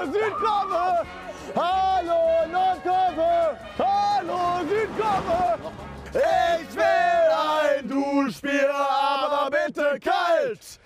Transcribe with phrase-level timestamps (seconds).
[0.00, 1.06] Hallo Südkurve!
[1.54, 3.58] Hallo Nordkurve!
[3.78, 5.58] Hallo Südkurve!
[6.14, 10.80] Ich will ein Duschbier, aber bitte kalt!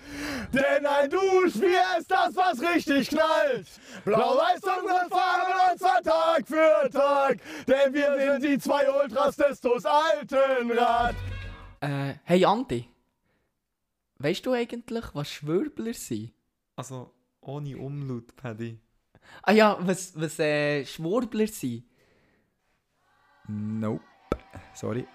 [0.51, 3.67] Denn ein Duschbier ist das, was richtig knallt!
[4.03, 7.39] Blau-Weiß unsere Farben und zwar Tag für Tag!
[7.67, 11.15] Denn wir sind die zwei Ultras des TuS Altenrad!
[11.79, 12.89] Äh, hey Andi.
[14.17, 16.33] Weißt du eigentlich, was Schwurbler sind?
[16.75, 18.81] Also, ohne Umlaut, Paddy.
[19.43, 21.83] Ah ja, was, was äh, Schwurbler sind?
[23.47, 24.01] Nope.
[24.73, 25.07] Sorry.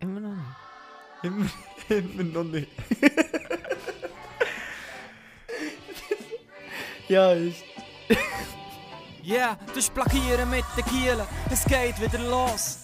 [0.00, 0.46] Immer noch nicht.
[1.22, 1.50] Immer,
[1.88, 2.68] immer noch nicht.
[7.08, 7.62] Ja, ist.
[9.22, 11.26] Yeah, das ist Plagieren mit den Gielen.
[11.50, 12.81] Es geht wieder los.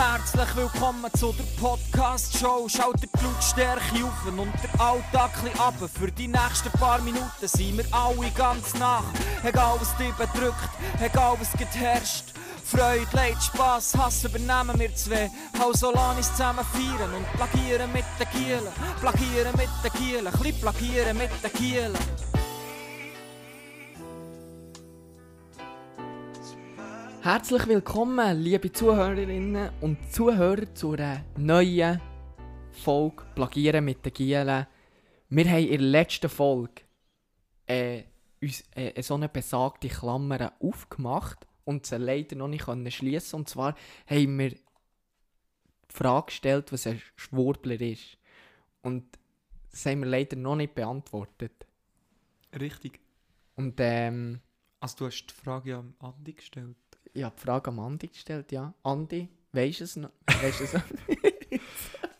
[0.00, 2.66] Herzlich willkommen zu der Podcast-Show.
[2.70, 5.90] Schaut die Blutstärke auf und der Alltag runter.
[5.92, 9.04] Für die nächsten paar Minuten sind wir alle ganz nach.
[9.44, 10.70] Egal was dich bedrückt,
[11.02, 12.32] egal was geherrscht.
[12.64, 15.30] Freude, Leid, Spass, Hass übernehmen wir zwei.
[15.62, 18.72] Also lass zusammen feiern und plagieren mit den Gielen.
[19.00, 22.29] Plagieren mit den Gielen, ein plagieren mit den Gielen.
[27.22, 32.00] Herzlich willkommen, liebe Zuhörerinnen und Zuhörer, zu einer neuen
[32.72, 34.66] Folge Plagieren mit den Gielen.
[35.28, 36.80] Wir haben in der letzten Folge
[37.66, 38.04] äh,
[38.40, 43.40] uns, äh, so eine besagte Klammer aufgemacht und sie leider noch nicht schließen.
[43.40, 43.74] Und zwar
[44.06, 44.58] haben wir die
[45.90, 48.16] Frage gestellt, was ein Schwurbler ist.
[48.80, 49.04] Und
[49.70, 51.66] das haben wir leider noch nicht beantwortet.
[52.58, 52.98] Richtig.
[53.56, 54.40] Und ähm,
[54.80, 56.76] Also, du hast die Frage ja am Andi gestellt.
[57.12, 58.72] Ich habe die Frage am Andi gestellt, ja.
[58.82, 60.10] Andi, weisst du es noch?
[60.40, 60.82] Weisst du es noch?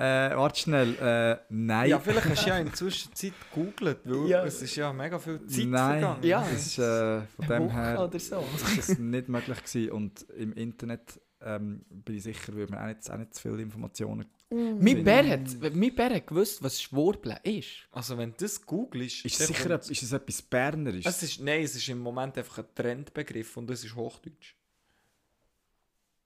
[0.01, 0.95] Äh, warte schnell.
[0.95, 1.91] Äh, nein.
[1.91, 4.45] Ja, vielleicht hast du ja in der Zwischenzeit gegoogelt, weil Ja.
[4.47, 6.01] es ist ja mega viel Zeit Nein.
[6.01, 6.23] vergangen.
[6.25, 6.41] Ja.
[6.41, 8.43] Das ist, äh, von dem her oder so.
[8.79, 9.91] ist das nicht möglich gewesen.
[9.91, 13.61] Und im Internet ähm, bin ich sicher, würde man auch nicht, auch nicht zu viele
[13.61, 14.25] Informationen.
[14.49, 17.87] Mein Bär, hat, mein Bär hat gewusst, was Schwurbeln ist.
[17.93, 19.27] Also, wenn du das googelst...
[19.27, 21.15] Ist es sicher ist es etwas Bernerisches?
[21.15, 24.55] Es ist, nein, es ist im Moment einfach ein Trendbegriff und es ist Hochdeutsch.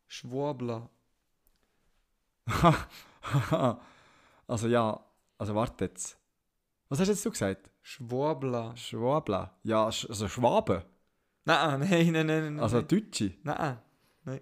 [0.06, 0.88] Schwabla.
[4.46, 5.04] also ja,
[5.38, 6.18] also warte jetzt.
[6.88, 7.70] Was hast jetzt du gesagt?
[7.82, 8.76] Schwabla.
[8.76, 9.56] Schwabla.
[9.62, 10.82] Ja, sch also Schwaben.
[11.44, 12.60] Nein, nein, nein, nein, nein.
[12.60, 12.88] Also nein.
[12.88, 13.34] Deutsche.
[13.42, 13.78] Nein,
[14.24, 14.40] nein.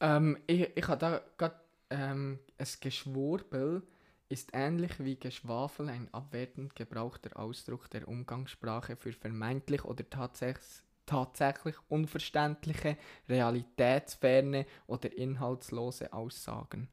[0.00, 3.82] Ähm, ich, ich habe da gerade ähm, ein Geschwurbel
[4.28, 11.76] ist ähnlich wie Geschwafel ein abwertend gebrauchter Ausdruck der Umgangssprache für vermeintlich oder tatsächlich, tatsächlich
[11.88, 12.96] unverständliche,
[13.28, 16.88] realitätsferne oder inhaltslose Aussagen.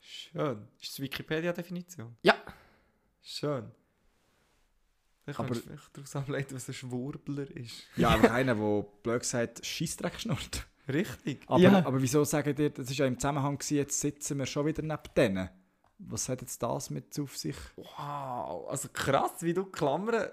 [0.00, 0.66] Schön.
[0.80, 2.16] Ist das Wikipedia-Definition?
[2.22, 2.34] Ja,
[3.24, 3.70] Schön.
[5.26, 7.84] Ich Aber- kann vielleicht daraus ableiten, was ein Schwurbler ist.
[7.96, 10.66] Ja, einfach einer, der blöd gesagt Scheissdreck schnurrt.
[10.88, 11.42] Richtig.
[11.46, 11.86] Aber, Ja.
[11.86, 14.82] aber wieso sagen dir, das ist ja im Zusammenhang gewesen, jetzt sitzen wir schon wieder
[14.82, 15.48] neben denen.
[15.98, 17.54] Was hat jetzt das mit auf sich?
[17.76, 18.68] Wow.
[18.68, 20.28] Also krass, wie du die Klammern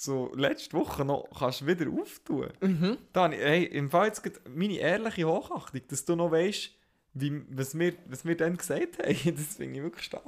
[0.00, 2.48] so letzte Woche noch kannst wieder auftun.
[2.60, 2.98] mhm.
[3.12, 6.70] Dani, hey, im Fall jetzt meine ehrliche Hochachtung, dass du noch weißt,
[7.14, 9.34] wie, was, wir, was wir dann gesagt haben.
[9.36, 10.24] Das finde ich wirklich stark.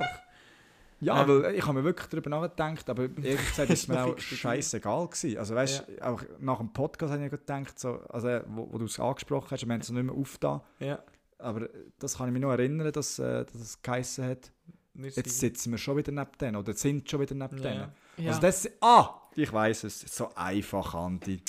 [1.02, 1.28] Ja, Ähm.
[1.44, 5.38] weil ich habe mir wirklich darüber nachgedacht, aber ehrlich gesagt ist mir auch scheißegal gewesen.
[5.38, 8.84] Also weißt du, auch nach dem Podcast habe ich gedacht, so, also, wo, wo du
[8.86, 11.02] es angesprochen hast, wir haben es noch nicht mehr aufgetan, Ja.
[11.38, 11.68] aber
[12.00, 14.50] das kann ich mich noch erinnern, dass, äh, dass es geheissen hat,
[14.94, 17.70] jetzt sitzen wir schon wieder neben denen oder sind schon wieder neben Ja.
[17.70, 17.88] denen.
[18.18, 18.28] ja.
[18.30, 21.42] Also das, ah, ich weiß es, so einfach, Andi.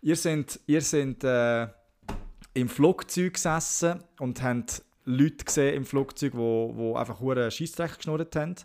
[0.00, 1.68] Ihr sind, ihr sind äh,
[2.54, 8.36] im Flugzeug gesessen und habt Leute gesehen im Flugzeug, wo, wo einfach hure Scheissdreck geschnurrt
[8.36, 8.56] haben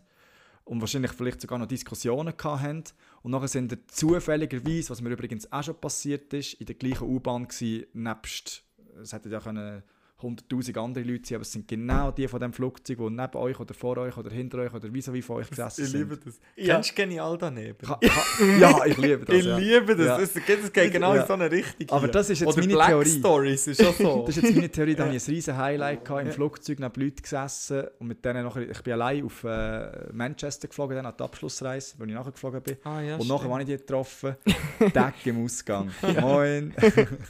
[0.66, 2.84] und wahrscheinlich vielleicht sogar noch Diskussionen gehabt haben.
[3.22, 7.08] Und nachher sind ihr zufälligerweise, was mir übrigens auch schon passiert ist, in der gleichen
[7.08, 8.64] U-Bahn gewesen, nebst,
[9.02, 9.84] es hätten ja können
[10.22, 13.60] 100'000 andere Leute sein, aber es sind genau die von dem Flugzeug, die neben euch
[13.60, 16.00] oder vor euch oder hinter euch oder vis-à-vis von euch gesessen Ich sind.
[16.00, 16.40] liebe das.
[16.56, 16.76] Ja.
[16.76, 17.78] Kennst du genial daneben?
[17.80, 19.36] Ka- ka- ja, ich liebe das.
[19.36, 19.58] ich ja.
[19.58, 20.06] liebe das.
[20.06, 20.20] Ja.
[20.20, 21.22] Es geht, es geht genau Ja.
[21.24, 21.90] in so eine Richtung.
[21.90, 23.10] Aber das ist jetzt Oder meine Black Theorie.
[23.20, 24.24] Stories ist auch so.
[24.28, 26.34] Das ist jetzt meine Theorie, da habe ich ein riesen Highlight gehabt, im Ja.
[26.34, 30.96] Flugzeug neben Leuten gesessen und mit denen nachher, ich bin allein auf äh, Manchester geflogen,
[30.96, 32.78] dann an die Abschlussreise, wo ich nachher geflogen bin.
[32.86, 34.38] ah, ja, und nachher habe ich die getroffen,
[34.80, 35.92] Deck im Ausgang.
[36.22, 36.74] Moin.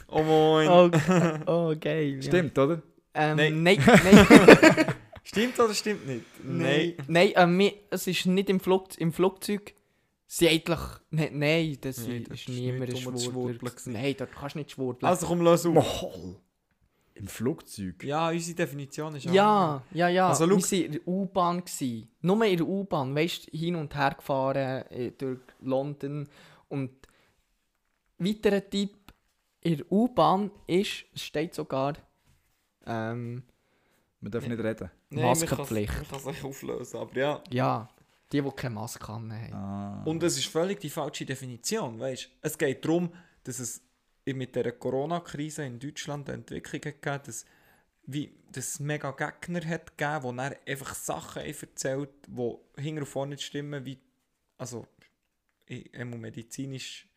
[0.06, 0.68] Oh moin.
[0.68, 0.90] Oh,
[1.46, 2.16] oh geil.
[2.16, 2.22] ja.
[2.22, 2.80] Stimmt, oder?
[3.14, 3.62] Ähm, Nein.
[3.62, 4.86] nein, nein.
[5.26, 6.24] Stimmt oder stimmt nicht?
[6.42, 9.74] Nein, nein ähm, mir- es ist nicht im, Flug, im Flugzeug.
[10.26, 10.78] Sie eigentlich.
[11.10, 13.70] Ne, nein, das Nein, das ist ist niemand ein Schwurbler.
[13.86, 15.08] Nein, dort kannst du nicht schwurbeln.
[15.08, 15.74] Also komm, los auf.
[15.74, 16.36] Moll.
[17.14, 18.02] Im Flugzeug?
[18.02, 20.28] Ja, unsere Definition ist ja, ja, ja.
[20.28, 21.62] Also, wir schau- waren in der U-Bahn.
[22.22, 23.14] Nur in der U-Bahn.
[23.14, 26.28] Weißt du, hin und her gefahren äh, durch London.
[26.68, 26.90] Und
[28.18, 28.94] weiterer Tipp
[29.60, 31.94] in der U-Bahn ist, es steht sogar,
[32.86, 33.42] ähm,
[34.20, 34.90] Wir dürfen nicht reden.
[35.10, 35.92] Maskenpflicht.
[36.02, 37.42] Ich kann es nicht auflösen, aber ja.
[37.50, 37.88] ja,
[38.32, 39.30] die, die keine Maske haben.
[39.52, 40.02] Ah.
[40.04, 43.12] Und es ist völlig die falsche Definition, weißt Es geht darum,
[43.44, 43.82] dass es
[44.26, 47.44] mit der Corona-Krise in Deutschland eine Entwicklung gegeben, dass
[48.06, 53.06] wie das mega Gegner hat gegeben, wo er einfach Sachen haben erzählt, die hinten und
[53.06, 53.98] vorne nicht stimmen, wie
[54.58, 54.86] also
[55.70, 57.08] i- einmal medizinisch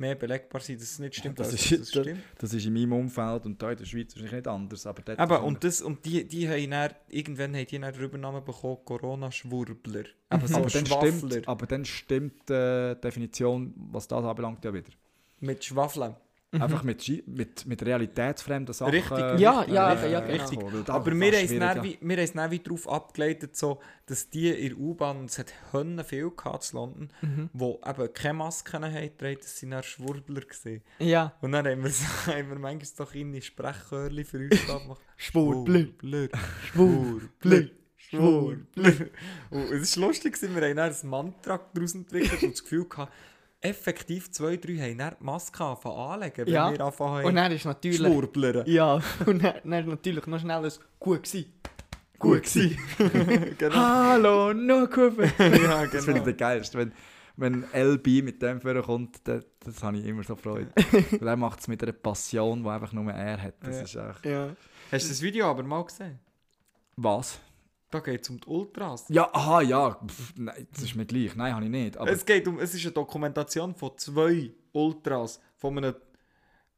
[0.00, 2.20] mehr belegbar sind, dass es nicht stimmt, das als ist- dass es stimmt.
[2.38, 4.86] Das ist in meinem Umfeld und da in der Schweiz wahrscheinlich nicht anders.
[4.86, 8.02] Aber dort Eben, und, das, und die, die haben dann, irgendwann haben die dann den
[8.02, 10.04] Übernamen bekommen, Corona-Schwurbler.
[10.32, 14.72] Eben so aber, dann stimmt, aber dann stimmt äh, die Definition, was das anbelangt, ja
[14.74, 14.90] wieder.
[15.40, 16.14] Mit Schwaffeln.
[16.52, 18.90] Einfach mit, mit, mit realitätsfremden Sachen.
[18.92, 19.38] Richtig.
[19.38, 20.32] Ja, äh, ja, äh, ja, genau.
[20.42, 20.58] richtig.
[20.88, 25.38] Aber wir haben es dann wie- darauf abgeleitet, so, dass die in der U-Bahn, es
[25.38, 27.50] hat Hönnen viel gehabt in London, Mhm.
[27.52, 30.82] die eben keine Masken haben getragen, das sind dann Schwurbler gewesen.
[30.98, 35.00] Ja, Und dann haben wir, so, haben wir manchmal so kleine Sprechchörchen für uns gemacht.
[35.18, 35.86] Schwurbler.
[36.00, 36.28] Schwurbler.
[36.66, 37.68] Schwurbler.
[37.96, 38.92] Schwurbler.
[39.50, 43.12] Und es war lustig, wir haben dann ein Mantra daraus entwickelt und das Gefühl gehabt,
[43.60, 46.72] effektiv zwei, drei haben dann die Maske anlegen, wenn Ja.
[46.72, 47.98] wir anfangen Und dann ist natürlich...
[47.98, 48.64] Schwurblern.
[48.66, 48.94] Ja,
[49.26, 51.46] und dann, dann ist natürlich noch schnell ein «Gut gsi».
[52.18, 52.78] Gut gewesen.
[53.58, 53.74] genau.
[53.76, 55.24] Hallo, no Kurve.
[55.38, 56.24] ja, Das finde ich genau.
[56.24, 56.78] der geilste.
[56.78, 56.92] Wenn,
[57.36, 60.70] wenn LB mit dem vorkommt, das, das habe ich immer so Freude.
[61.18, 63.54] Weil er macht es mit einer Passion, die einfach nur er hat.
[63.62, 63.82] Das Ja.
[64.10, 64.26] ist echt...
[64.26, 64.48] Ja.
[64.92, 66.18] Hast du das Video aber mal gesehen?
[66.96, 67.38] Was?
[67.90, 69.06] Da geht es um die Ultras.
[69.08, 69.98] Ja, aha, ja.
[70.06, 71.34] Pff, nein, das ist mir gleich.
[71.34, 71.96] Nein, habe ich nicht.
[71.96, 75.94] Aber es, geht um, es ist eine Dokumentation von zwei Ultras, von einem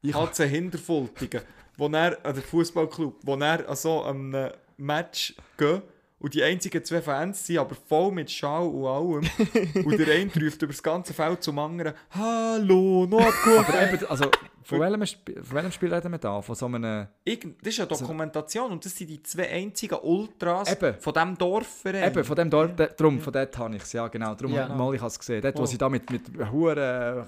[0.01, 1.41] Ich- HC Hinterfoltigen,
[1.77, 5.83] wo er, an der Fußballclub, wo er an so einem Match geht
[6.17, 9.85] und die einzigen zwei Fans sind aber voll mit Schau und allem.
[9.85, 14.31] und der eine ruft über das ganze Feld zum anderen «Hallo, noch aber eben, also,
[14.63, 15.05] von welchem,
[15.43, 16.41] von welchem Spiel reden wir da?
[16.41, 17.07] Von so einem...
[17.23, 20.95] Irgend, Das ist eine Dokumentation und das sind die zwei einzigen Ultras Eben.
[20.99, 22.11] von diesem Dorfverein.
[22.11, 24.35] Eben, von dem dort, de, drum, von dort habe ich es, ja genau.
[24.35, 24.67] Darum Ja.
[24.67, 24.75] ja.
[24.75, 25.41] mal, ich habe es gesehen.
[25.41, 25.65] Dort, wo Oh.
[25.65, 27.23] sie da mit, mit Huren äh,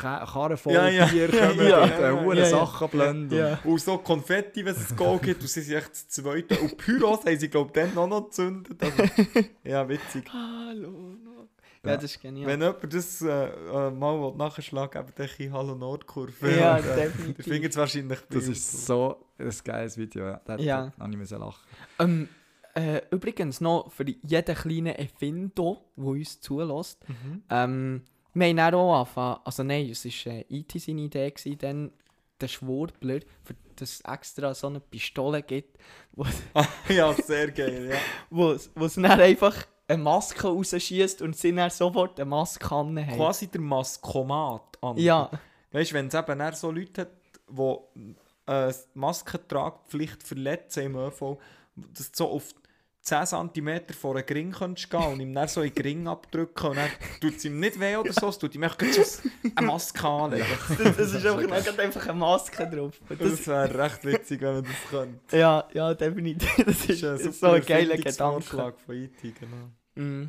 [0.00, 1.06] Karren voll Ja, ja.
[1.06, 2.44] Bier kommen Ja, und ja, äh, ja, ja, ja.
[2.46, 3.38] Sachen blenden.
[3.38, 3.58] Ja.
[3.64, 6.58] Und so Konfetti, wenn es Goal gibt, und sie sind echt das Zweite.
[6.58, 8.76] Und Pyros haben sie, glaube ich, dann auch noch gezündet.
[8.82, 9.02] Also,
[9.64, 10.24] ja, witzig.
[10.32, 11.48] Hallo, no.
[11.84, 12.46] Ja, das ist genial.
[12.46, 16.56] Wenn jemand das äh, äh, mal will nachschlagen will, eben dann Hallo Nordkurve.
[16.58, 17.46] Ja, Und, äh, definitiv.
[17.46, 20.26] Ihr findet es wahrscheinlich Das ist so ein geiles Video.
[20.26, 20.40] Ja.
[20.44, 20.92] Da, Ja.
[20.98, 21.60] habe ich müssen lachen.
[21.98, 22.28] Ähm,
[22.74, 27.08] äh, übrigens noch für jeden kleinen Erfinder, der uns zulässt.
[27.08, 27.42] Mhm.
[27.48, 28.02] Ähm,
[28.34, 31.92] wir haben dann auch angefangen, also nein, es war äh, IT seine Idee, gewesen, dann
[32.40, 35.78] der Schwurbler, für das extra so eine Pistole gibt,
[36.12, 36.24] wo,
[36.88, 37.88] ja, sehr geil.
[37.90, 37.96] Ja.
[38.30, 39.56] wo, wo es dann einfach
[39.90, 42.96] eine Maske rausschießt und sie dann sofort eine Maske haben.
[42.96, 44.96] Quasi der Maskomat an.
[44.96, 45.30] Ja,
[45.72, 47.10] Weißt du, wenn es eben so Leute hat,
[47.48, 48.14] die
[48.46, 51.38] äh, Maskentragpflicht verletzen im ÖV,
[51.76, 52.54] dass du so auf
[53.02, 56.70] 10 cm vor einen Gring könntest gehen und ihm dann so in den Gring abdrücken
[56.70, 56.90] und dann
[57.20, 60.44] tut es ihm nicht weh oder so, es tut ihm einfach so eine Maske anlegen.
[60.68, 63.00] das, das ist einfach, einfach eine Maske drauf.
[63.08, 65.36] Das, Das wäre recht witzig, wenn man das könnte.
[65.36, 66.50] ja, ja, definitiv.
[66.66, 68.42] Das ist, das ist so ein geiler Gedanke.
[68.42, 69.70] Vorschlag von IT, genau.
[69.94, 70.24] Mm.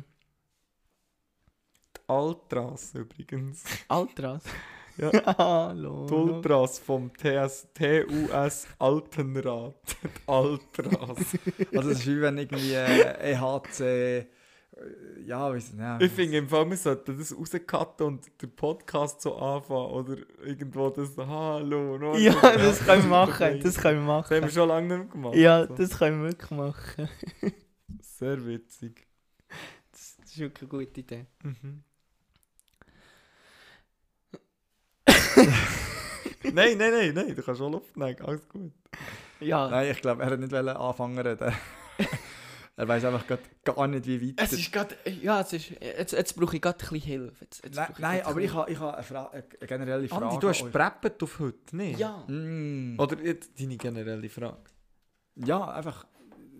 [1.96, 3.64] Die Altras übrigens.
[3.88, 4.42] Altras.
[4.98, 5.10] Ja.
[5.38, 6.04] Hallo.
[6.06, 9.74] Die Ultras vom TS, TUS Altenrat.
[10.04, 11.16] Die Altras.
[11.74, 13.80] Also es ist wie wenn irgendwie äh, EHC...
[13.80, 14.26] äh,
[15.24, 15.98] Ja, weiss, ja.
[15.98, 19.92] Ich finde im Fall, wir sollten das rauscutten und den Podcast so anfangen.
[19.92, 21.96] Oder irgendwo das Hallo.
[21.96, 23.60] no, Ja, das können wir machen.
[23.62, 24.50] Das können wir Das haben wir machen.
[24.50, 25.36] schon lange nicht mehr gemacht.
[25.36, 25.74] Ja, So.
[25.74, 27.08] das können wir wirklich machen.
[28.02, 29.06] Sehr witzig.
[30.32, 31.26] Ist wirklich eine gute Idee.
[31.42, 31.84] Mhm.
[36.54, 38.72] nein, nein, nein, nein, du kannst schon Luft nehmen, alles gut.
[39.40, 41.52] Ja, Nein, ich glaube, er hat nicht anfangen reden.
[42.76, 44.42] er weiß einfach grad gar nicht, wie weit...
[44.42, 44.96] es ist gerade.
[45.20, 47.44] Ja, es ist, jetzt, jetzt brauche ich gerade ein bisschen Hilfe.
[47.44, 50.26] Jetzt, jetzt Nein, nein aber ich habe ich ha eine, Fra eine generelle Frage.
[50.26, 51.98] Andi, du hast preppet auf heute, nicht?
[51.98, 52.24] Ja.
[52.26, 52.98] Mm.
[52.98, 54.64] Oder jetzt deine generelle Frage.
[55.34, 56.06] Ja, einfach,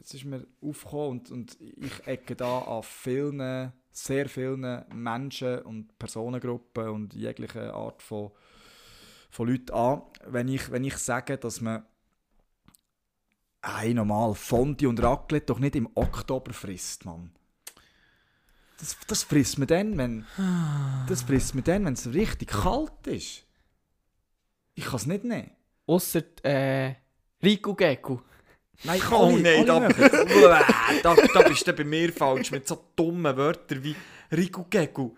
[0.02, 5.98] es ist mir aufgekommen und, und ich ecke da an vielen, sehr vielen Menschen und
[5.98, 8.32] Personengruppen und jegliche Art von,
[9.30, 11.84] von Leuten an, wenn ich, wenn ich sage, dass man
[13.64, 17.30] Hey, normal, Fondue und Raclette doch nicht im Oktober frisst, Mann.
[18.76, 20.26] Das, das frisst man dann, wenn
[21.08, 23.44] das frisst man dann, wenn es richtig kalt ist.
[24.74, 25.52] Ich kann es nicht nehmen.
[25.86, 26.96] Ausser äh,
[27.40, 28.22] Rico Gecko.
[28.84, 32.82] Nein, Oh alle- nein, alle da, da, da bist du bei mir falsch mit so
[32.96, 33.94] dummen Wörtern wie
[34.32, 35.14] Rico Gecko.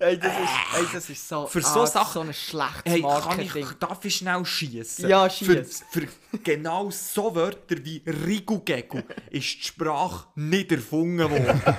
[0.00, 3.00] Ey, das ist, ey, das ist so, Für so ah, Sachen- so ein schlechtes Hey,
[3.00, 3.62] kann Marketing.
[3.70, 5.08] ich, darf ich schnell schießen?
[5.08, 5.84] Ja, für, schiess.
[5.90, 6.08] für
[6.42, 8.98] genau so Wörter wie Rigugegu
[9.30, 11.62] ist die Sprache nicht erfunden worden.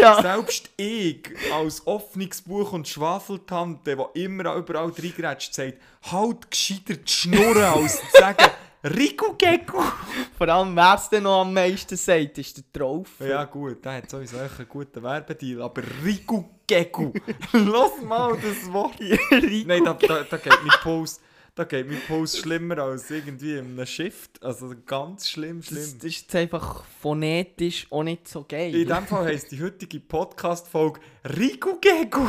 [0.00, 0.20] Ja.
[0.20, 5.74] Selbst ich, als Offnungsbuch und Schwafeltante, die immer überall reingrätscht, sagt,
[6.10, 8.50] halt gescheiter die Schnurren, als zu sagen,
[8.84, 9.80] Rigugegu.
[10.38, 13.26] Vor allem, wer es denn noch am meisten sagt, ist der Traufer.
[13.28, 17.12] Ja gut, der hat sowieso einen guten Werbedeal, aber Rigugegu,
[17.52, 18.94] lass mal das Wort.
[19.66, 21.20] Nein, da, da, da geht mein Puls,
[21.54, 24.42] da geht mein Puls schlimmer als irgendwie in einem Shift.
[24.42, 25.82] Also ganz schlimm, Das, schlimm.
[25.98, 28.74] das ist jetzt einfach phonetisch auch nicht so geil.
[28.74, 32.26] In dem Fall heisst die heutige Podcast-Folge Rigugegu.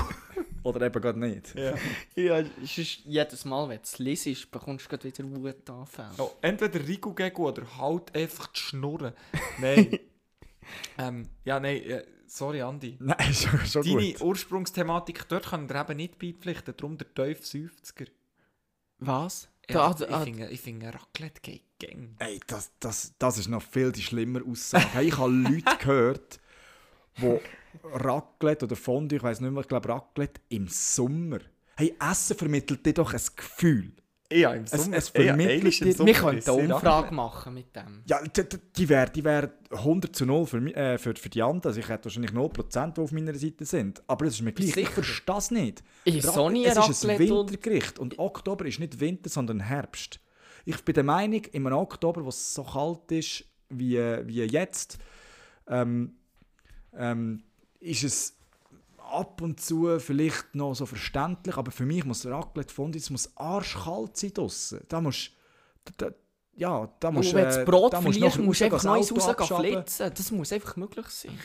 [0.64, 1.56] Oder eben gerade nicht.
[1.56, 1.74] Ja.
[2.16, 6.10] ja, es ist jedes Mal, wenn du es liest, bekommst du gleich wieder Wutanfälle.
[6.18, 9.14] Oh, entweder Rigugegu oder halt einfach die Schnurren.
[9.60, 10.00] Nein.
[10.98, 12.98] ähm, ja, nein, äh, sorry Andi.
[13.00, 14.22] Nein, schon, schon Deine gut.
[14.22, 18.08] Ursprungsthematik, dort kann ich eben nicht beipflichten, darum der teuf 50er.
[19.00, 19.50] Was?
[19.70, 22.16] Ja, Da, ich ah, finde, ich finde Raclette geht gang.
[22.20, 24.86] Ey, das, das, das ist noch viel die schlimmere Aussage.
[24.94, 26.40] Hey, ich habe Leute gehört,
[27.18, 27.40] die
[27.84, 31.40] Raclette oder Fondue, ich weiß nicht mehr, ich glaube Raclette im Sommer.
[31.76, 33.92] Hey, Essen vermittelt dir doch ein Gefühl.
[34.32, 34.98] Ja, im Es- Sommer.
[34.98, 38.02] es vermittelt ehrlich, im dir- Sommer wir könnten eine Umfrage machen mit dem.
[38.06, 41.42] Ja, d- d- die wäre die wär 100 zu 0 für, äh, für, für die
[41.42, 41.70] anderen.
[41.70, 44.02] Also ich hätte wahrscheinlich 0%, die auf meiner Seite sind.
[44.08, 44.76] Aber das ist mir gleich.
[44.76, 45.84] Ich verstehe das nicht.
[46.06, 48.00] Ist Rac- so nie es ist ein Wintergericht.
[48.00, 50.20] Und Oktober ist nicht Winter, sondern Herbst.
[50.66, 54.98] Ich bin der Meinung, im Oktober, wo es so kalt ist wie, wie jetzt,
[55.68, 56.16] ähm,
[56.96, 57.44] ähm,
[57.84, 58.38] ist es
[58.98, 63.36] ab und zu vielleicht noch so verständlich, aber für mich muss Raclette Fondue, es muss
[63.38, 64.82] arschkalt sein draussen.
[64.88, 65.32] Da musst
[65.86, 66.16] da, da,
[66.56, 69.40] ja, da musst wenn du das Brot da verlierst, musst du einfach neues Auto rausgehen
[69.40, 69.66] abschaben.
[69.66, 70.12] flitzen.
[70.16, 71.40] Das muss einfach möglich sein.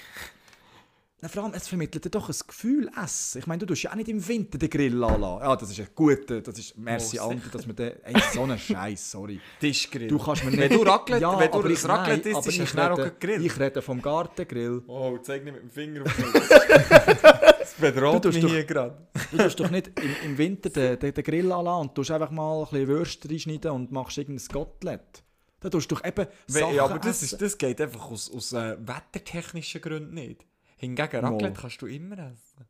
[1.21, 3.41] Na, vor allem, es vermittelt dir doch ein Gefühl, Essen.
[3.41, 5.43] Ich meine, du tust ja auch nicht im Winter den Grill anlassen.
[5.45, 7.49] Ja, das ist ein guter, das ist, merci Oh, sicher.
[7.51, 9.41] dass wir den, ey, so einen Scheiß, sorry.
[9.59, 10.07] Tischgrill.
[10.07, 10.61] Du kannst mir nicht...
[10.61, 12.71] Wenn du Raclette, ja, wenn du aber ein ich- Raclette nein, isst, aber ist ich
[12.73, 13.47] dann auch rede- ein Grill.
[13.47, 14.83] Ich rede vom Gartengrill.
[14.87, 16.33] Oh, zeig nicht mit dem Finger auf mich.
[17.59, 19.09] das bedroht mich doch- hier gerade.
[19.33, 22.31] Du tust doch nicht im, im Winter den, den, den Grill anlassen und tust einfach
[22.31, 25.25] mal ein bisschen Würste reinschneiden und machst irgendein Kotelett.
[25.59, 28.53] Da tust du doch eben Sachen Ja, aber das, ist, das geht einfach aus, aus
[28.53, 30.47] äh, wettertechnischen Gründen nicht.
[30.79, 31.61] Hingegen Raclette Mo.
[31.61, 32.67] kannst du immer essen.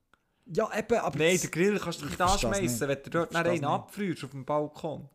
[0.47, 1.19] Ja, eben, aber...
[1.19, 2.81] Nein, den Grill kannst du Ich nicht anschmeißen, nicht.
[2.81, 3.65] wenn du dort nach einen nicht.
[3.65, 5.09] abfrierst auf dem Balkon.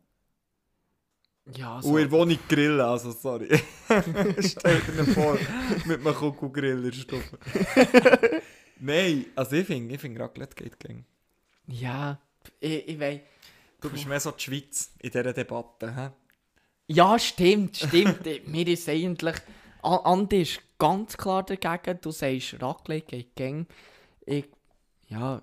[1.56, 3.50] Ja, Und in der Wohnung grillen, also sorry.
[4.40, 5.38] Stell dir vor,
[5.86, 7.24] mit einem Kugelgrill in der Stube.
[8.80, 11.06] Nein, also ich finde, ich find Raclette geht gegen.
[11.68, 12.20] Ja,
[12.62, 13.20] ich, ich weiß.
[13.82, 15.94] Du bist mehr so die Schweiz in dieser Debatte.
[15.94, 16.94] He?
[16.94, 18.22] Ja, stimmt, stimmt.
[18.48, 19.36] Mir ist eigentlich.
[19.82, 22.00] Andi ist ganz klar dagegen.
[22.02, 23.68] Du sagst, Raclette geht gäng.
[24.26, 24.50] Ich.
[25.08, 25.42] Ja,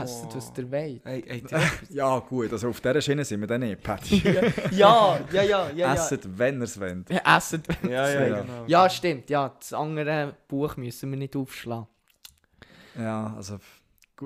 [0.00, 1.02] essen du es der Welt.
[1.04, 1.44] Hey, hey,
[1.90, 4.16] Ja, gut, also auf dieser Schiene sind wir dann nicht, Patty.
[4.70, 5.70] Ja, ja, ja, ja.
[5.70, 5.94] ja.
[5.94, 7.10] Esset, wenn ihr es wollt.
[7.10, 7.62] Ja, Essen.
[7.82, 8.40] ja, ja, Ja.
[8.40, 8.64] genau.
[8.66, 9.28] Ja, stimmt.
[9.30, 11.86] Ja, das andere Buch müssen wir nicht aufschlagen.
[12.98, 13.58] Ja, also...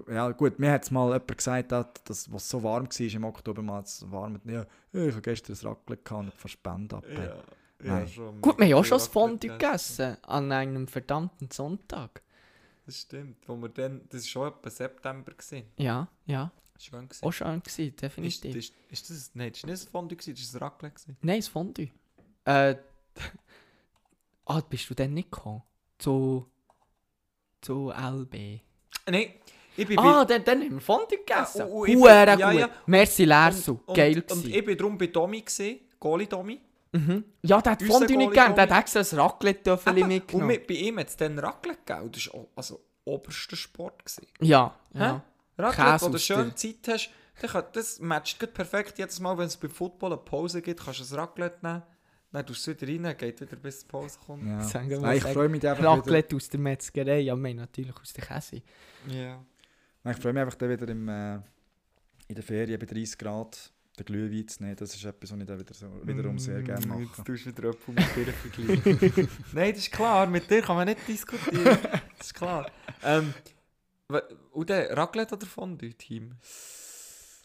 [0.07, 3.25] Ja, gut, mir hat es mal jemand gesagt, dass, dass was so warm war im
[3.25, 7.05] Oktober, mal es warm ja, ich habe gestern ein Raclette gehabt und fast ab.
[7.11, 7.37] Ja,
[7.82, 8.40] ja, schon.
[8.40, 10.16] Gut, wir haben ja auch schon das Fondue gegessen.
[10.23, 12.23] An einem verdammten Sonntag.
[12.87, 13.47] Das stimmt.
[13.47, 15.32] Wo wir dann, das war schon etwa September.
[15.32, 15.64] Gewesen.
[15.76, 16.50] Ja, ja.
[16.78, 17.25] Schön gewesen.
[17.25, 18.54] Auch schön gewesen, ist, definitiv.
[18.56, 20.94] ist, ist das, nein, das war nicht ein Fondue, gewesen, das war ein Raclette.
[20.94, 21.16] Gewesen.
[21.23, 21.88] Nein, das Fondue.
[22.44, 22.76] Äh.
[24.50, 25.62] Ah, bist du denn nicht gekommen?
[25.99, 26.47] Zu.
[27.61, 28.61] Zu LB.
[29.11, 29.35] Nein,
[29.76, 31.58] ich bin Ah, dann, dann haben wir Fondue gegessen.
[31.58, 32.61] Ja, und- und Huere ja, gut.
[32.61, 32.70] ja.
[32.87, 33.78] Merci, Lersu.
[33.92, 36.58] Geil und, und ich bin darum bei Domi gesehen, Goli Domi.
[36.92, 37.25] Mhm.
[37.42, 38.54] Ja, der hat Unser Fondue nicht gegeben.
[38.54, 40.47] Der hat extra ein Raclette-Töffel Und mitgenommen.
[40.49, 42.12] mit, bei ihm hat es dann Raclette gegeben.
[42.12, 44.04] Das war also oberster Sport.
[44.04, 44.26] Gewesen.
[44.40, 44.99] Ja, Hä?
[44.99, 45.25] ja.
[45.59, 47.11] Raclette, Käse wo du schön Zeit hast,
[47.73, 48.99] das matcht gut perfekt.
[48.99, 51.83] Jedes Mal, wenn es bei Football eine Pause gibt, kannst du ein Raclette nehmen.
[52.30, 54.47] Dann tust du es wieder rein, geht wieder bis die Pause kommt.
[54.47, 54.61] Ja.
[54.62, 57.21] Sagen wir Nein, ich freue mich einfach wieder, Raclette aus der Metzgerei.
[57.21, 58.62] Ja, wir natürlich aus der Käse.
[59.09, 59.42] Ja.
[60.04, 61.35] Nein, ich freue mich einfach dann wieder im, äh,
[62.28, 64.76] in der Ferien bei 30 Grad den Glühwein zu nehmen.
[64.76, 67.02] Das ist etwas, was ich dann wieder so, wiederum sehr gerne Mm, mache.
[67.02, 69.28] Jetzt tust du wieder Äpfel mit dir vergleichen.
[69.52, 71.78] Nein, das ist klar, mit dir kann man nicht diskutieren.
[72.17, 72.71] Das ist klar.
[73.02, 73.35] Ähm,
[74.52, 76.33] und der Raclette oder Fondue-Team?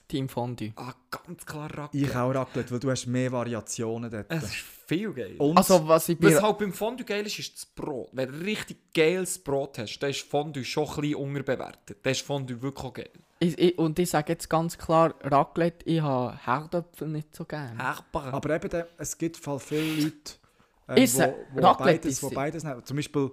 [0.07, 0.73] Team Fondue.
[0.75, 2.05] Ah, ganz klar Raclette.
[2.05, 4.25] Ich auch Raclette, weil du hast mehr Variationen dort.
[4.29, 4.53] Es ist
[4.87, 5.35] viel geil.
[5.37, 8.09] Und Also, was ich Was halt beim Fondue geil ist, ist das Brot.
[8.11, 11.97] Wenn du richtig geiles Brot hast, dann ist Fondue schon ein bisschen unterbewertet.
[12.03, 13.09] Dann ist Fondue wirklich auch geil.
[13.39, 17.77] Ich, ich, und ich sage jetzt ganz klar, Raclette, ich habe Herdöpfel nicht so gerne.
[17.77, 18.33] Herber.
[18.33, 19.57] aber eben, der- es gibt viele
[20.03, 20.15] Leute,
[20.89, 22.85] ähm, Ist, wo, äh, wo, Raclette beides, ist wo beides nehmen.
[22.85, 23.31] Zum Beispiel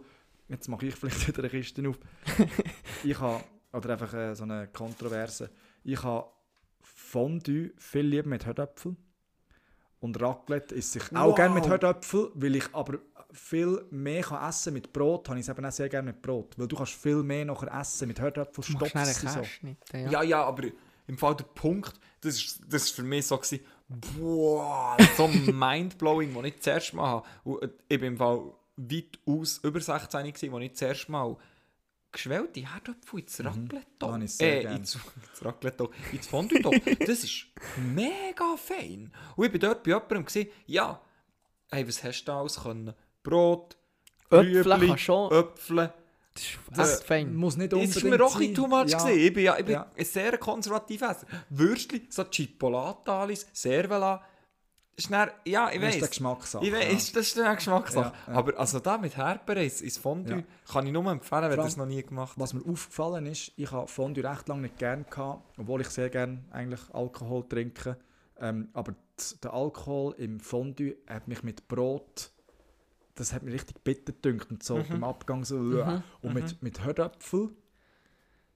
[0.48, 1.98] jetzt mache ich vielleicht wieder eine Kiste auf.
[3.04, 5.50] ich habe, oder einfach äh, so eine Kontroverse,
[5.84, 6.26] ich habe
[7.10, 8.96] Fondue viel lieber mit Herdöpfel.
[9.98, 11.34] Und Raclette isst sich auch Wow.
[11.34, 12.98] gerne mit Herdöpfel, weil ich aber
[13.32, 16.54] viel mehr kann essen mit Brot, habe ich es eben auch sehr gerne mit Brot.
[16.56, 19.40] Weil du kannst viel mehr nachher essen mit Du schnell einen stopfen so.
[19.40, 19.78] Käseschnitt.
[19.92, 20.10] Ja.
[20.10, 20.68] Ja, ja, aber
[21.06, 26.34] im Fall der Punkt, das ist, das ist für mich so gewesen, boah, so mindblowing,
[26.34, 27.26] was ich zuerst mal habe.
[27.44, 28.40] Und äh, ich bin im Fall
[28.76, 31.36] weitaus über 16 gewesen, wo ich zuerst mal
[32.12, 34.76] geschwellte Herdöpfel ins Raclette sehr äh, gern.
[34.76, 39.12] ins, ins Raclette ins Fondue Das ist mega fein.
[39.36, 41.00] Und ich bin dort bei jemandem gesehen, ja,
[41.70, 42.92] hey, was hast du da alles können?
[43.22, 43.76] Brot,
[44.30, 45.92] Äpfel schon- Äpfel.
[46.32, 47.34] Das ist Das- echt fein.
[47.34, 48.98] Muss nicht Das unbedingt ist mir auch ein too much Ja.
[48.98, 49.18] gewesen.
[49.20, 49.90] Ich bin, ja, ich bin Ja.
[49.96, 51.26] ein sehr konservativ Esser.
[51.48, 54.24] Würstchen, so Chipolatalis, Servela.
[55.04, 55.94] Ist dann, ja, ich Das ist weiß.
[56.02, 58.12] eine Geschmackssache, Ich das ist eine Geschmackssache.
[58.26, 58.38] Ja, ja.
[58.38, 62.02] Aber also da mit Herbereis ins Fondue kann ich nur empfehlen, wenn das noch nie
[62.02, 62.38] gemacht hast.
[62.40, 66.10] Was mir aufgefallen ist, ich habe Fondue recht lange nicht gern gehabt, obwohl ich sehr
[66.10, 67.96] gerne eigentlich Alkohol trinke.
[68.38, 68.94] Ähm, aber
[69.42, 72.30] der Alkohol im Fondue hat mich mit Brot,
[73.14, 74.88] das hat mich richtig bitter gedünkt und so Mhm.
[74.88, 75.56] beim Abgang so.
[76.22, 77.50] Und mit, mit Herdöpfel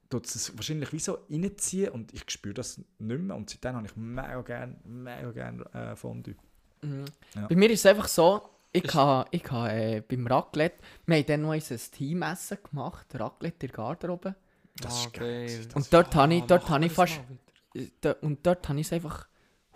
[0.09, 3.35] tut es wahrscheinlich wie so reinziehen und ich spüre das nicht mehr.
[3.35, 6.35] Und seitdem habe ich mega gerne, mega gerne äh, Fondue.
[6.81, 7.05] Mhm.
[7.35, 7.47] Ja.
[7.47, 11.25] Bei mir ist es einfach so, ich habe ich ha, äh, beim Raclette, wir haben
[11.25, 14.35] dann noch unser Teamessen gemacht, Raclette in der Garderobe.
[14.77, 15.67] Das ist geil.
[15.73, 17.21] Und dort habe ich, dort habe ich fast,
[18.21, 19.27] und dort habe ich es einfach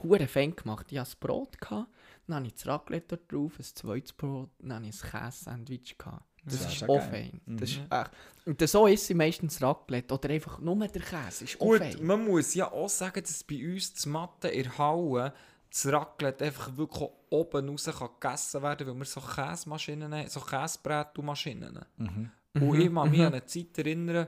[0.03, 0.87] hure fein gemacht.
[0.91, 1.89] Ich hatte das Brot, gehabt,
[2.27, 5.97] dann habe ich das Raclette dort drauf, ein zweites Brot, dann habe ich ein Käse-Sandwich.
[5.97, 6.28] gehabt.
[6.45, 7.41] Das Ja, ist ist auch fein.
[7.45, 7.57] Mhm.
[7.57, 8.11] Das ist echt.
[8.45, 11.43] Und so ist sie meistens Raclette oder einfach nur der Käse.
[11.43, 11.97] Ist Gut, fein.
[12.01, 15.33] man muss ja auch sagen, dass bei uns das Matte in der Halle
[15.69, 20.39] das Raclette einfach wirklich oben raus kann gegessen werden weil wir so Käsemaschinen haben, so
[20.39, 21.85] Käsebrätelmaschinen.
[21.97, 22.31] Mhm.
[22.55, 24.27] Und ich kann mich an eine Zeit erinnern,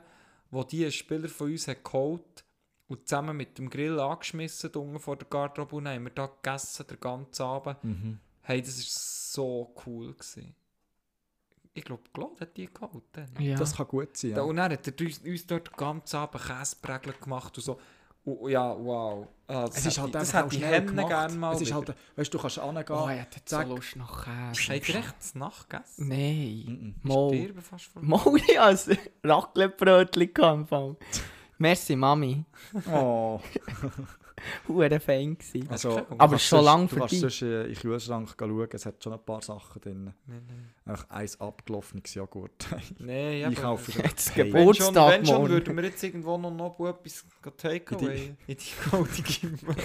[0.51, 2.45] wo die ein Spieler von uns hat geholt
[2.87, 6.85] und zusammen mit dem Grill angeschmissen unten vor der Garderobe und haben wir da gegessen,
[6.87, 7.83] den ganzen Abend.
[7.83, 8.19] Mhm.
[8.43, 10.13] Hey, das war so cool.
[10.13, 10.53] Gewesen.
[11.73, 13.03] Ich glaube, Claude hat die geholt.
[13.13, 13.27] Dann.
[13.39, 13.55] ja.
[13.57, 14.31] Das kann gut sein.
[14.31, 14.41] Ja.
[14.41, 17.79] und dann hat er uns, uns dort den ganzen Abend Käseprägel gemacht und so.
[18.23, 19.27] Und, ja, wow.
[19.47, 21.07] Ah, das Es ist hätte halt ich- das schnell Hennen gemacht.
[21.09, 22.85] gerne mal es ist halt, weißt du, du kannst angehen.
[22.89, 23.67] oh, ich hätte jetzt so zack.
[23.67, 24.73] Lust nach Käse.
[24.73, 26.07] Habt ihr echt Nachtgegessen?
[26.07, 26.65] Nein.
[26.67, 26.95] Mhm.
[27.03, 27.61] Ich Mal.
[27.63, 28.89] fast vor Mal ich als
[29.23, 30.95] Raclette-Brötchen gehabt im Fall.
[31.57, 32.43] Merci, Mami.
[32.91, 33.39] Oh.
[34.67, 35.69] Hure fein gewesen.
[35.69, 38.67] Also, Aber du Aber schon sonst- lang Du kannst sonst äh, in den Kühlschrank schauen,
[38.71, 40.03] es hat schon ein paar Sachen drin.
[40.25, 40.41] Nein,
[40.85, 40.97] nein.
[41.09, 42.67] Eins abgelaufenes Joghurt.
[42.99, 44.45] Nein, ja, ich kaufe Jetzt Hey.
[44.45, 45.49] Wenn schon, Geburtstag wenn schon morgen.
[45.49, 47.25] würden wir jetzt irgendwo noch, noch etwas
[47.57, 49.57] Takeaway in die goldige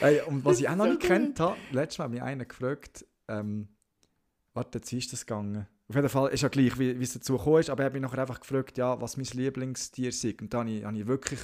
[0.00, 3.04] Hey, und was ich auch noch nicht kennt habe, letztes Mal hat mich einer gefragt,
[3.28, 3.68] ähm,
[4.54, 5.66] warte, jetzt wie ist das gegangen?
[5.88, 7.92] Auf jeden Fall ist ja gleich, wie, wie es dazu gekommen ist, aber er hat
[7.92, 10.24] mich nachher einfach gefragt, ja, was mein Lieblingstier ist.
[10.24, 11.40] Und da habe ich, habe ich wirklich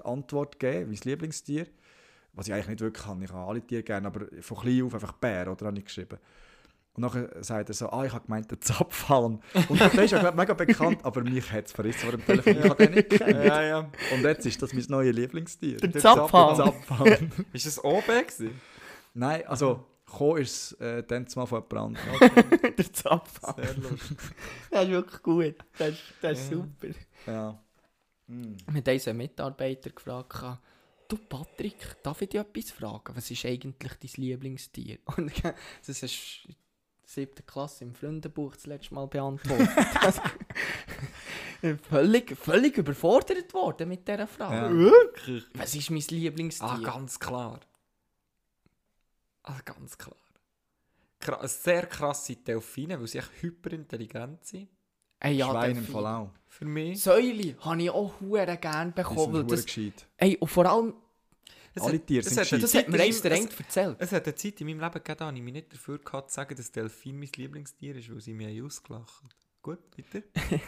[0.00, 1.66] die Antwort gegeben, mein Lieblingstier.
[2.32, 4.94] Was ich eigentlich nicht wirklich kann, ich habe alle Tiere gerne, aber von klein auf
[4.94, 6.18] einfach Bär, oder habe ich geschrieben.
[6.94, 9.40] Und nachher sagt er so, ah, ich habe gemeint, der Zapfhahn.
[9.68, 12.56] Und der ist ja glaub, mega bekannt, aber mich hat es verrissen vor dem Telefon.
[12.58, 13.44] Ich habe den nicht gekannt.
[13.44, 13.78] ja, ja.
[14.14, 15.76] Und jetzt ist das mein neues Lieblingstier.
[15.78, 16.56] Der Der Zapfhahn.
[16.56, 17.32] Zapfhahn.
[17.52, 18.60] Ist das OB gewesen?
[19.14, 22.74] Nein, also, gekommen ist es äh, dann mal von jemand anderem.
[22.76, 23.40] der Zapf.
[23.56, 24.18] Sehr lustig.
[24.70, 25.54] Das ist wirklich gut.
[25.78, 26.56] Das ist, das ist Ja.
[26.56, 26.88] super.
[27.26, 27.62] Ja.
[28.26, 28.56] Mm.
[28.72, 30.60] Mit unseren Mitarbeiter gefragt,
[31.08, 33.14] du Patrick, darf ich dich etwas fragen?
[33.16, 34.98] Was ist eigentlich dein Lieblingstier?
[35.16, 35.32] Und
[35.86, 36.48] das ist
[37.04, 39.68] siebte Klasse im Freundenbuch das letzte Mal beantwortet.
[41.88, 44.56] völlig, völlig überfordert worden mit dieser Frage.
[44.56, 44.72] Ja.
[44.72, 45.44] Wirklich?
[45.54, 46.66] Was ist mein Lieblingstier?
[46.68, 47.60] Ah, ganz klar.
[49.44, 50.16] Ah, ganz klar.
[51.38, 54.68] Eine sehr krasse Delfine, weil sie echt hyperintelligent sind.
[55.20, 55.92] Ey, ja, Schwein im Delfin.
[55.94, 56.30] Fall auch.
[56.48, 57.00] Für mich.
[57.02, 59.46] Säule habe ich auch hure gerne Die bekommen.
[59.46, 60.06] das, gescheit.
[60.16, 60.94] ey, und vor allem,
[61.74, 62.62] Es Alle hat- Tiere sind gescheit.
[62.62, 63.96] das hat mir in eins der erzählt.
[64.00, 66.30] Es hat eine Zeit in meinem Leben gegeben, da habe ich mich nicht dafür gehabt,
[66.30, 69.22] zu sagen, dass Delfin mein Lieblingstier ist, weil sie mich haben ausgelacht
[69.62, 70.24] Gut, bitte.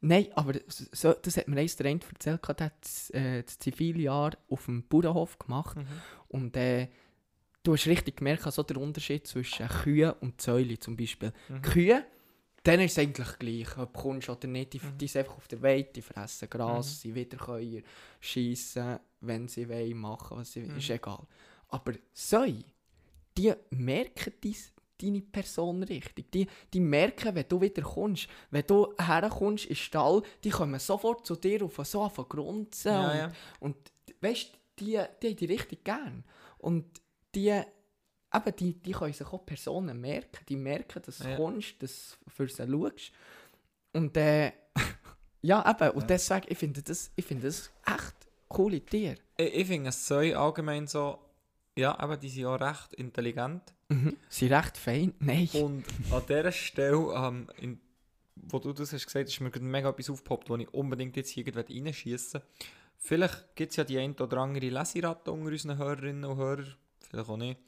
[0.00, 2.40] Nein, aber so, das hat mir eins der erzählt.
[2.58, 5.76] Der hat das, äh, das Ziviljahr auf dem Bauernhof gemacht.
[5.76, 5.86] Mhm.
[6.28, 6.88] Und äh,
[7.62, 11.32] du hast richtig gemerkt, also der Unterschied zwischen Kühen und Säule zum Beispiel.
[11.48, 11.62] Mhm.
[11.62, 12.04] Kühe,
[12.62, 14.72] dann ist es eigentlich gleich, ob du kommst oder nicht.
[14.74, 14.98] Die, Mhm.
[14.98, 16.98] die sind einfach auf der Weide, die fressen Gras, Mhm.
[17.00, 17.82] sie Wiederkäuer,
[18.20, 20.76] schiessen, wenn sie wollen, machen, was sie Mhm.
[20.76, 21.26] ist egal.
[21.68, 22.64] Aber Säue,
[23.36, 26.30] die merken dies, deine Person richtig.
[26.32, 30.78] Die, die merken, wenn du wieder kommst, wenn du herkommst in den Stall, die kommen
[30.78, 33.32] sofort zu dir auf so auf grunzen Ja, und ja.
[33.60, 33.76] und
[34.20, 36.24] weißt die, die haben die richtig gern.
[36.58, 36.84] Und
[37.34, 40.44] die, eben, die, die können sich auch Personen merken.
[40.48, 41.36] Die merken, dass du Ja.
[41.36, 43.12] kommst, dass du für sie schaust.
[43.92, 44.52] Und äh,
[45.42, 48.14] ja, eben, und deswegen, ich finde das, ich finde das echt
[48.48, 49.16] coole Tiere.
[49.36, 51.18] Ich, ich finde es Säue allgemein so,
[51.76, 53.62] ja, aber die sind auch recht intelligent.
[53.88, 54.16] Mhm.
[54.28, 55.14] Sie sind recht fein.
[55.18, 55.48] Nein.
[55.54, 57.80] Und an dieser Stelle, ähm, in,
[58.36, 61.44] wo du das hast gesagt, ist mir mega etwas aufgepoppt, wo ich unbedingt jetzt hier
[61.54, 62.40] reinschießen
[63.02, 66.74] Vielleicht gibt es ja die ein oder andere Leseratte unter unseren Hörerinnen und Hörern,
[67.10, 67.60] vielleicht auch nicht.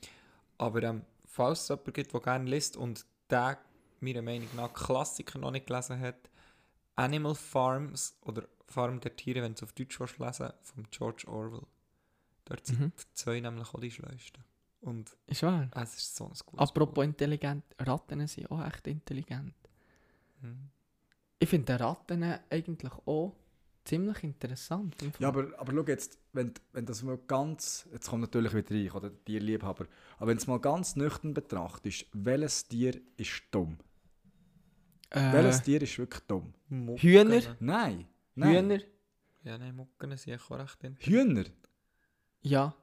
[0.59, 3.59] Aber ähm, falls es jemanden gibt, der gerne liest und der
[4.01, 6.31] meiner Meinung nach Klassiker noch nicht gelesen hat,
[6.97, 11.25] Animal Farms oder Farm der Tiere, wenn du es auf Deutsch willst lesen von George
[11.27, 11.63] Orwell.
[12.45, 12.93] Dort sind Mhm.
[12.99, 14.45] die zwei nämlich auch die schleusten.
[14.81, 15.69] Und Ist wahr.
[15.75, 19.55] es ist so ein gutes Apropos intelligent, Ratten sind auch echt intelligent.
[19.63, 20.49] Buch.
[20.49, 20.71] Mhm.
[21.39, 23.33] Ich finde Ratten eigentlich auch
[23.85, 24.97] ziemlich interessant.
[25.19, 28.91] Ja, aber, aber schau jetzt, wenn, wenn das mal ganz, jetzt kommt natürlich wieder rein,
[28.91, 29.87] oder Tierliebhaber,
[30.19, 33.79] aber wenn du es mal ganz nüchtern betrachtest, welches Tier ist dumm?
[35.11, 36.55] äh, Welches Tier ist wirklich dumm?
[36.69, 37.01] Mucken.
[37.01, 37.57] Hühner?
[37.61, 38.07] Nein.
[38.35, 38.55] Nein.
[38.55, 38.81] Hühner?
[39.45, 40.79] Ja, nein, Mucken sind auch recht.
[41.01, 41.45] Hühner?
[42.43, 42.75] Ja.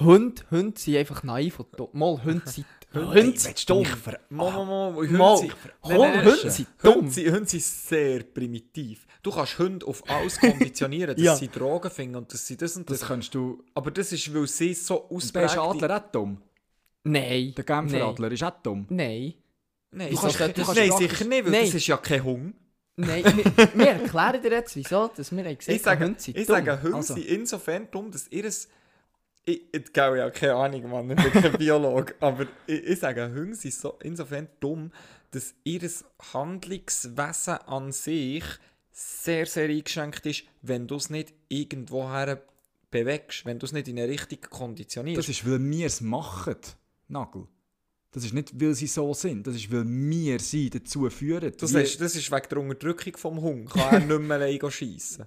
[0.00, 1.90] Hunde, Hunde sind einfach naiv und dumm.
[1.92, 3.84] Mal, Hunde sind, Hunde sind dumm.
[3.84, 6.94] ver- mo, mo, Hunde Mal, sind- Hunde, Hunde dumm.
[7.10, 9.06] Hunde sind sehr primitiv.
[9.22, 11.36] Du kannst Hunde auf alles konditionieren, dass Ja.
[11.36, 13.00] sie Drogen finden und dass sie das und das.
[13.00, 13.62] Das kannst du...
[13.74, 15.82] Aber das ist, weil sie so Und der ist ausprägt...
[15.84, 16.42] Adler auch dumm.
[17.04, 17.54] Nein.
[17.56, 18.04] Der Genfer.
[18.06, 18.86] Adler ist auch dumm.
[18.90, 19.34] Nein.
[19.90, 21.64] Nein, Du kannst- du kannst nein sicher nicht, weil Nein.
[21.66, 22.54] das ist ja kein Hund.
[22.96, 26.36] Nein, wir, wir erklären dir jetzt, wieso dass wir haben gesagt Ich sage, Hunde sind
[26.36, 27.14] ich sage Hunde Also.
[27.14, 28.68] sind insofern dumm, dass ihres...
[29.44, 33.24] Ich, ich glaube ja keine Ahnung, Mann, ich bin kein Biologe, aber ich, ich sage,
[33.34, 34.92] Hunde sind so insofern dumm,
[35.32, 35.90] dass ihr
[36.32, 38.44] Handlungswesen an sich
[38.92, 42.42] sehr, sehr eingeschränkt ist, wenn du es nicht irgendwoher
[42.90, 45.18] bewegst, wenn du es nicht in eine Richtung konditionierst.
[45.18, 46.56] Das ist, weil wir es machen,
[47.08, 47.48] Nagel.
[48.12, 49.46] Das ist nicht, weil sie so sind.
[49.46, 51.52] Das ist, weil wir sie dazu führen.
[51.58, 53.70] das, ist, das ist wegen der Unterdrückung vom Hund.
[53.70, 55.26] Kann er nicht mehr schiessen.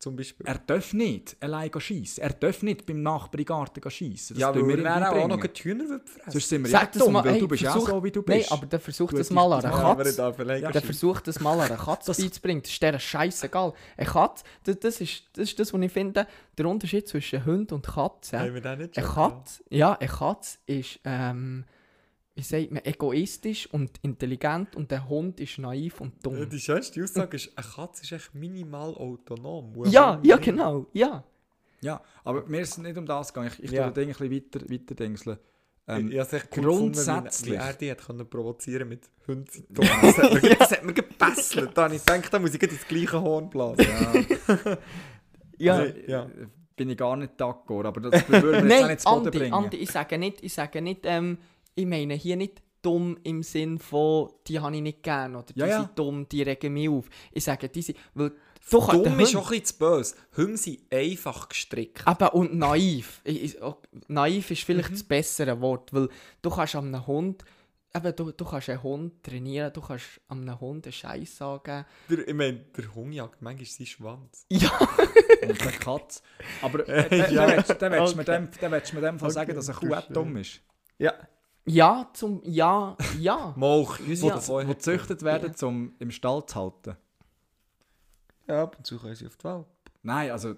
[0.00, 0.46] Zum Beispiel.
[0.46, 2.22] Er darf nicht allein schiessen.
[2.24, 4.34] Er darf nicht beim Nachbarn Garten schiessen.
[4.34, 7.02] Das ja, weil wir dann auch noch die Hühner Sonst sind wir Sag ja das
[7.04, 8.50] dumm, mal, weil hey, du bist versuch- auch so, wie du Nein, bist.
[8.50, 10.16] aber dann versucht das mal an einer Ja, Katze.
[10.16, 10.34] Dann
[10.72, 10.80] schiessen.
[10.82, 12.62] versucht das mal an einer Katze beizubringen.
[12.62, 13.74] Das ist der scheißegal.
[13.98, 17.70] Eine Katze, das, das, ist, das ist das, was ich finde, der Unterschied zwischen Hund
[17.72, 18.38] und Katze.
[18.40, 21.64] Haben wir den nicht Eine schon Katze, ja, eine Katze ist, ähm,
[22.40, 26.48] wie sagt man, egoistisch und intelligent und der Hund ist naiv und Ja, dumm.
[26.48, 29.74] Die schönste Aussage ist, eine Katze ist echt minimal autonom.
[29.84, 31.22] Ja, ja, genau, ja.
[31.82, 33.52] Ja, aber mir ist es nicht um das gegangen.
[33.58, 33.82] Ich, ich Ja.
[33.86, 33.90] ja.
[33.90, 35.38] tue ein bisschen weiter, weiter dingseln.
[35.86, 39.66] Ähm, ich, ich grundsätzlich- wie, wie er die hat können provozieren mit Hunden.
[39.74, 41.70] Das hat mir, das hat mir gebesselt.
[41.76, 43.84] Da habe ich gedacht, da muss ich ins gleiche Horn blasen.
[45.58, 45.74] ja.
[45.74, 46.26] Also, ja.
[46.76, 49.38] bin ich gar nicht d'accord, aber das würden wir jetzt auch nicht zu Boden Andi,
[49.38, 49.52] bringen.
[49.54, 51.36] Andi, ich sage nicht, ich sage nicht, ähm,
[51.74, 55.60] ich meine hier nicht dumm im Sinn von, die habe ich nicht gern oder die
[55.60, 55.80] Ja, ja.
[55.80, 57.08] sind dumm, die regen mich auf.
[57.32, 58.30] Ich sage, die sind, weil
[58.70, 60.14] du kannst Dumm ist auch ein bisschen zu böse.
[60.36, 62.04] Hunde sind einfach gestrickt.
[62.08, 63.20] Eben, und naiv.
[63.24, 63.78] Ich, ich, auch-
[64.08, 64.64] naiv ist Mhm.
[64.66, 66.08] vielleicht das bessere Wort, weil
[66.40, 67.44] du kannst einem Hund,
[67.94, 71.84] eben, du, du kannst einen Hund trainieren, du kannst einem Hund einen Scheiß sagen.
[72.08, 74.46] Der, ich meine, der Hund jagt manchmal seinen Schwanz.
[74.50, 74.70] Ja,
[75.42, 76.22] Und der Katz.
[76.62, 77.46] Aber äh, Ja.
[77.46, 78.14] äh, dann willst
[78.62, 80.60] dann willst du mir dem, Fall sagen, dass eine Kuh dumm ist.
[80.98, 81.12] Ja.
[81.66, 83.54] Ja, zum, ja, ja.
[83.56, 84.34] Moch, Die, Ja.
[84.40, 86.96] Hat- gezüchtet werden, um im Stall zu halten.
[88.48, 89.66] Ja, ab und zu können sie auf die Welt.
[90.02, 90.54] Nein, also,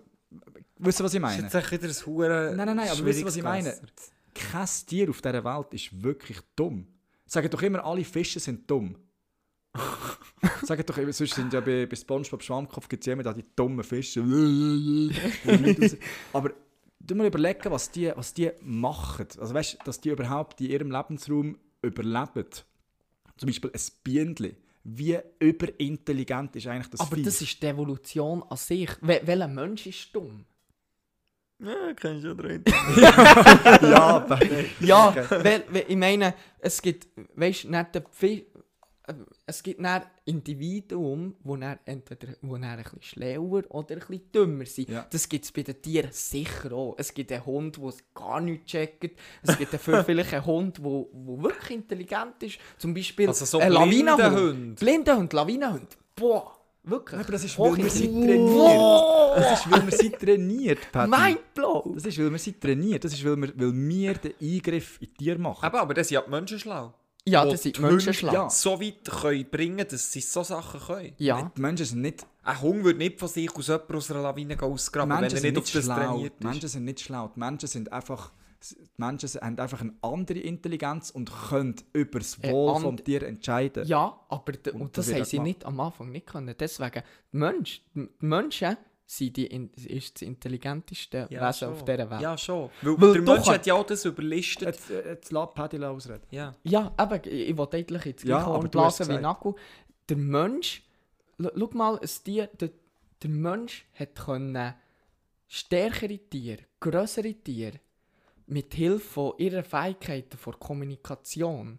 [0.79, 1.47] wisst ihr, was ich Das meine?
[1.47, 3.79] ist jetzt wieder ein hure Nein, nein, nein, aber wisst ihr, was ich meine?
[4.35, 6.87] Kein Tier auf dieser Welt ist wirklich dumm.
[7.27, 8.97] Sagen doch immer, alle Fische sind dumm.
[10.63, 13.33] Sagen doch immer, sonst sind ja bei, bei Spongebob Schwammkopf gibt es ja immer da
[13.33, 14.23] die dummen Fische.
[14.25, 15.91] Wo
[16.39, 16.51] aber
[17.07, 19.27] du mal überlegen, was die, was die machen.
[19.39, 22.47] Also weißt du, dass die überhaupt in ihrem Lebensraum überleben.
[23.37, 24.57] Zum Beispiel ein Bienenli.
[24.85, 27.25] Wie überintelligent ist eigentlich das Aber Viech?
[27.25, 28.91] das ist die Evolution an sich.
[29.01, 30.45] Wel welcher Mensch ist dumm?
[31.61, 32.65] Ja, kennst du ja drin.
[32.97, 34.41] ja, aber-
[34.81, 38.45] Ja, weil, weil, ich meine, es gibt, weißt du, nicht der Pfi- äh,
[39.47, 44.33] es gibt dann Individuen, die dann entweder wo dann ein bisschen schlauer oder ein bisschen
[44.33, 44.89] dümmer sind.
[44.89, 45.07] Ja.
[45.11, 46.95] Das gibt es bei den Tieren sicher auch.
[46.99, 49.17] Es gibt einen Hund, der es gar nicht checkt.
[49.43, 52.59] Es gibt dafür vielleicht einen Hund, der wirklich intelligent ist.
[52.79, 54.23] Zum Beispiel Also so ein Lawinenhund.
[54.23, 54.75] Hunde.
[54.85, 55.97] Blinde Hund, Lawinenhund.
[56.15, 57.21] Boah, wirklich.
[57.21, 59.37] aber das ist, weil wir sie trainiert.
[59.37, 61.11] Das ist, weil wir sie trainiert, Patty.
[61.11, 61.93] Mindblow.
[61.95, 63.05] Das ist, weil wir sie trainiert.
[63.05, 65.67] Das ist, weil wir, weil wir den Eingriff in Tier machen.
[65.67, 66.95] Eben, aber das sind ja die Menschen schlau.
[67.27, 68.33] Ja, das sind die die Menschen schlau.
[68.33, 68.51] Ja.
[68.51, 71.13] So weit können bringen, dass sie so Sachen können.
[71.19, 71.51] Ja.
[71.57, 74.61] Die Menschen sind nicht, Ein Hund würde nicht von sich aus jemandem aus einer Lawine
[74.61, 75.95] ausgraben, Menschen wenn er sind nicht auf nicht das schlau.
[75.95, 76.51] trainiert Die ist.
[76.51, 77.31] Menschen sind nicht schlau.
[77.35, 78.33] Die Menschen sind einfach
[78.97, 83.23] Menschen haben einfach eine andere Intelligenz und können über das Äh, Wohl and- vom Tier
[83.25, 83.87] entscheiden.
[83.87, 86.55] Ja, aber Und und, das haben sie nicht am Anfang nicht können.
[86.59, 92.21] Deswegen, die, Mensch, die Menschen sind die in, ist das intelligenteste Wesen auf dieser Welt.
[92.21, 92.71] Ja, schon.
[92.81, 94.63] Weil, Weil der Mensch hat- ja auch das überlistet.
[94.69, 96.23] Jetzt, äh, jetzt lass Paddy ausreden.
[96.31, 96.55] Ja.
[96.63, 99.19] Ja, eben, ich, ich wollte eigentlich jetzt Ja, aber blasen wie.
[99.19, 99.55] Naku.
[100.09, 100.83] Der Mensch,
[101.39, 102.71] schau mal, ein Tier, der,
[103.23, 104.75] der Mensch hat können
[105.47, 107.81] stärkere Tiere, größere Tiere,
[108.47, 111.79] mit Hilfe von ihren Fähigkeiten vor Kommunikation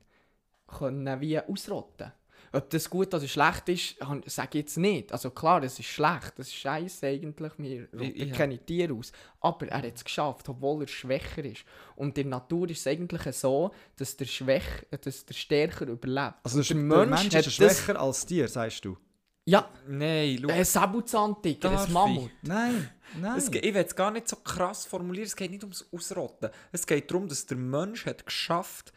[0.67, 2.11] können wie ausrotten.
[2.55, 3.95] Ob das gut oder schlecht ist,
[4.27, 5.11] sage ich jetzt nicht.
[5.11, 8.35] Also klar, es ist schlecht, das ist scheiße eigentlich, wir rotten ja.
[8.35, 9.11] keine Tiere aus.
[9.41, 11.65] Aber er hat es geschafft, obwohl er schwächer ist.
[11.95, 14.63] Und in der Natur ist es eigentlich so, dass der, Schwäch,
[15.01, 16.35] dass der Stärker überlebt.
[16.43, 18.97] Also der, der Mensch hat ist das- schwächer als Tier, sagst du?
[19.45, 20.47] Ja, Nein, schau.
[20.49, 21.89] ein Säbelzahntiger, ein ich?
[21.91, 22.31] Mammut.
[22.43, 22.89] Nein,
[23.19, 23.37] nein.
[23.37, 26.49] Es, ich will es gar nicht so krass formulieren, es geht nicht ums Ausrotten.
[26.71, 28.93] Es geht darum, dass der Mensch hat geschafft,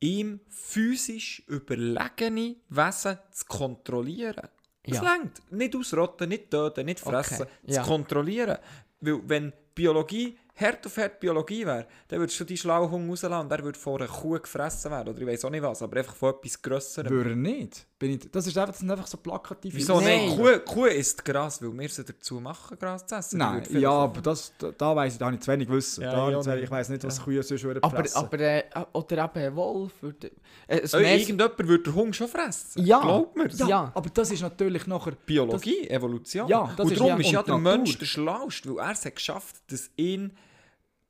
[0.00, 4.48] ihm physisch überlegene Wesen zu kontrollieren.
[4.84, 5.12] Das Ja.
[5.14, 5.40] längt.
[5.52, 7.46] Nicht ausrotten, nicht töten, nicht Okay, fressen.
[7.64, 7.82] ja.
[7.82, 8.58] Zu kontrollieren.
[9.00, 13.52] Weil wenn Biologie hart auf hart Biologie wäre, dann würdest du die Schlauhung rauslassen und
[13.52, 15.08] er würde von einer Kuh gefressen werden.
[15.10, 17.10] Oder ich weiß auch nicht was, aber einfach von etwas Grösserem.
[17.10, 17.86] Würde er nicht.
[17.98, 20.26] Bin ich, das, ist einfach, das sind einfach so plakative Wieso Nein.
[20.30, 20.36] nicht?
[20.38, 23.38] Kuh, Kuh isst Gras, weil wir sie dazu machen, Gras zu essen.
[23.38, 26.02] Nein, würde ja, aber das, da, da weiss ich, da habe ich zu wenig Wissen.
[26.04, 28.16] Ja, da ja, ich, wenig, ich weiss nicht, was Kühe sonst würden Aber, fressen.
[28.16, 29.92] aber äh, oder eben ein Wolf.
[30.02, 30.28] Oder,
[30.66, 32.84] äh, Oh, Mes- irgendjemand würde den Hund schon fressen.
[32.86, 33.00] Ja.
[33.00, 33.48] Glaubt mir.
[33.50, 33.68] Ja.
[33.68, 35.12] ja, aber das ist natürlich nachher...
[35.26, 36.48] Biologie, Evolution.
[36.48, 37.76] Ja, das und ist darum ja- ist ja und der Natur.
[37.76, 40.32] Mensch der Schlauste, weil er es hat geschafft, dass ihn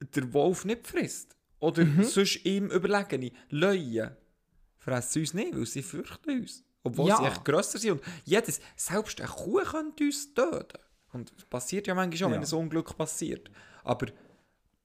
[0.00, 1.36] der Wolf nicht frisst.
[1.58, 2.04] Oder Mhm.
[2.04, 4.10] sonst ihm überlegene Löwen
[4.78, 6.64] fressen uns nicht, weil sie fürchten uns.
[6.82, 7.18] Obwohl Ja.
[7.18, 7.92] sie echt grösser sind.
[7.92, 10.78] Und jedes, selbst eine Kuh könnte uns töten.
[11.12, 12.40] Und es passiert ja manchmal schon, Ja.
[12.40, 13.50] wenn ein Unglück passiert.
[13.84, 14.06] Aber,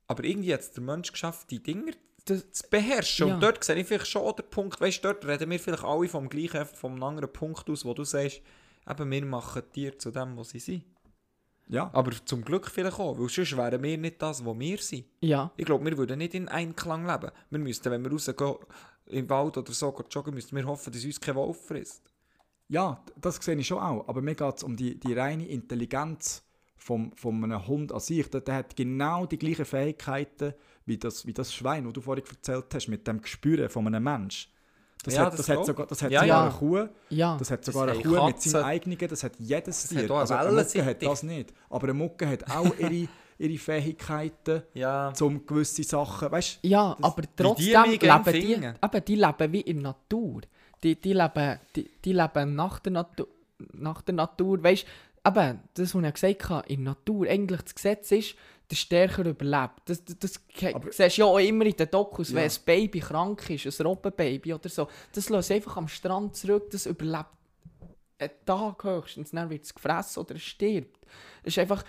[0.07, 1.93] aber irgendwie hat es der Mensch geschafft, die Dinger
[2.25, 3.27] Das- zu beherrschen.
[3.29, 3.35] Ja.
[3.35, 6.09] Und dort sehe ich vielleicht schon den Punkt, weißt du, dort reden wir vielleicht alle
[6.09, 8.41] vom gleichen, vom anderen Punkt aus, wo du sagst,
[8.89, 10.83] eben, wir machen Tiere zu dem, was sie sind.
[11.67, 15.05] Ja, Aber zum Glück vielleicht auch, weil sonst wären wir nicht das, was wir sind.
[15.21, 17.31] Ja, Ich glaube, wir würden nicht in Einklang leben.
[17.49, 18.55] Wir müssten, wenn wir rausgehen,
[19.07, 22.03] im Wald oder so joggen, müssten wir hoffen, dass uns kein Wolf frisst.
[22.67, 24.07] ja, das sehe ich schon auch.
[24.07, 26.43] Aber mir geht es um die, die reine Intelligenz
[26.77, 28.29] vom, von einem Hund an sich.
[28.29, 30.53] Der, der hat genau die gleichen Fähigkeiten
[30.85, 34.03] wie das, wie das Schwein, das du vorhin erzählt hast, mit dem Gespüren von einem
[34.03, 34.49] Mensch.
[35.05, 36.43] Das Ja, hat, das das hat sogar, das hat Ja, sogar ja.
[36.49, 36.87] eine Kuh.
[37.09, 37.37] ja.
[37.37, 39.99] Das hat Das sogar eine haben Kuh mit seinem eigenen, das hat jedes Das Tier.
[40.03, 41.53] hat eine also eine Mucke hat das nicht.
[41.69, 45.13] Aber eine Mucke hat auch ihre, ihre Fähigkeiten, Ja.
[45.21, 49.61] um gewisse Sachen, weißt Ja, aber die trotzdem gern leben die, eben, die leben wie
[49.61, 50.41] in der Natur.
[50.83, 53.27] Die, die, leben, die, die leben nach der Natur.
[53.73, 54.61] Nach der Natur.
[54.63, 54.85] Weißt
[55.23, 58.35] du, eben, das, was ich gesagt habe, in der Natur, eigentlich das Gesetz ist,
[58.69, 59.81] der Stärker überlebt.
[59.85, 60.41] Das, das, das
[60.73, 62.35] Aber- siehst du ja auch immer in den Dokus, Ja.
[62.37, 64.87] wenn ein Baby krank ist, ein Robbenbaby oder so.
[65.13, 67.25] Das lässt einfach am Strand zurück, das überlebt
[68.17, 71.05] einen Tag höchstens, dann wird es gefressen oder es stirbt.
[71.43, 71.83] Es ist einfach,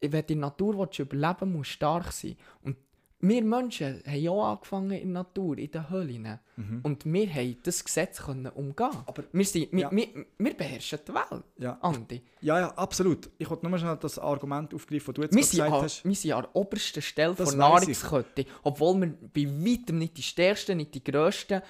[0.00, 2.36] wenn der Natur willst, überleben musst du stark sein.
[2.62, 2.76] Und
[3.20, 6.38] wir Menschen haben ja auch angefangen in der Natur, in den Höhlen.
[6.82, 8.90] Und wir haben das Gesetz können umgehen.
[9.06, 9.90] Aber- wir, sind, wir, Ja.
[9.90, 11.78] wir, wir beherrschen die Welt, Ja.
[11.80, 12.22] Andi.
[12.42, 13.30] Ja, ja, absolut.
[13.38, 16.04] Ich wollte nur schnell das Argument aufgreifen, das du jetzt Wir sind, gesagt an, hast.
[16.04, 18.02] wir sind an der obersten Stelle Das der weiss ich.
[18.02, 18.46] Nahrungskette.
[18.62, 21.62] Obwohl wir bei weitem nicht die stärksten, nicht die grössten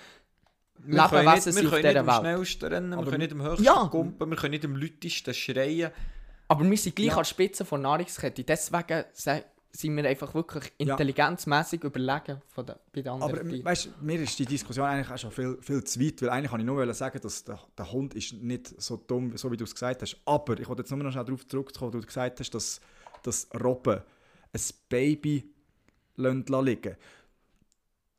[0.79, 2.17] Wir können Lebewesen nicht, sind wir auf können dieser nicht am Welt.
[2.21, 3.89] schnellsten rennen, wir Aber können nicht am höchsten Ja.
[3.89, 5.91] kumpen, wir können nicht am lautesten schreien.
[6.49, 7.13] Aber wir sind gleich Ja.
[7.15, 8.45] an der Spitze der Nahrungskette.
[8.45, 9.45] Deswegen se-
[9.77, 14.39] sind wir einfach wirklich intelligenzmäßig überlegen von den, bei den anderen Aber weißt, mir ist
[14.39, 17.21] die Diskussion eigentlich auch schon viel, viel zu weit, weil eigentlich kann ich nur sagen,
[17.21, 20.17] dass der, der Hund ist nicht so dumm, so wie du es gesagt hast.
[20.25, 22.81] Aber ich wollte jetzt nur noch schnell darauf zurückkommen, wo du gesagt hast, dass,
[23.23, 24.01] dass Robben
[24.53, 25.53] ein Baby
[26.17, 26.97] liegen lassen.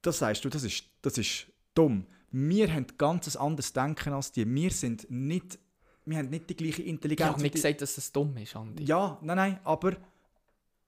[0.02, 2.06] Das sagst du, das ist, das ist dumm.
[2.32, 4.46] Wir haben ganz ein anderes Denken als die.
[4.54, 5.58] Wir sind nicht,
[6.06, 7.30] wir haben nicht die gleiche Ich Intelligenz.
[7.30, 8.84] habe nicht gesagt, dass es dumm ist, Andi.
[8.84, 9.98] Ja, nein, nein, aber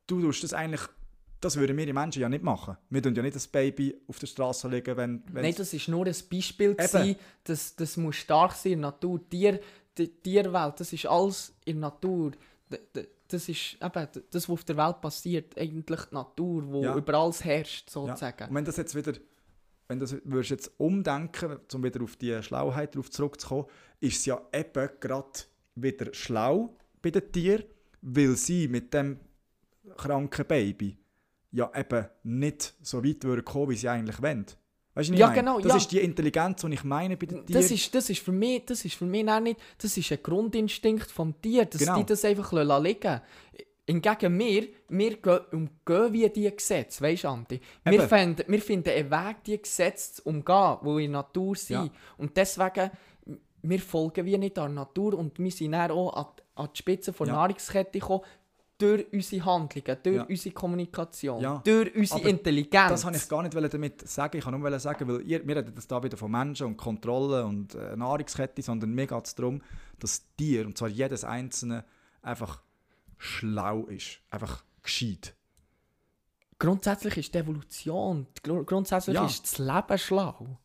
[0.09, 0.81] du tust das eigentlich,
[1.39, 2.77] das würden wir Menschen ja nicht machen.
[2.89, 5.95] Wir tun ja nicht das Baby auf der Straße legen, wenn, wenn Nein, das war
[5.95, 6.75] nur ein Beispiel.
[6.75, 9.29] Gewesen, das, das muss stark sein in der Natur.
[9.29, 9.59] Tier,
[9.97, 12.31] die Tierwelt, das ist alles in der Natur.
[13.27, 16.95] Das ist eben das, was auf der Welt passiert, eigentlich die Natur, wo Ja.
[16.95, 17.93] über alles herrscht, ja.
[17.93, 18.49] sozusagen.
[18.49, 19.13] Und wenn das jetzt wieder,
[19.87, 23.65] wenn würdest jetzt umdenken, um wieder auf die Schlauheit darauf zurückzukommen,
[23.99, 25.39] ist es ja eben gerade
[25.75, 27.63] wieder schlau bei den Tieren,
[28.01, 29.19] weil sie mit dem
[29.97, 30.97] kranken Baby
[31.51, 34.45] ja eben nicht so weit würden kommen, wie sie eigentlich wollen.
[34.95, 35.39] Weißt du, Ja, meine?
[35.39, 35.77] genau, Das ja.
[35.77, 37.61] ist die Intelligenz, die ich meine bei den Tieren.
[37.61, 40.19] Das ist, das ist für mich, das ist für mich auch nicht, das ist ein
[40.21, 41.97] Grundinstinkt vom Tier, dass Genau.
[41.97, 43.21] die das einfach liegen lassen.
[43.87, 47.59] Hingegen wir, wir gehen, umgehen wie diese Gesetze, weißt du, Andi?
[47.85, 51.85] Wir finden, wir finden einen Weg, diese Gesetze zu umgehen, die in der Natur sind.
[51.85, 51.89] Ja.
[52.17, 52.91] Und deswegen,
[53.63, 56.77] wir folgen wie nicht der Natur und wir sind dann auch an, die- an die
[56.77, 57.33] Spitze der Ja.
[57.33, 58.23] Nahrungskette gekommen,
[58.79, 60.23] durch unsere Handlungen, durch Ja.
[60.23, 61.61] unsere Kommunikation, Ja.
[61.63, 62.89] durch unsere Aber Intelligenz.
[62.89, 64.37] Das wollte ich gar nicht damit sagen.
[64.37, 67.45] Ich wollte nur sagen, weil ihr, wir reden das da wieder von Menschen und Kontrolle
[67.45, 69.61] und äh, Nahrungskette, sondern mir geht es darum,
[69.99, 71.83] dass Tier, und zwar jedes einzelne,
[72.21, 72.61] einfach
[73.17, 74.19] schlau ist.
[74.31, 75.35] Einfach gescheit.
[76.57, 79.25] Grundsätzlich ist die Evolution, gru- grundsätzlich Ja.
[79.25, 80.57] ist das Leben schlau.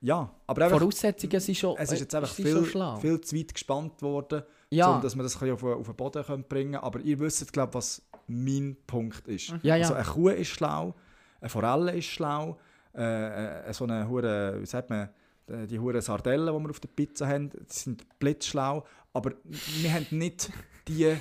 [0.00, 3.36] Ja, aber einfach, Voraussetzungen sind schon, es ist jetzt einfach äh, sind viel, viel zu
[3.36, 4.42] weit gespannt worden,
[4.76, 6.74] ja, um, dass wir das auf, auf den Boden bringen können.
[6.84, 9.48] Aber ihr wisst, glaube ich, was mein Punkt ist.
[9.62, 9.82] ja, ja.
[9.88, 10.94] Also eine Kuh ist schlau,
[11.40, 12.58] eine Forelle ist schlau,
[12.94, 15.08] äh, äh, so eine hure, wie sagt man,
[15.46, 19.92] äh, die hure Sardellen, die wir auf der Pizza haben, die sind blitzschlau, aber wir
[19.92, 20.50] haben nicht
[20.88, 21.16] die,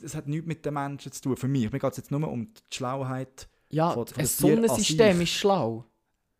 [0.00, 1.70] das hat nichts mit den Menschen zu tun, für mich.
[1.70, 3.48] Mir geht es jetzt nur um die Schlauheit.
[3.70, 5.84] ja von- von ein Sonnensystem ist schlau.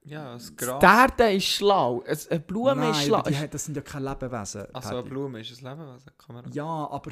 [0.05, 0.83] Ja, das Die Gras.
[0.83, 2.03] Erde ist schlau.
[2.07, 3.19] Ein- Eine Blume Nein, ist schlau.
[3.19, 4.67] aber die, das sind ja keine Lebewesen.
[4.75, 5.03] Also eine.
[5.05, 7.11] Blume ist ein Lebewesen, kann man Ja, aber...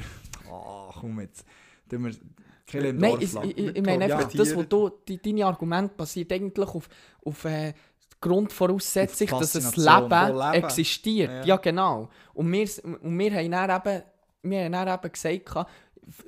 [0.51, 1.45] Ah, komm jetzt.
[1.89, 2.15] Tun wir
[2.67, 3.49] Kill im Nein, Dorf ich, lassen.
[3.49, 4.17] ich, ich meine Ja.
[4.17, 6.87] einfach, das, wo du, die, deine Argumente basiert eigentlich auf,
[7.25, 10.65] auf äh, die Grundvoraussetzung, Auf dass das Faszination Leben, von Leben.
[10.65, 11.29] existiert.
[11.31, 11.43] Ja.
[11.45, 11.57] Ja.
[11.57, 12.09] genau.
[12.33, 14.03] Und wir, und wir haben dann eben,
[14.43, 15.71] wir haben dann eben gesagt, gehabt,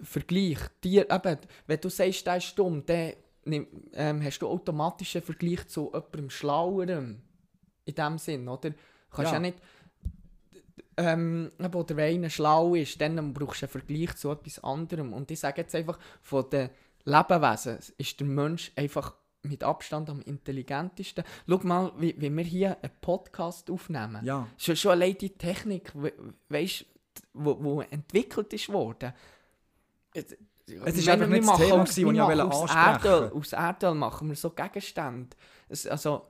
[0.02, 3.14] Vergleich, Tier, eben, wenn du sagst, der ist dumm, dann
[3.46, 7.22] ähm, hast du automatisch einen Vergleich zu jemandem Schlauerem.
[7.86, 8.70] In dem Sinn, oder?
[8.70, 8.76] Du
[9.12, 9.40] kannst ja, Ja.
[9.40, 9.58] nicht...
[10.96, 15.12] Ähm, oder wenn einer schlau ist, dann brauchst du einen Vergleich zu etwas anderem.
[15.12, 16.70] Und ich sage jetzt einfach, von den
[17.04, 21.24] Lebewesen ist der Mensch einfach mit Abstand am intelligentesten.
[21.48, 24.24] Schau mal, wie, wie wir hier einen Podcast aufnehmen.
[24.24, 26.14] Ja, Schon, schon allein die Technik, we,
[26.50, 26.86] weißt,
[27.34, 29.14] wo, wo entwickelt ist worden.
[30.86, 33.94] Es ist einfach nicht das Thema gewesen, das ich auch aus ansprechen Erdöl, aus Erdöl
[33.96, 35.36] machen wir so Gegenstände.
[35.68, 36.26] Es, also,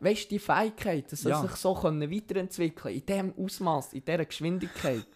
[0.00, 1.40] weißt du, die Fähigkeit, dass sie Ja.
[1.40, 5.06] sich so können weiterentwickeln in diesem Ausmaß, in dieser Geschwindigkeit.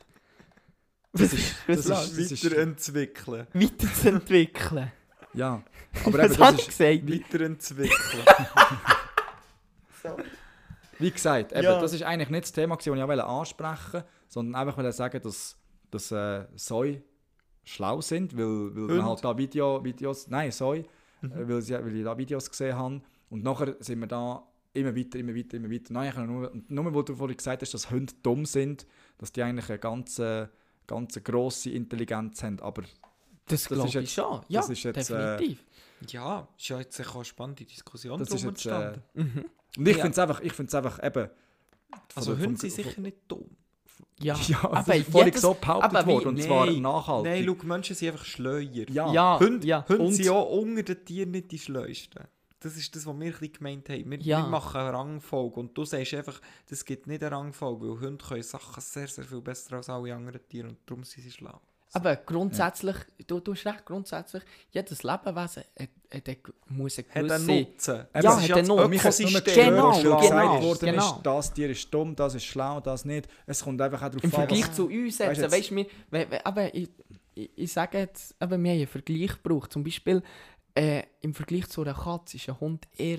[1.13, 1.55] das ist...
[1.67, 3.47] Das ist, Was das ist Weiterentwickeln.
[3.53, 4.93] weiterzuentwickeln.
[5.35, 5.63] ja,
[6.07, 6.79] aber Was eben, hat das ich ist...
[6.79, 7.11] gesagt?
[7.13, 8.25] Weiterentwickeln.
[10.99, 11.81] Wie gesagt, eben, Ja.
[11.81, 15.21] das ist eigentlich nicht das Thema, das ich auch wollte ansprechen sondern einfach wollte sagen,
[15.23, 15.59] dass,
[15.91, 17.03] dass äh, Soi
[17.65, 20.85] schlau sind, weil, weil man halt da Video, Videos, nein, Soi, äh,
[21.23, 24.43] weil, sie, weil ich da Videos gesehen habe und nachher sind wir da
[24.75, 25.93] immer weiter, immer weiter, immer weiter.
[25.93, 28.87] Nein, nur, nur weil du vorhin gesagt hast, dass Hunde dumm sind,
[29.19, 30.49] dass die eigentlich eine ganz, äh,
[30.87, 34.41] ganz grosse Intelligenz haben, aber Das, Das glaube ist ich jetzt- schon.
[34.49, 35.65] Ja, das ist jetzt, äh, definitiv.
[36.09, 38.67] ja, ist ja jetzt eine spannende Diskussion das drum ist jetzt...
[38.67, 39.03] Äh, entstanden.
[39.15, 39.45] Mhm.
[39.79, 40.03] und ich Ja.
[40.03, 41.29] finde es einfach, ich find's einfach eben...
[42.15, 43.51] also Hunde sind sicher nicht dumm.
[44.21, 47.33] Ja, Ja, das aber ist vorhin so behauptet worden, und zwar Nein, nachhaltig.
[47.33, 48.63] Nein, schau, Menschen sind einfach Schleuer.
[48.91, 49.13] ja.
[49.13, 49.85] ja, Hunde, ja.
[49.89, 52.25] Hunde Und- sind auch unter den Tieren nicht die Schleusten.
[52.61, 54.09] Das ist das, was wir ein gemeint haben.
[54.09, 54.43] Wir, Ja.
[54.43, 58.25] wir machen eine Rangfolge und du sagst einfach, das gibt nicht eine Rangfolge, weil Hunde
[58.25, 61.61] können Sachen sehr, sehr viel besser als alle anderen Tiere und darum sind sie schlau.
[61.95, 66.37] Aber grundsätzlich, du, du hast recht, grundsätzlich, jedes Lebewesen hat, hat, hat,
[66.69, 67.53] muss eine Hat einen gewisse...
[67.71, 67.95] Nutzen.
[68.15, 68.93] Ja, Das hat einen Nutzen.
[68.93, 70.21] Ökosystem, Genau, genau.
[70.21, 71.17] gesagt worden genau.
[71.17, 73.29] ist, das Tier ist dumm, das ist schlau, das nicht.
[73.47, 75.77] Es kommt einfach auch darauf Im an, Vergleich was- zu uns jetzt, weißt du,
[76.11, 76.89] wir, aber ich,
[77.35, 79.73] ich, ich sage jetzt, eben, wir haben einen Vergleich gebraucht.
[79.73, 80.23] Zum Beispiel,
[80.75, 83.19] äh, im Vergleich zu einer Katze ist ein Hund eher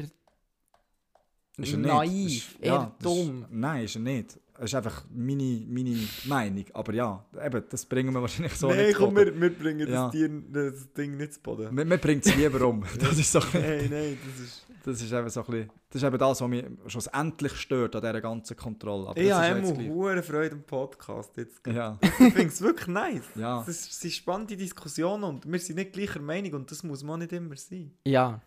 [1.57, 3.45] Ist er naiv, ist- eher ja, das ist- dumm.
[3.51, 4.39] nein, ist er nicht.
[4.59, 6.65] Es ist einfach meine, meine Meinung.
[6.73, 9.35] Aber ja, eben, das bringen wir wahrscheinlich so Nein, nicht komm, zu Boden.
[9.35, 10.03] wir, wir bringen Ja.
[10.03, 11.75] das, Tier, das Ding nicht zu Boden.
[11.75, 12.83] Wir, wir bringen es lieber um.
[12.99, 14.65] Das ist, so ein bisschen, Nein, nein, das ist...
[14.85, 18.01] das ist eben so ein bisschen, das ist eben das, was mich schlussendlich stört an
[18.01, 19.09] dieser ganzen Kontrolle.
[19.09, 21.65] Aber Ich das ist habe immer hohe Freude am Podcast jetzt.
[21.67, 23.23] ja, Ich finde es wirklich nice.
[23.35, 23.63] ja.
[23.65, 27.31] Das sind spannende Diskussionen und wir sind nicht gleicher Meinung und das muss man nicht
[27.33, 27.91] immer sein.
[28.05, 28.39] Ja.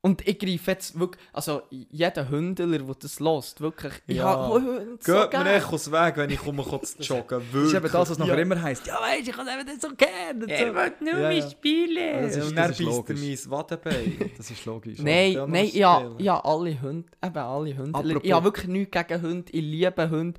[0.00, 4.26] Und ich greife jetzt wirklich, also jeder Hündler, der das lässt, wirklich, ich Ja.
[4.26, 5.52] habe Hunde so Geht mir gerne.
[5.54, 7.42] echt aus dem Weg, wenn ich komme zu joggen.
[7.52, 8.42] Das ist eben das, was nachher ja.
[8.42, 8.86] immer heisst.
[8.86, 10.44] Ja, weißt du, ich kann eben nicht so gerne.
[10.44, 10.74] und Er so.
[10.76, 11.50] will nur Ja, mehr ja.
[11.50, 12.22] spielen.
[12.22, 13.20] Das ist- das er logisch.
[13.20, 14.30] mein Wadenbein.
[14.36, 14.98] Das ist logisch.
[15.00, 17.98] Nein, Ja, nein, ja, ja, alle Hunde, eben alle Hunde.
[17.98, 20.38] Apropos- Ich habe wirklich nichts gegen Hunde, ich liebe Hunde.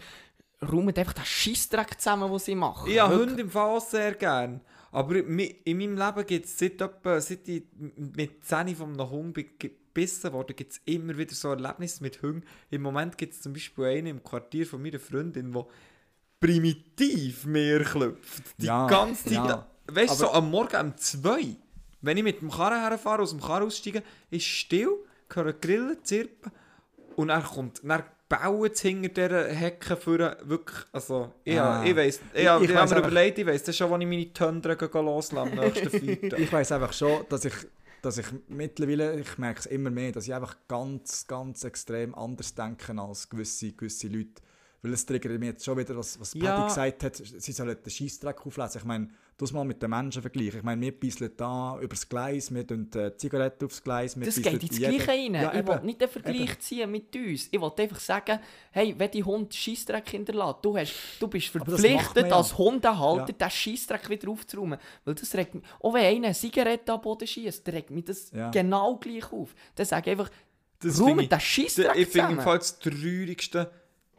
[0.72, 2.89] Räumt einfach den Scheissdreck zusammen, den sie machen.
[2.89, 3.30] Ich habe Wirklich.
[3.30, 4.62] Hunde im Fall auch sehr gern.
[4.92, 7.64] Aber in meinem Leben gibt es seit, etwa, seit ich
[7.96, 12.44] mit 10 von einem Hund gebissen wurde, gibt es immer wieder so Erlebnisse mit Hunden.
[12.70, 15.66] Im Moment gibt es zum Beispiel einen im Quartier von meiner Freundin, der
[16.40, 18.44] primitiv mir klopft.
[18.58, 19.34] Die Ja, ganze Zeit.
[19.34, 19.68] ja.
[19.88, 21.56] Weißt du, so am Morgen um 2
[22.02, 24.90] wenn ich mit dem Karren herfahre, aus dem Karren aussteige, ist still,
[25.34, 26.52] höre Grillen, Zirpen
[27.16, 31.84] und dann kommt, dann bauen hinter dieser Hecke für wirklich, also, ich, Ah.
[31.84, 34.07] ich weiss, ich, Ich- ich, weiss habe mir überlegt, ich weiss das schon, wann ich
[34.07, 36.39] meine Tundra loslasse am nächsten Freitag.
[36.39, 37.53] Ich weiß einfach schon, dass ich,
[38.01, 42.53] dass ich mittlerweile, ich merke es immer mehr, dass ich einfach ganz, ganz extrem anders
[42.53, 44.41] denke als gewisse, gewisse Leute.
[44.82, 46.65] Weil es triggert mich jetzt schon wieder, was, was Paddy Ja.
[46.67, 48.77] gesagt hat, sie sollen den Scheissdreck auflesen.
[48.80, 49.09] Ich meine,
[49.40, 50.58] das mal mit den Menschen vergleichen.
[50.60, 54.18] Ich meine, wir bisseln da übers Gleis, wir tun äh, Zigaretten aufs Gleis.
[54.20, 55.34] Wir Das geht ins Gleiche rein.
[55.34, 55.86] Ja, ich will eben.
[55.86, 57.48] nicht den Vergleich ziehen mit uns.
[57.52, 58.40] Ich will einfach sagen,
[58.72, 62.36] hey, wenn die Hund Scheissdreck hinterlässt, du, hast, du bist das verpflichtet, ja.
[62.38, 63.48] als Hundehalter Ja.
[63.48, 64.78] den Scheissdreck wieder aufzuräumen.
[65.06, 68.32] Weil das regt mich, auch wenn einer eine Zigarette am Boden schießt, regt mich das
[68.32, 68.52] Ja.
[68.52, 69.56] genau gleich auf.
[69.76, 70.30] Dann sage ich einfach,
[70.82, 71.40] Das ich- den
[71.96, 72.40] Ich finde im.
[72.42, 73.72] Fall das Traurigste,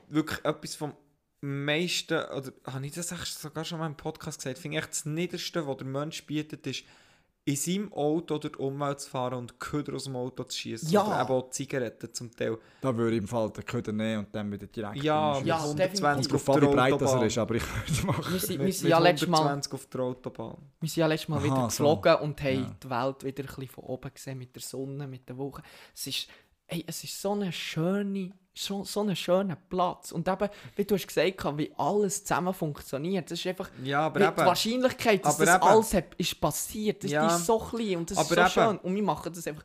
[0.08, 0.92] wirklich etwas vom
[1.40, 3.08] meisten, oder habe ich das
[3.40, 6.66] sogar schon mal im Podcast gesagt, finde ich echt das Niederste, was der Mensch bietet,
[6.66, 6.84] ist,
[7.46, 10.90] in seinem Auto durch die Umwelt zu fahren und Köder aus dem Auto zu schießen.
[10.90, 11.04] Ja.
[11.06, 12.58] Oder eben auch Zigaretten zum Teil.
[12.82, 16.28] Da würde ich im Fall den Köder nehmen und dann wieder direkt Ja, Ja, 120
[16.28, 16.34] definitiv.
[16.48, 17.26] auf der wie breit das er Autobahn.
[17.26, 18.32] ist, aber ich würde es machen.
[18.32, 20.56] Wir sind, wir sind mit ja letztes Mal, 120 auf der Autobahn.
[20.80, 21.66] wir sind ja letztes Mal Aha, wieder so.
[21.66, 22.76] geflogen und haben Ja.
[22.84, 25.62] die Welt wieder ein bisschen von oben gesehen, mit der Sonne, mit der Woche.
[25.94, 26.28] Es ist,
[26.66, 28.32] ey, es ist so eine schöne,
[28.64, 30.12] so, so ein schöner Platz.
[30.12, 33.30] Und eben, wie du hast gesagt hast, wie alles zusammen funktioniert.
[33.30, 35.64] Das ist einfach, Ja, aber eben, die Wahrscheinlichkeit, dass Aber das eben.
[35.64, 37.26] alles hat, ist passiert, das Ja.
[37.26, 38.68] ist so klein und das Aber ist so eben.
[38.70, 38.78] schön.
[38.78, 39.64] Und wir machen das einfach...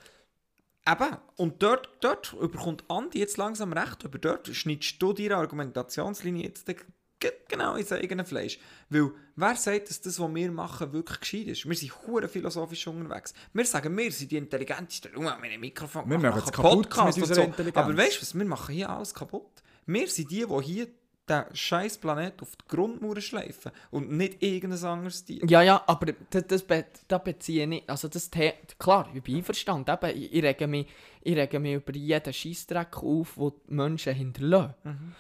[0.87, 6.43] Eben, und dort, dort überkommt Andi jetzt langsam recht, aber dort schneidest du deine Argumentationslinie
[6.43, 6.67] jetzt
[7.47, 8.59] genau ins eigene Fleisch.
[8.89, 11.67] Weil, wer sagt, dass das, was wir machen, wirklich gescheit ist?
[11.67, 13.33] Wir sind hure philosophisch unterwegs.
[13.53, 15.11] Wir sagen, wir sind die intelligentesten.
[15.13, 17.35] Schau mal, wir haben ein Mikrofon Wir machen es machen kaputt Podcasts mit und unserer
[17.35, 17.49] so.
[17.49, 17.77] Intelligenz.
[17.77, 19.51] Aber weißt du was, wir machen hier alles kaputt.
[19.85, 20.87] Wir sind die, die hier
[21.27, 25.43] den scheiß Planet auf die Grundmauer schleifen und nicht irgendein anderes Tier.
[25.47, 27.89] Ja, ja, aber das, das, be- das beziehe ich nicht.
[27.89, 29.91] Also das The klar, ich bin einverstanden.
[29.91, 30.85] Eben, ich, ich, rege mich,
[31.21, 34.75] ich rege mich über jeden Scheissdreck auf, den die Menschen hinterlassen.
[34.83, 35.15] Mhm.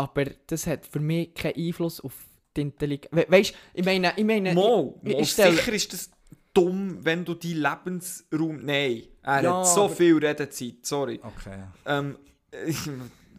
[0.00, 2.14] Aber das hat für mich keinen Einfluss auf
[2.56, 3.12] die Intelligenz.
[3.14, 4.54] We weißt du, ich meine, ich meine.
[4.54, 6.10] Mo, ich, ich stelle- sicher ist das
[6.54, 8.64] dumm, wenn du deinen Lebensraum...
[8.64, 11.20] Nein, er Ja, hat so aber- viel Redezeit, sorry.
[11.22, 11.58] Okay.
[11.86, 12.16] Ähm,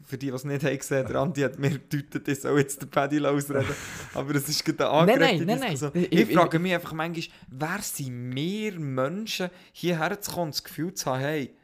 [0.05, 2.81] für die, die es nicht haben gesehen der Andi hat mir gedeutet, ich soll jetzt
[2.81, 3.65] den Paddy ausreden.
[4.13, 5.91] Aber es ist gerade eine Nein, angeregte nein, nein, Diskussion.
[5.95, 6.07] nein.
[6.11, 10.55] Ich, Ich- ich- frage mich einfach manchmal, wer sind wir Menschen, hierher zu kommen und
[10.55, 11.55] das Gefühl zu haben, hey,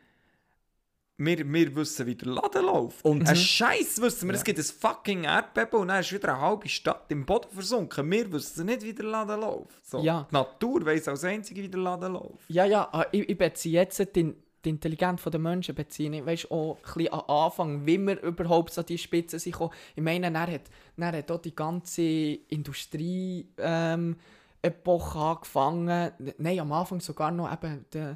[1.18, 3.04] wir, wir wissen, wie der Laden läuft.
[3.04, 6.42] Und- ein Scheiß wissen wir, es gibt ein fucking Erdbeben und dann ist wieder eine
[6.42, 8.10] halbe Stadt im Boden versunken.
[8.12, 9.86] Wir wissen nicht, wie der Laden läuft.
[9.86, 10.00] So.
[10.00, 10.28] Ja.
[10.30, 12.50] Die Natur weiss als einzige, wie der Laden läuft.
[12.50, 16.52] Ja, ja, ah, ich, ich beziehe jetzt die, die Intelligenz der Menschen beziehe ich, weißt,
[16.52, 19.56] auch ein bisschen an Anfang, wie wir überhaupt an die Spitze sind.
[19.96, 20.62] Ich meine, er hat,
[20.98, 24.18] er hat auch die ganze Industrie ähm,
[24.62, 26.12] Epoche angefangen.
[26.38, 28.16] Nein, am Anfang sogar noch eben die,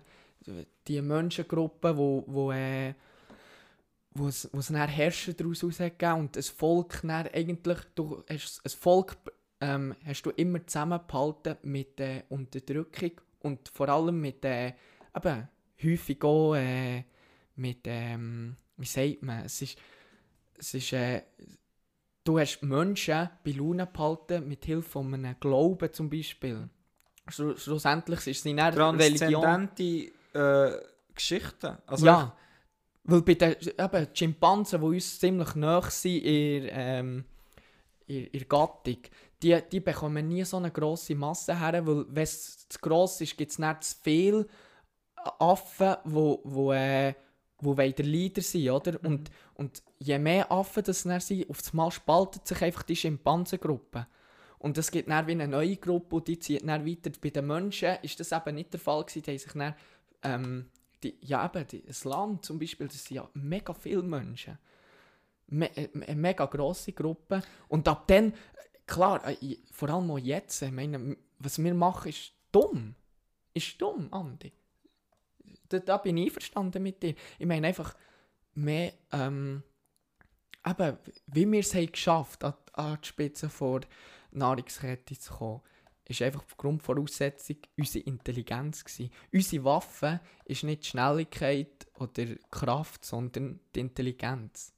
[0.92, 2.94] die Menschengruppe, wo, wo, äh,
[4.14, 8.70] wo es, wo dann Herrscher daraus rausgegeben und das Volk dann eigentlich, du hast ein
[8.70, 9.18] Volk
[9.62, 14.74] ähm, hast du immer zusammengehalten mit der Unterdrückung und vor allem mit äh,
[15.16, 15.48] eben,
[15.84, 17.04] häufig auch äh,
[17.56, 19.78] mit, ähm, wie sagt man, es ist,
[20.58, 21.22] es ist äh,
[22.24, 26.70] du hast Menschen bei Laune behalten mit Hilfe von einem Glauben zum Beispiel.
[27.28, 29.70] Schlu schlussendlich ist es in einer Religion.
[30.34, 30.72] Äh,
[31.14, 31.78] Geschichten.
[31.86, 32.36] Also ja,
[33.04, 37.26] weil bei den eben, Schimpansen, die uns ziemlich nahe sind in, ähm,
[38.08, 38.98] in, in Gattung,
[39.42, 43.38] die, die bekommen nie so eine grosse Masse her, weil wenn es zu gross ist,
[43.38, 44.48] gibt es nicht zu viele
[45.40, 47.14] Affen, wo, wo, äh,
[47.60, 49.00] wo der Leader sind, oder?
[49.04, 52.96] Und, und je mehr Affen das dann sind, auf das Mal spaltet sich einfach die
[52.96, 54.08] Schimpansengruppe.
[54.60, 57.10] Und es gibt dann wie eine neue Gruppe und die zieht dann weiter.
[57.20, 59.74] Bei den Menschen ist das eben nicht der Fall gewesen, die haben sich dann,
[60.24, 60.70] ähm,
[61.04, 64.58] die, ja eben, das Land zum Beispiel, das sind ja mega viele Menschen.
[65.48, 67.42] Me äh, eine mega grosse Gruppe.
[67.68, 68.36] Und ab dann, äh,
[68.86, 72.96] klar, äh, vor allem auch jetzt, ich meine, was wir machen, ist dumm.
[73.54, 74.52] Ist dumm, Andi.
[75.70, 77.16] Da, da bin ich einverstanden mit dir.
[77.40, 77.96] Ich meine einfach,
[78.54, 79.64] mehr, ähm,
[80.66, 80.98] eben,
[81.28, 83.82] wie wir es haben geschafft an, an die Spitze vor
[84.32, 85.62] Nahrungskette zu kommen,
[86.12, 89.12] ist einfach die Grundvoraussetzung unsere Intelligenz gewesen.
[89.34, 94.74] Unsere Waffe ist nicht die Schnelligkeit oder Kraft, sondern die Intelligenz.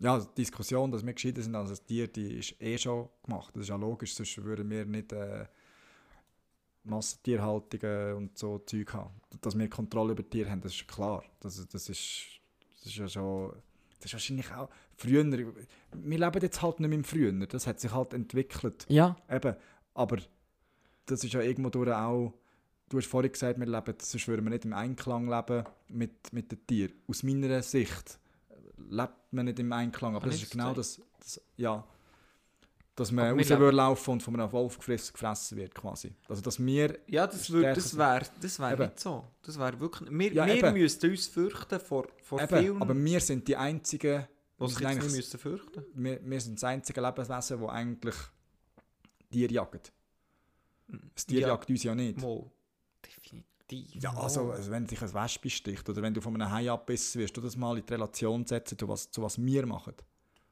[0.00, 3.54] Ja, die Diskussion, dass wir gescheiter sind als ein Tier, die ist eh schon gemacht.
[3.54, 5.44] Das ist ja logisch, sonst würden wir nicht äh,
[6.84, 9.10] Massentierhaltung äh, und so Zeug haben.
[9.42, 11.22] Dass wir Kontrolle über Tiere haben, das ist klar.
[11.40, 12.40] Das, das, ist,
[12.78, 13.52] das ist ja schon...
[13.98, 14.70] Das ist wahrscheinlich auch...
[14.96, 15.24] Früher...
[15.26, 17.32] Wir leben jetzt halt nicht mehr im Früher.
[17.46, 18.86] Das hat sich halt entwickelt.
[18.88, 19.54] Ja, Eben,
[19.94, 20.18] aber
[21.06, 22.32] das ist ja irgendwo durch auch...
[22.88, 26.50] Du hast vorhin gesagt, wir leben, sonst würden wir nicht im Einklang leben mit, mit
[26.50, 26.92] den Tieren.
[27.06, 28.18] Aus meiner Sicht
[28.76, 30.16] lebt man nicht im Einklang.
[30.16, 31.84] Aber Kann das ist genau das, das ja,
[32.96, 35.72] dass man Aber wir raus leben- würde laufen und von einem Wolf gefressen, gefressen wird
[35.72, 36.12] quasi.
[36.28, 38.82] Also dass wir, Ja, das, würd, das wäre das wär Eben.
[38.82, 39.24] nicht so.
[39.42, 40.10] Das wäre wirklich...
[40.10, 40.72] Wir, Ja, wir eben.
[40.74, 44.26] müssten uns fürchten vor, vor eben, vielen, aber wir sind die einzigen,
[44.58, 48.16] wir nicht eigentlich, müssen fürchten wir, wir sind das einzige Lebewesen, das eigentlich
[49.30, 49.92] Tiere jagt.
[51.14, 51.48] Das Tier Ja.
[51.48, 52.20] jagt uns ja nicht.
[52.20, 52.50] Mal.
[53.04, 54.02] Definitiv.
[54.02, 57.20] Ja, also, also wenn dich ein Wespe sticht oder wenn du von einem Hai abbissen
[57.20, 59.94] wirst, du das mal in die Relation setzen, zu was, zu was wir machen.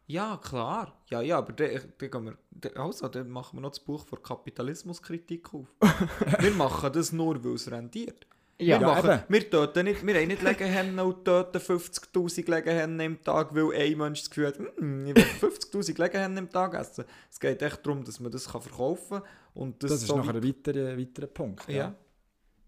[0.06, 0.96] Ja, klar.
[1.10, 5.52] Ja, ja, aber dann, gehen wir, also, dann machen wir noch das Buch vor Kapitalismuskritik
[5.52, 5.66] auf.
[6.38, 8.26] wir machen das nur, weil es rendiert.
[8.60, 9.22] Ja, wir, Ja, machen, eben.
[9.28, 13.96] wir, töten nicht, wir haben nicht Legehennen und töten 50'000 Legehennen im Tag, weil ein
[13.98, 17.04] Mensch das Gefühl hat, «Hm, ich will 50'000 Legehennen im Tag essen.
[17.30, 19.28] Es geht echt darum, dass man das kann verkaufen kann.
[19.54, 21.68] Und das, Das, ist so nachher ein weiterer, weiterer Punkt.
[21.68, 21.94] Ja.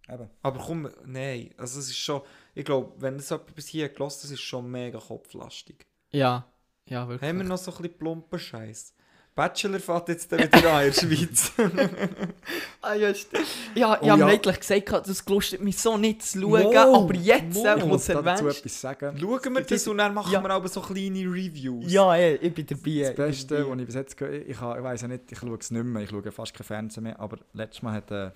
[0.08, 0.28] Eben.
[0.42, 2.22] Aber komm, nein, also es ist schon,
[2.54, 5.86] ich glaube, wenn das jemand bis hier gelassen hat, ist es schon mega kopflastig.
[6.10, 6.46] Ja,
[6.86, 7.28] ja, wirklich.
[7.28, 8.94] Haben wir noch so ein bisschen plumpen Scheiß?
[9.40, 11.52] Bachelor fährt jetzt wieder an in der Schweiz.
[12.82, 13.46] Ah, ja, stimmt.
[13.74, 14.26] Ja, ich Oh, habe ja.
[14.26, 17.86] eigentlich gesagt, das gelustet mich so nicht zu schauen, Mo, aber jetzt, äh, Ich wo
[17.88, 19.18] muss dazu etwas sagen.
[19.18, 20.42] Schauen wir das und dann machen Ja.
[20.42, 21.90] wir aber so kleine Reviews.
[21.90, 23.00] Ja, ey, ich bin dabei.
[23.08, 25.38] Das Beste, ich was ich bis jetzt gehört ich, ich, ich weiß ja nicht, ich
[25.38, 28.30] schaue es nicht mehr, ich schaue fast kein Fernsehen mehr, aber letztes Mal hat äh,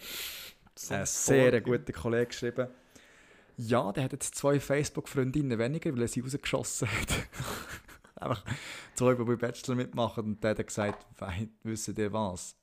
[0.90, 2.68] ein sehr guter Kollege geschrieben,
[3.57, 7.09] ja, der hat jetzt zwei Facebook-Freundinnen weniger, weil er sie rausgeschossen hat.
[8.24, 8.44] Einfach
[8.94, 12.56] zwei, die bei Bachelor mitmachen und der hat gesagt, «Wei- wisst ihr was?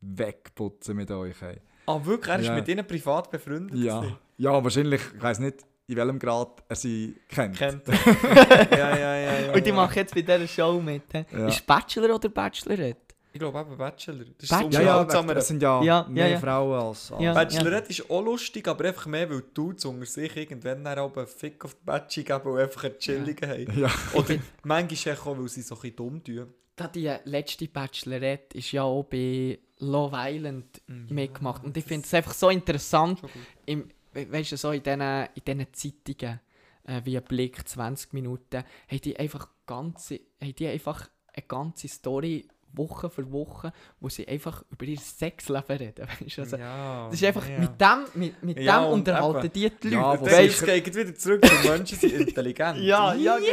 [0.00, 1.40] Wegputzen mit euch.
[1.42, 1.60] Ey.
[1.86, 2.30] Ah, wirklich?
[2.34, 2.54] Er ist Ja.
[2.54, 3.78] mit ihnen privat befreundet?
[3.78, 4.04] Ja,
[4.36, 7.56] ja, wahrscheinlich, ich weiß nicht, in welchem Grad er sie kennt.
[7.56, 7.82] Kennt
[8.70, 9.52] ja, ja, ja, ja.
[9.52, 9.74] Und ich ja.
[9.74, 11.02] mache jetzt bei dieser Show mit.
[11.30, 11.46] Ja.
[11.46, 13.00] Ist Bachelor oder Bachelorette?
[13.34, 14.24] Ich glaube eben Bachelor.
[14.38, 14.70] Das ist Bachelor?
[14.72, 16.38] so Ja, ja, das sind ja, Ja, mehr ja, ja.
[16.38, 17.32] Frauen als, als Ja.
[17.34, 21.16] Bachelorette ist auch lustig, aber einfach mehr, weil die Dudes unter sich irgendwann dann auch
[21.16, 23.80] einen Fick auf die Batschi geben und einfach einen chilligen haben.
[23.80, 23.90] Ja.
[24.14, 26.54] Oder manchmal auch, weil sie so ein bisschen dumm tun.
[26.76, 31.06] Da die letzte Bachelorette ist ja auch bei Love Island Mhm.
[31.10, 31.64] mitgemacht.
[31.64, 33.20] Und ich finde es einfach so interessant,
[33.66, 36.40] im, we weißt du, so in diesen in diesen Zeitungen,
[36.86, 38.58] äh, wie Blick 20 Minuten,
[38.88, 42.46] haben die einfach ganze, haben die einfach eine ganze Story
[42.76, 46.06] Woche für Woche, wo sie einfach über ihr Sexleben reden.
[46.20, 46.42] Weißt du?
[46.42, 47.58] Also, ja, das ist einfach, ja.
[47.58, 49.52] mit dem, mit, mit Ja, dem unterhalten eben.
[49.52, 49.96] die die Leute.
[49.96, 52.78] Ja, Dann sicher- geht es wieder zurück zu Menschen, sind intelligent.
[52.82, 53.48] ja, ja, genau.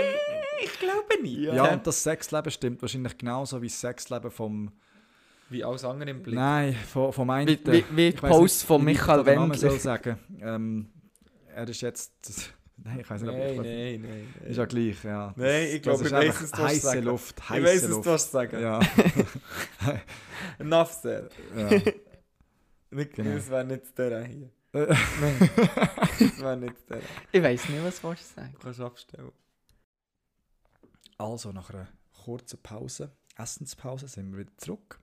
[0.63, 1.39] Ich glaube nicht.
[1.39, 4.71] Ja, und das Sexleben stimmt wahrscheinlich genauso wie das Sexleben vom.
[5.49, 6.35] Wie alles andere im Blick.
[6.35, 7.47] Nein, vom, vom einen.
[7.49, 9.71] Wie, wie, wie die Post nicht, von Michael Wendler.
[9.71, 10.17] sagen.
[10.41, 10.89] Ähm,
[11.53, 12.53] er ist jetzt.
[12.83, 13.57] Nein, ich weiß nicht, ob Nein, ich.
[13.57, 14.33] nein, nein.
[14.39, 14.49] nein.
[14.49, 15.33] Ist ja gleich, ja.
[15.35, 17.03] Nein, ich glaube, ich einfach was du heiße sagen.
[17.03, 17.39] Luft.
[17.39, 18.05] Ich Heiße was Luft.
[18.05, 18.61] du willst sagen.
[18.61, 18.79] Ja,
[20.59, 21.31] Enough said.
[21.55, 21.69] ja.
[22.93, 23.35] Nicht, Genau.
[23.35, 24.49] Das wäre nicht der hier.
[24.73, 24.87] Äh,
[26.19, 27.01] Das wäre nicht der.
[27.31, 29.31] Ich weiß nicht, was du sagen Du kannst abstellen.
[31.17, 31.87] Also, nach einer
[32.23, 34.99] kurzen Pause, Essenspause, sind wir wieder zurück.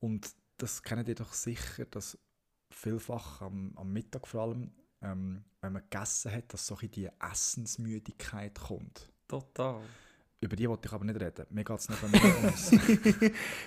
[0.00, 2.18] Und das kennt ihr doch sicher, dass
[2.70, 4.72] vielfach am, am Mittag vor allem,
[5.04, 9.12] ähm, wenn man gegessen hat, dass so ein die Essensmüdigkeit kommt.
[9.28, 9.80] Total.
[10.40, 11.46] Über die wollte ich aber nicht reden.
[11.50, 12.70] Mir geht es nicht mehr ums...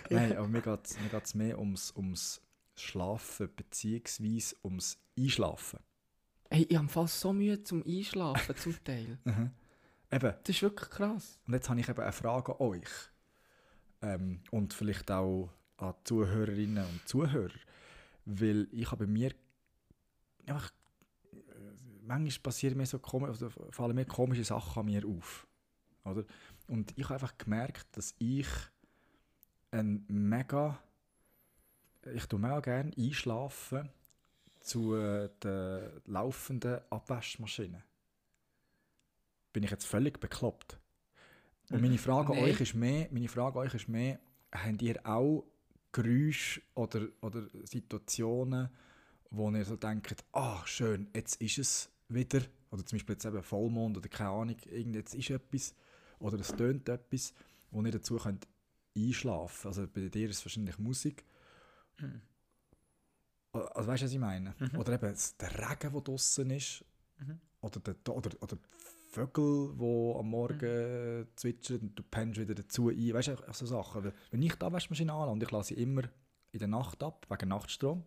[0.09, 2.41] Nein, aber mir geht es mir geht's mehr ums, ums
[2.75, 5.79] Schlafen, beziehungsweise ums Einschlafen.
[6.49, 9.17] Hey, ich habe fast so Mühe zum Einschlafen zum Teil.
[9.25, 9.51] Mhm.
[10.09, 11.37] Eben, Das ist wirklich krass.
[11.45, 12.89] Und jetzt habe ich eben eine Frage an euch.
[14.01, 17.51] Ähm, und vielleicht auch an Zuhörerinnen und Zuhörer.
[18.23, 19.33] Weil ich habe bei mir
[20.45, 20.71] einfach.
[22.07, 25.47] Manchmal passieren mir so komisch, also fallen mir komische Sachen an mir auf.
[26.05, 26.23] Oder?
[26.67, 28.47] Und ich habe einfach gemerkt, dass ich
[29.71, 30.79] ein mega.
[32.13, 33.89] Ich tue mega gerne einschlafen
[34.61, 37.83] zu äh, der laufenden Abwaschmaschine.
[39.51, 40.79] Bin ich jetzt völlig bekloppt?
[41.69, 42.45] Und meine Frage an Nein.
[42.45, 44.19] euch ist mehr, meine Frage an euch ist mehr,
[44.53, 45.45] habt ihr auch
[45.91, 48.69] Geräusche oder, oder Situationen,
[49.31, 52.41] wo ihr so denkt, ah schön, jetzt ist es wieder,
[52.71, 55.75] oder zum Beispiel jetzt eben Vollmond oder keine Ahnung, irgend jetzt ist etwas,
[56.19, 57.33] oder es tönt etwas,
[57.71, 58.47] wo ihr dazu könnt
[58.95, 59.67] einschlafen.
[59.67, 61.23] Also bei dir ist es wahrscheinlich Musik.
[63.51, 64.55] Also weißt du, was ich meine?
[64.77, 66.85] Oder eben der Regen, der draußen ist,
[67.61, 68.57] oder, der, oder, oder
[69.09, 71.27] Vögel, die am Morgen mhm.
[71.35, 73.13] zwitschern und du pennst wieder dazu ein.
[73.13, 74.11] Weißt du, so Sachen.
[74.31, 76.03] Wenn ich die Abwaschmaschine anlasse und ich lasse sie immer
[76.51, 78.03] in der Nacht ab, wegen Nachtstrom.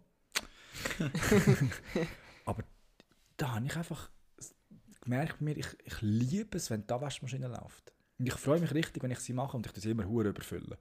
[2.45, 2.63] Aber
[3.41, 4.11] da habe ich einfach
[5.01, 7.93] gemerkt, mir, ich, ich liebe es, wenn die Abwaschmaschine läuft.
[8.19, 10.77] Und ich freue mich richtig, wenn ich sie mache und ich das immer hure überfülle.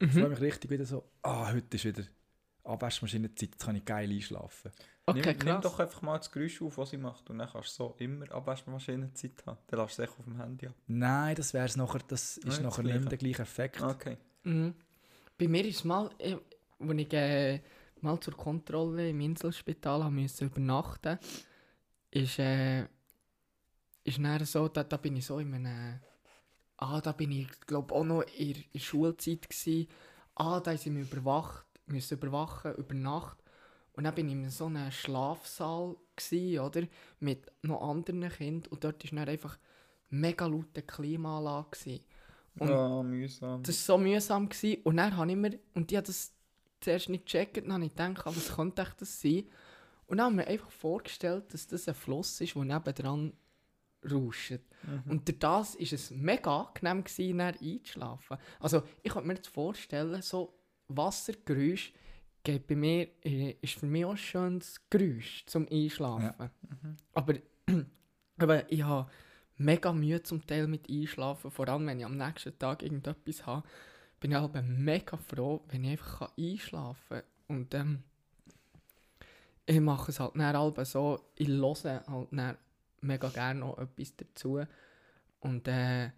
[0.00, 2.02] Ich freue mich richtig wieder so, ah, heute ist wieder
[2.64, 4.72] Abwaschmaschinenzeit, jetzt kann ich geil einschlafen.
[5.06, 5.62] Okay, nimm, nimm krass.
[5.62, 7.30] doch einfach mal das Geräusch auf, was sie macht.
[7.30, 9.58] Und dann kannst du so immer Abwaschmaschinenzeit haben.
[9.68, 10.74] Dann lässt du es auf dem Handy ab.
[10.88, 13.80] Nein, das wäre nachher, das ist Nein, das nachher nicht mehr der gleiche Effekt.
[13.80, 14.16] Okay.
[14.42, 14.74] Mhm.
[15.38, 16.36] Bei mir ist es mal, äh,
[16.80, 17.60] als ich äh,
[18.00, 21.18] mal zur Kontrolle im Inselspital haben musste übernachten
[22.14, 22.84] ist, äh,
[24.04, 26.00] ist dann so, da, da bin ich so in einem,
[26.76, 29.88] ah, da bin ich glaube auch noch in, in der Schulzeit gsi,
[30.36, 33.38] ah, da sind wir überwacht, müssen überwachen über Nacht
[33.94, 36.82] und dann bin ich in so einem Schlafsaal gsi, oder,
[37.20, 39.58] mit noch anderen Kindern und dort ist dann einfach
[40.10, 42.00] mega laute Klimaanlage gsi.
[42.58, 43.62] Und Ja, mühsam.
[43.64, 44.48] das war so mühsam.
[44.48, 44.80] Gewesen.
[44.84, 46.32] Und dann habe ich mir, und ich habe das
[46.80, 49.44] zuerst nicht gecheckt, dann habe ich gedacht, ah, was könnte das sein?
[50.06, 53.32] Und dann habe ich mir einfach vorgestellt, dass das ein Fluss ist, der nebendran
[54.10, 54.60] rauscht.
[55.08, 58.36] Und durch das war es mega angenehm, gewesen, einzuschlafen.
[58.60, 60.54] Also ich kann mir jetzt vorstellen, so
[60.88, 61.92] Wassergeräusch
[62.42, 66.50] geht bei mir, äh, ist für mich auch ein schönes Geräusch zum Einschlafen.
[67.14, 67.34] Aber,
[68.38, 69.10] aber ich habe
[69.56, 73.66] mega Mühe zum Teil mit Einschlafen, vor allem wenn ich am nächsten Tag irgendetwas habe,
[74.20, 77.56] bin ich aber mega froh, wenn ich einfach einschlafen kann.
[77.56, 78.02] Und ähm,
[79.66, 82.56] ich mache es halt dann halb so, ich höre halt dann
[83.00, 84.60] mega gerne noch etwas dazu.
[85.40, 86.10] Und äh,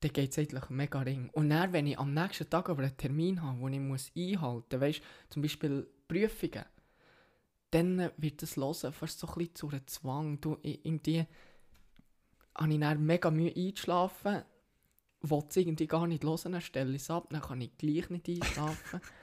[0.00, 1.30] dann geht es eigentlich mega ring.
[1.32, 4.78] Und dann, wenn ich am nächsten Tag aber einen Termin habe, den ich muss einhalten
[4.78, 6.64] muss, weißt zum Beispiel Prüfungen,
[7.70, 10.40] dann wird das Hören fast so ein bisschen zu einem Zwang.
[10.40, 11.26] Du, irgendwie
[12.54, 14.42] habe ich dann mega Mühe einzuschlafen,
[15.22, 18.10] will es irgendwie gar nicht hören, dann stelle ich es ab, dann kann ich gleich
[18.10, 19.00] nicht einschlafen.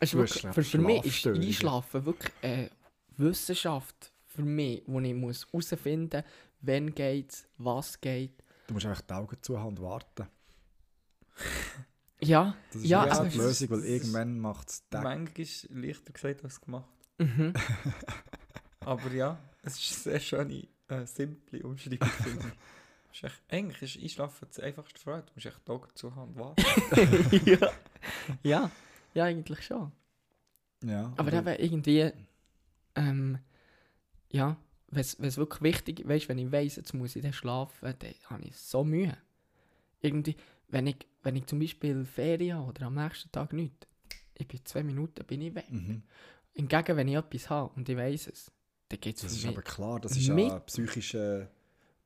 [0.00, 1.26] es ist wirklich, für, für mich ist.
[1.26, 2.70] Einschlafen wirklich eine
[3.16, 6.32] Wissenschaft für mich, wo ich muss herausfinden muss,
[6.62, 8.42] wann geht was geht.
[8.66, 10.26] Du musst einfach die Augen zuhalten und warten.
[12.22, 16.60] Ja, Das ist ja, aber die Lösung, weil irgendwann macht es Manchmal leichter gesagt als
[16.60, 16.88] gemacht.
[17.18, 17.52] Mhm.
[18.80, 22.54] Aber ja, es ist eine sehr schöne, äh, simple Umschreibung, finde ich.
[23.12, 25.22] Es Ist echt, eigentlich ist Einschlafen das einfachste Freude.
[25.22, 27.40] Du musst echt die Augen zu haben und warten.
[27.46, 27.72] ja.
[28.42, 28.70] ja,
[29.14, 29.92] ja, eigentlich schon.
[30.84, 32.10] Ja, Aber eben irgendwie,
[32.94, 33.38] ähm,
[34.30, 34.56] ja,
[34.88, 38.44] wenn es wirklich wichtig ist, wenn ich weiss, jetzt muss ich dann schlafen, dann habe
[38.44, 39.16] ich so Mühe.
[40.00, 40.36] Irgendwie,
[40.68, 43.86] wenn ich, wenn ich zum Beispiel Ferien habe oder am nächsten Tag nicht,
[44.34, 45.70] ich bin zwei Minuten bin ich weg.
[45.70, 46.02] Mhm.
[46.54, 48.50] Hingegen, wenn ich etwas habe und ich weiss es,
[48.88, 51.48] dann geht es Das ist aber klar, das ist ja ein psychischer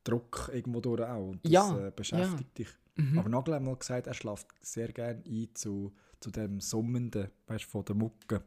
[0.02, 1.28] Druck irgendwo durch auch.
[1.30, 2.68] Und das Ja, äh, beschäftigt dich.
[2.96, 3.18] Mhm.
[3.18, 7.64] Aber Nagel hat mal gesagt, er schläft sehr gerne ein zu, zu dem Summenden, weißt
[7.64, 8.44] du, von der Mucke.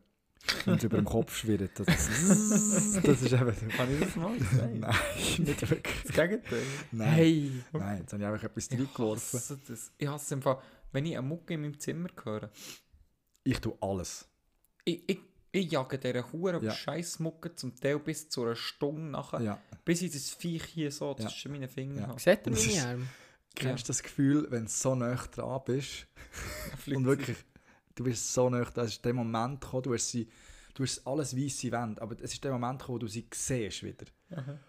[0.66, 1.72] Wenn es über dem Kopf schwirrt.
[1.80, 3.70] Das, das ist eben...
[3.70, 4.80] Kann ich das mal sagen?
[4.80, 4.96] Nein,
[5.40, 6.04] nicht wirklich.
[6.06, 6.62] Das Gegenteil.
[6.92, 7.52] Nein, Hey!
[7.74, 9.40] Nein jetzt habe ich einfach etwas Ich reingeworfen.
[9.40, 9.92] hasse das.
[9.98, 10.60] Ich hasse im Fall,
[10.92, 12.50] wenn ich eine Mucke in meinem Zimmer höre.
[13.44, 14.28] Ich tue alles.
[14.86, 15.20] Ich, ich,
[15.52, 16.72] ich jage dieser Huren Ja.
[16.72, 19.42] Scheißmucke zum Teil bis zu einer Stunde nachher.
[19.42, 19.62] Ja.
[19.84, 21.28] Bis ich das Viech hier so Ja.
[21.28, 22.08] zwischen meinen Fingern Ja.
[22.10, 22.20] habe.
[22.22, 23.08] Seht ihr Das meine ist- Arme?
[23.60, 26.08] Kennst du das Gefühl, wenn du so nah dran bist
[26.88, 27.38] und wirklich,
[27.96, 30.28] du bist so nah dran, es ist der Moment gekommen, du hast, sie,
[30.74, 33.84] du hast alles weisse Wände, aber es ist der Moment gekommen, wo du sie siehst
[33.84, 34.06] wieder.
[34.32, 34.60] Aha.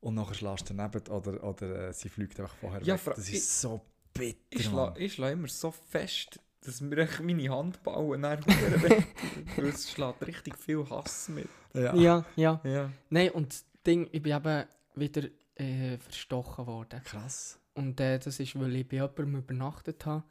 [0.00, 3.14] Und nachher schlägst du daneben oder, oder äh, sie fliegt einfach vorher Ja, weg.
[3.16, 3.80] Das ich- ist so
[4.12, 8.82] bitter, Ich schlage ich schla immer so fest, dass mir echt meine Handballen dann wieder
[8.82, 9.06] weg.
[9.56, 11.48] Weil es schlägt richtig viel Hass mit.
[11.74, 11.94] Ja.
[11.94, 12.60] Ja, ja.
[12.64, 12.90] Ja.
[13.10, 17.02] Nein, und das Ding, ich bin eben wieder äh, verstochen worden.
[17.04, 17.58] Krass.
[17.74, 20.24] Und äh, das ist, weil ich bei jemandem übernachtet habe.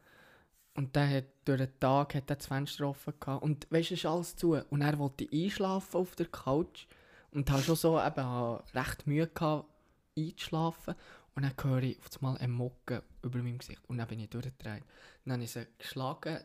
[0.74, 3.44] Und der hat durch den Tag hat er das Fenster offen gehabt.
[3.44, 4.56] Und weißt du, es ist alles zu.
[4.70, 6.88] Und er wollte einschlafen auf der Couch.
[7.32, 9.70] Und habe schon so eben habe recht Mühe gehabt,
[10.18, 10.96] einzuschlafen.
[11.36, 13.82] Und dann höre ich auf einmal eine Mucke über meinem Gesicht.
[13.88, 14.84] Und dann bin ich durchgedreht.
[15.24, 16.40] Dann habe ich sie geschlagen.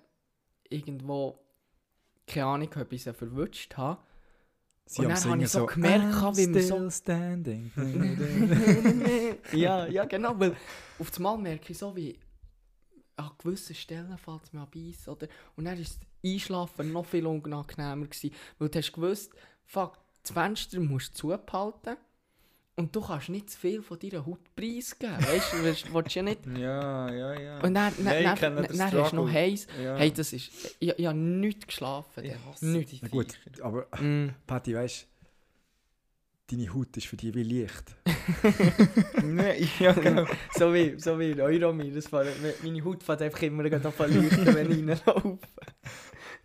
[0.68, 1.38] Irgendwo,
[2.26, 4.00] keine Ahnung, ob ich sie verwutscht habe.
[4.92, 7.70] Sie Und dann habe ich so gemerkt, I'm wie man so- standing.
[9.52, 10.34] ja, ja, genau.
[10.40, 10.56] Weil
[10.98, 12.18] auf einmal merke ich so, wie
[13.14, 15.28] an gewissen Stellen fällt es mir an Beiß, oder?
[15.54, 18.04] Und dann war das Einschlafen noch viel unangenehmer.
[18.06, 19.32] Gewesen, weil du hast gewusst,
[19.64, 21.96] fuck, das Fenster musst du zubehalten
[22.80, 25.16] und du kannst nicht zu viel von deiner Haut preisgeben.
[25.18, 26.40] Weißt du, willst, willst ja nicht.
[26.58, 27.60] Ja, ja, ja.
[27.60, 29.66] Und dann, dann, Nein, dann, dann, dann hast du noch heiß.
[29.82, 29.96] Ja.
[29.96, 30.50] Hey, das ist.
[30.80, 32.24] Ich, ich habe nichts geschlafen.
[32.24, 32.90] ich hasse Nichts.
[32.92, 33.26] die Na gut,
[33.62, 34.30] aber Mm.
[34.46, 35.06] Patti, weißt
[36.48, 37.96] du, deine Haut ist für dich wie Licht.
[39.22, 40.26] Nein, ja, genau.
[40.56, 41.92] So wie, so wie Euromir.
[41.94, 42.24] Das war,
[42.62, 45.38] meine Haut fängt einfach immer an leuchten, wenn ich reinlaufe.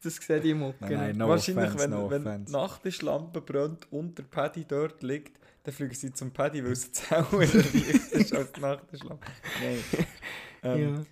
[0.04, 0.76] Das sieht ich Mucke.
[0.82, 2.46] Nein, nein, no Wahrscheinlich, offense, wenn, no wenn offense.
[2.46, 6.86] die Nachttischlampe brennt und der Paddy dort liegt, dann fliegen sie zum Paddy, weil es
[6.86, 9.26] jetzt auch ist als die Nachttischlampe.
[9.62, 9.84] Nein.
[10.64, 11.06] Ähm, ja.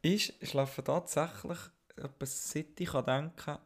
[0.00, 1.58] Ich schlafe tatsächlich,
[1.94, 3.56] etwas seit ich kann denken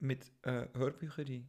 [0.00, 1.48] mit äh, Hörbüchern ein.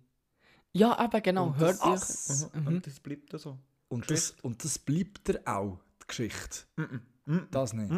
[0.73, 2.51] Ja, eben genau, Und das- Hörbücher.
[2.59, 2.61] Mhm.
[2.61, 2.67] Mhm.
[2.67, 3.57] Und das bleibt da so.
[3.87, 6.59] Und das, und das bleibt dir auch, die Geschichte.
[6.75, 7.47] Mhm.
[7.49, 7.91] Das nicht.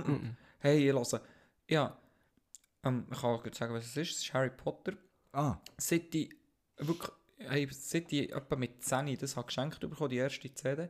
[0.60, 1.22] Hey, ihr hört.
[1.70, 1.98] Ja,
[2.84, 4.12] ähm, ich kann auch gleich sagen, was es ist.
[4.12, 4.94] Es ist Harry Potter.
[5.34, 6.34] Ah, Seit ich
[6.78, 7.12] wirklich,
[7.48, 10.90] hey, seit ich etwa mit 10 das habe geschenkt bekommen, die erste CD.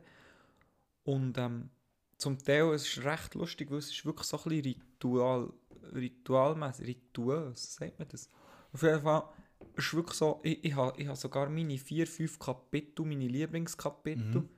[1.04, 1.70] Und ähm,
[2.16, 5.52] zum Teil es ist es recht lustig, weil es ist wirklich so ein bisschen Ritual,
[5.94, 8.30] ritualmäßig, rituös, sagt man das?
[8.72, 9.28] Auf jeden Fall,
[9.76, 14.48] ist wirklich so, ich, ich habe ich habe sogar meine vier, fünf Kapitel, meine Lieblingskapitel.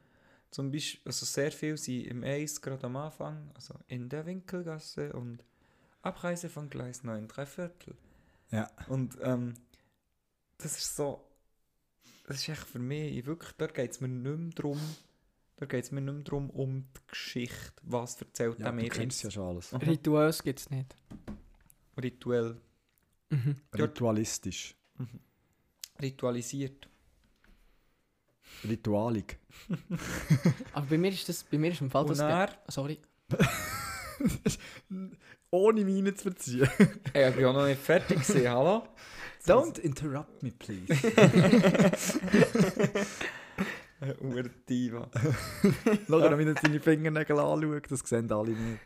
[0.50, 5.12] Zum Beispiel, also sehr viel sind im Eis gerade am Anfang, also in der Winkelgasse
[5.12, 5.44] und
[6.02, 7.96] Abreise von Gleis 9, drei Viertel.
[8.50, 8.70] ja.
[8.88, 9.54] Und ähm,
[10.58, 11.25] das ist so,
[12.26, 14.80] das ist echt für mich, wirklich, da geht es mir nicht mehr darum,
[15.56, 18.76] da geht es mir nicht mehr darum, um die Geschichte, was erzählt ja er du
[18.76, 19.72] mir kennst ja schon alles.
[19.72, 20.94] Rituös gibt es nicht.
[22.02, 22.60] Rituell,
[23.28, 23.56] Mhm.
[23.76, 24.76] Ritualistisch.
[26.00, 26.88] ritualisiert.
[28.68, 29.38] Ritualig.
[30.72, 32.18] Aber bei mir ist das, bei mir ist im Fall Und das...
[32.18, 33.00] dann, Sorry.
[35.50, 36.68] Ohne Miene zu verziehen.
[36.78, 38.86] ich bin auch noch nicht fertig gewesen, hallo?
[39.46, 40.88] Don't interrupt me, please.
[44.20, 45.08] Urdiva.
[46.06, 46.06] Nachher,
[46.38, 48.80] wenn er seine Fingernägel anschaut, das sehen alle nicht.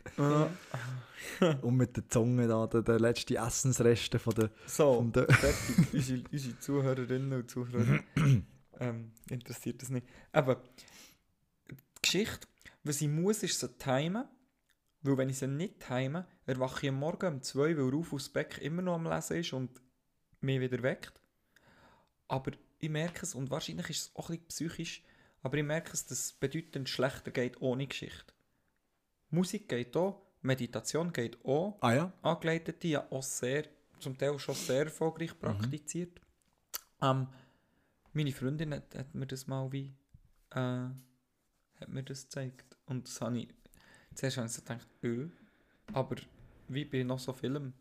[1.61, 4.51] Und mit der Zunge da, der, der letzte Essensreste von der...
[4.65, 5.93] So, Von der- fertig.
[5.93, 7.99] unsere, unsere Zuhörerinnen und Zuhörer
[8.79, 10.07] ähm, interessiert das nicht.
[10.31, 10.61] Aber
[11.69, 12.47] die Geschichte,
[12.83, 14.25] was ich muss, ist sie timen.
[15.03, 18.29] Weil wenn ich sie nicht time, erwache ich am Morgen um 2, weil Ruf aus
[18.29, 19.71] Beck immer noch am Lesen ist und
[20.41, 21.13] mich wieder weckt.
[22.27, 25.03] Aber ich merke es, und wahrscheinlich ist es auch ein bisschen psychisch,
[25.43, 28.33] aber ich merke es, dass es bedeutend schlechter geht ohne Geschichte.
[29.29, 32.13] Musik geht auch, Meditation geht auch Ah ja?
[32.21, 33.65] angeleitete ja auch sehr,
[33.99, 36.19] zum Teil schon sehr erfolgreich praktiziert.
[37.01, 37.27] Ähm,
[38.13, 39.93] meine Freundin hat, hat mir das mal wie
[40.51, 40.89] äh,
[41.79, 43.47] hat mir das gezeigt und das habe ich
[44.15, 45.29] zuerst habe ich so gedacht, öh,
[45.93, 46.15] aber
[46.67, 47.73] wie bei noch so Filmen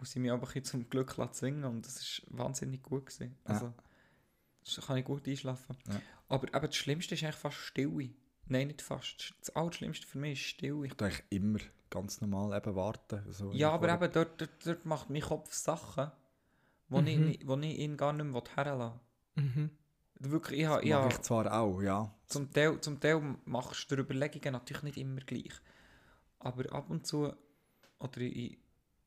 [0.00, 3.36] muss ich mich aber ein zum Glück lassen zwingen und das ist wahnsinnig gut gewesen.
[3.46, 3.54] Ja.
[3.54, 3.72] Also
[4.76, 5.76] da kann ich gut einschlafen.
[5.88, 6.00] Ja.
[6.28, 8.10] Aber eben das Schlimmste ist eigentlich fast Stille.
[8.46, 9.34] Nein, nicht fast.
[9.40, 10.86] Das Allerschlimmste für mich ist Stille.
[10.86, 13.22] Ich eigentlich immer ganz normal eben warten.
[13.32, 16.10] So Ja, aber eben dort, dort, dort macht mein Kopf Sachen,
[16.88, 17.26] wo, ich, Mhm.
[17.26, 19.00] nicht- wo ich ihn gar nicht mehr herlassen
[19.36, 19.70] Mhm.
[20.22, 22.14] Wirklich, ich habe, Das ich ich zwar auch, ja.
[22.26, 25.52] zum, Teil, zum Teil machst du die Überlegungen natürlich nicht immer gleich.
[26.40, 27.32] Aber ab und zu,
[27.98, 28.58] oder ich,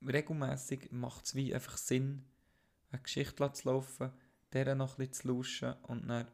[0.07, 2.25] regelmäßig macht es wie einfach Sinn,
[2.91, 4.11] eine Geschichte zu laufen,
[4.53, 6.27] der noch ein bisschen zu lauschen und dann...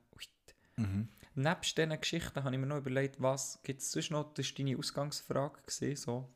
[0.75, 1.09] Mhm.
[1.35, 4.55] Nebst diesen Geschichten habe ich mir noch überlegt, was gibt es sonst noch, das war
[4.57, 6.29] deine Ausgangsfrage, gewesen, so,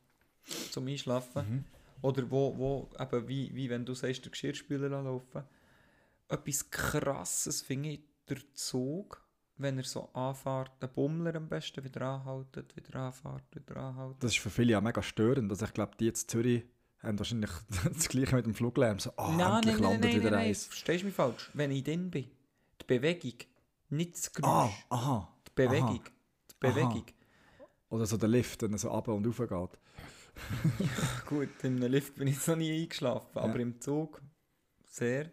[0.72, 1.50] zum Einschlafen.
[1.50, 1.66] Mhm.
[2.02, 5.44] Oder wo, wo eben wie, wie wenn du sagst, der Geschirrspüler laufen.
[6.28, 9.26] Etwas krasses finde ich der Zug,
[9.58, 14.24] wenn er so anfährt, den Bummler am besten wieder anhaltet, wieder anfährt, wieder anhaltet.
[14.24, 15.50] Das ist für viele auch mega störend.
[15.50, 16.66] Also ich glaube, die jetzt Zürich
[17.04, 17.52] haben wahrscheinlich
[17.94, 19.00] das gleiche mit dem Fluglärm.
[19.00, 20.66] So, ah, endlich landet wieder eins.
[20.68, 21.50] verstehst du mich falsch?
[21.54, 22.30] Wenn ich drin bin,
[22.82, 23.34] die Bewegung,
[23.90, 25.34] nicht das Ah, Geräusch, aha.
[25.48, 26.02] die Bewegung,
[26.50, 27.06] die Bewegung.
[27.90, 29.80] Oder so der Lift, wenn er so runter und rauf geht.
[31.28, 33.62] Gut, in einem Lift bin ich jetzt noch nie eingeschlafen, aber Ja.
[33.62, 34.20] im Zug
[34.88, 35.32] sehr.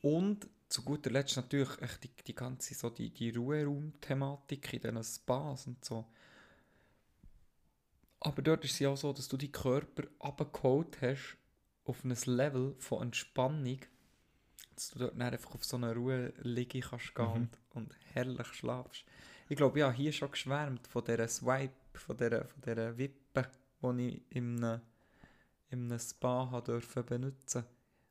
[0.00, 5.04] Und zu guter Letzt natürlich echt die, die ganze so die, die Ruheraum-Thematik in diesen
[5.04, 6.06] Spas und so.
[8.24, 11.36] Aber dort ist es ja auch so, dass du die Körper abgeholt hast
[11.84, 13.80] auf ein Level von Entspannung,
[14.74, 19.04] dass du dort einfach auf so einer Ruhe liegen kannst gehen und, und herrlich schlafst.
[19.48, 23.50] Ich glaube, ja, hier schon geschwärmt von dieser Swipe, von dieser, von dieser Wippe,
[23.82, 24.80] die ich in einem,
[25.70, 27.64] in einem Spa habe dürfen benutzen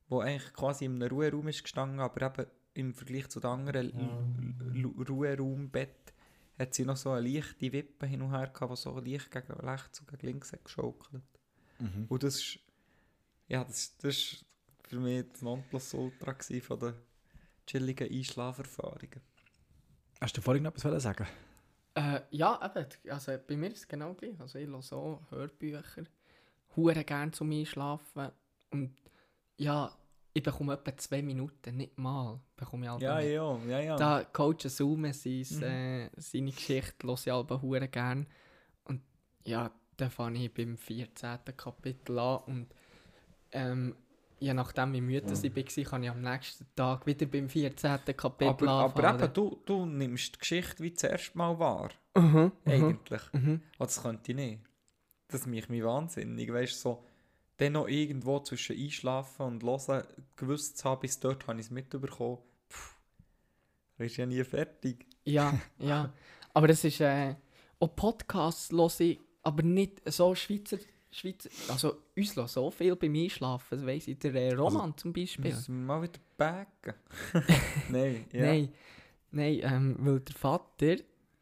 [0.09, 3.91] wo eigentlich quasi in einem Ruheraum ist gestanden, aber eben im Vergleich zu den anderen
[4.73, 6.13] Lu- Ruheraumbett
[6.61, 9.53] hat sie noch so eine leichte Wippe hin und her gehabt, die so leicht gegen
[9.53, 11.23] rechts und gegen links hat geschaukelt.
[11.79, 12.05] Mhm.
[12.07, 12.59] Und das ist,
[13.47, 14.45] ja, das, das ist
[14.83, 16.93] für mich das Nonplusultra von den
[17.65, 19.21] chilligen Einschlaferfahrungen.
[20.19, 21.27] Hast du vorhin noch etwas sagen?
[21.95, 22.87] Äh, ja, eben.
[23.09, 24.39] Also bei mir ist es genau gleich.
[24.39, 26.03] Also ich höre so Hörbücher.
[26.75, 28.29] Hure gerne zum Einschlafen.
[28.69, 28.95] Und
[29.57, 29.93] ja,
[30.33, 32.39] ich bekomme etwa zwei Minuten, nicht mal.
[32.55, 33.25] Bekomme ich Ja, mit.
[33.31, 33.95] ja, ja, ja.
[33.97, 35.63] Da Coach Sume sein, Mhm.
[35.63, 38.27] äh, seine Geschichte höre ich aber hure gern.
[38.85, 39.01] Und
[39.45, 41.39] ja, da fange ich beim 14.
[41.57, 42.67] Kapitel an und
[43.51, 43.95] ähm,
[44.39, 47.99] je nachdem wie müde ich war, kann ich am nächsten Tag wieder beim 14.
[48.17, 49.23] Kapitel aber, aber anfangen.
[49.23, 51.89] eben, du, du nimmst die Geschichte wie zuerst mal wahr.
[52.15, 53.21] Mhm, mhm, Eigentlich.
[53.33, 53.61] mhm.
[53.79, 54.59] Oh, das könnte ich nicht.
[55.27, 56.51] Das macht mich wahnsinnig.
[56.51, 57.03] Weißt so,
[57.61, 60.03] dann noch irgendwo zwischen Einschlafen und Hören
[60.35, 62.39] gewusst zu haben, bis dort habe ich es mitbekommen.
[62.67, 65.05] Puh, Ist ja nie fertig.
[65.25, 66.11] Ja, ja.
[66.53, 67.35] Aber das ist äh,
[67.79, 70.79] auch Podcasts höre ich, aber nicht so Schweizer.
[71.11, 74.17] Schweizer also uns lassen so viel beim Einschlafen, das weiss ich.
[74.19, 75.51] Der äh, Roman zum Beispiel.
[75.51, 76.95] Müssen wir mal wieder backen.
[77.89, 78.45] Nein, ja.
[78.45, 78.73] Nein,
[79.31, 80.95] nein, ähm, weil der Vater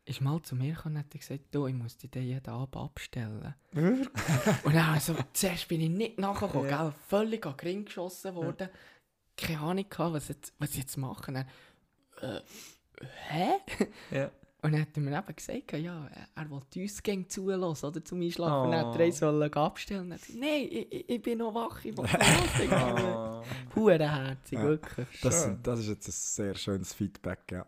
[0.10, 3.54] ist mal zu mir gekommen und hat gesagt, du, ich muss dann jeden Abend abstellen.
[3.74, 6.84] und dann also, zuerst bin ich nicht nachgekommen, Ja.
[6.84, 6.94] gell?
[7.08, 8.70] völlig an den Ring geschossen worden.
[9.38, 11.36] Keine Ahnung gehabt, was, jetzt, was ich jetzt machen.
[11.36, 11.46] Dann,
[12.22, 12.42] äh,
[13.30, 13.50] hä?
[14.12, 14.32] Ja.
[14.62, 18.20] Und dann hat er mir eben gesagt, ja, er wollte uns gerne zulassen, oder, zum
[18.22, 18.66] Einschlafen.
[18.66, 19.00] Und dann hat Oh.
[19.00, 20.02] er uns wollen abstellen.
[20.02, 22.04] Und dann gesagt, nein, ich, ich, ich bin noch wach, ich will
[22.70, 22.72] noch.
[22.74, 23.44] Ah.
[23.74, 24.64] Hurenherzig, Ja.
[24.66, 25.08] wirklich.
[25.22, 27.66] Das, das ist jetzt ein sehr schönes Feedback, ja.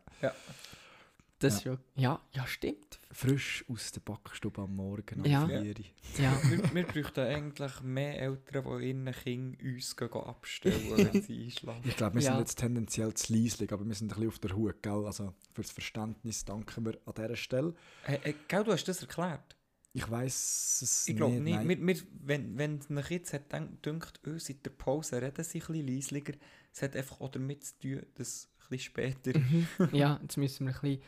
[1.41, 2.99] Das ist ja, ja, ja, stimmt.
[3.11, 5.47] Frisch aus der Backstube am Morgen um Ja.
[5.47, 5.73] vier.
[6.19, 6.39] Ja.
[6.49, 10.81] wir, wir bräuchten eigentlich mehr Eltern, die ihren Kindern uns gehen abstellen,
[11.13, 11.89] wenn sie einschlafen.
[11.89, 12.31] Ich glaube, wir Ja.
[12.33, 15.05] sind jetzt tendenziell zu leislich, aber wir sind ein bisschen auf der Hut, gell?
[15.05, 17.73] Also für das Verständnis danken wir an dieser Stelle.
[18.03, 19.55] Hey, hey, gell, du hast das erklärt.
[19.93, 21.53] Ich weiß es Ich glaube nicht.
[21.55, 21.67] nein.
[21.67, 25.59] Wir, wir, wenn, wenn es euch jetzt hat gedacht, oh, seit der Pause reden sie
[25.59, 26.33] ein bisschen leisliger,
[26.71, 29.37] es hat einfach auch damit zu tun, dass ein bisschen später...
[29.37, 29.67] Mhm.
[29.91, 31.01] ja, jetzt müssen wir ein bisschen,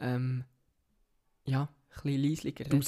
[0.00, 0.44] ähm,
[1.44, 2.82] ja, ein bisschen leisliger reden.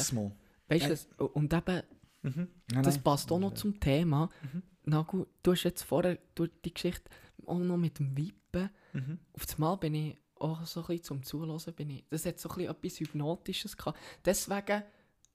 [0.68, 1.82] Weißt du, und eben,
[2.22, 2.48] Mhm.
[2.70, 3.04] Nein, das nein.
[3.04, 4.28] passt auch noch zum Thema.
[4.42, 4.62] Mhm.
[4.84, 7.08] Na gut, du hast jetzt vorher durch die Geschichte
[7.46, 8.70] auch noch mit dem Wippen.
[8.92, 9.18] Mhm.
[9.32, 12.38] Auf das Mal bin ich auch so ein bisschen zum Zuhören, bin ich, das hat
[12.38, 13.98] so ein bisschen etwas Hypnotisches gehabt.
[14.24, 14.82] Deswegen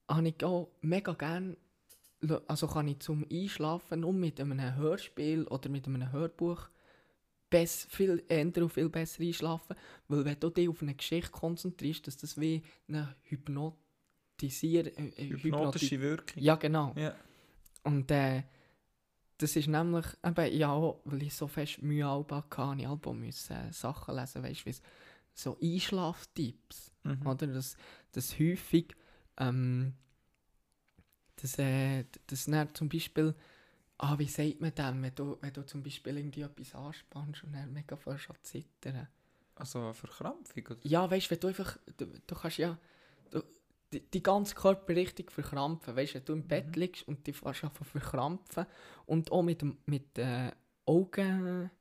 [0.08, 1.58] habe ich auch mega gerne,
[2.48, 6.70] also kann ich zum Einschlafen nur mit einem Hörspiel oder mit einem Hörbuch
[7.56, 9.76] bess, viel eher und viel besser einschlafen,
[10.08, 14.88] weil wenn du dich auf eine Geschichte konzentrierst, dass das wie eine Hypnotisier...
[14.98, 16.44] Äh, äh, Hypnotische Wirkung.
[16.44, 16.94] Ja, genau.
[16.98, 17.16] Ja.
[17.84, 18.44] Und äh,
[19.38, 22.44] das ist nämlich, eben, ja, weil ich so fest Mühe hatte,
[22.78, 24.72] ich Album müssen, äh, Sachen lesen, weißt du,
[25.34, 27.28] so Einschlaftipps, Mhm.
[27.28, 27.48] oder?
[27.48, 27.78] Das,
[28.12, 28.96] das häufig,
[29.38, 29.94] ähm,
[31.36, 33.36] das, äh, das dann zum Beispiel,
[33.98, 37.54] ah, wie sagt man dem, wenn du, wenn du zum Beispiel irgendwie etwas anspannst und
[37.54, 39.08] dann mega an zu zittern.
[39.56, 40.68] Also eine Verkrampfung?
[40.68, 40.80] Oder?
[40.84, 42.78] Ja, weißt du, wenn du einfach, du, du kannst ja,
[43.32, 43.42] du,
[43.94, 47.34] die, die ganze Körper richtig verkrampfen, weißt du, wenn du im Bett liegst und die
[47.34, 48.66] fährst zu verkrampfen
[49.06, 50.52] und auch mit, mit den
[50.86, 51.72] Augen,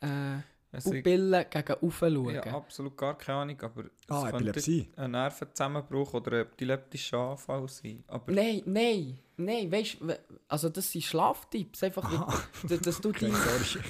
[0.00, 0.38] äh,
[0.82, 2.34] Pupillen gegen oben schauen.
[2.34, 4.88] ja, absolut gar keine Ahnung, aber Ah, es könnte Epilepsie.
[4.96, 8.02] ein Nervenzusammenbruch oder ein epileptischer Anfall sein.
[8.08, 10.18] Aber Nein, nein, nein, weißt du,
[10.48, 13.84] also das sind Schlaftipps, einfach, wie, dass, dass du Okay, sorry.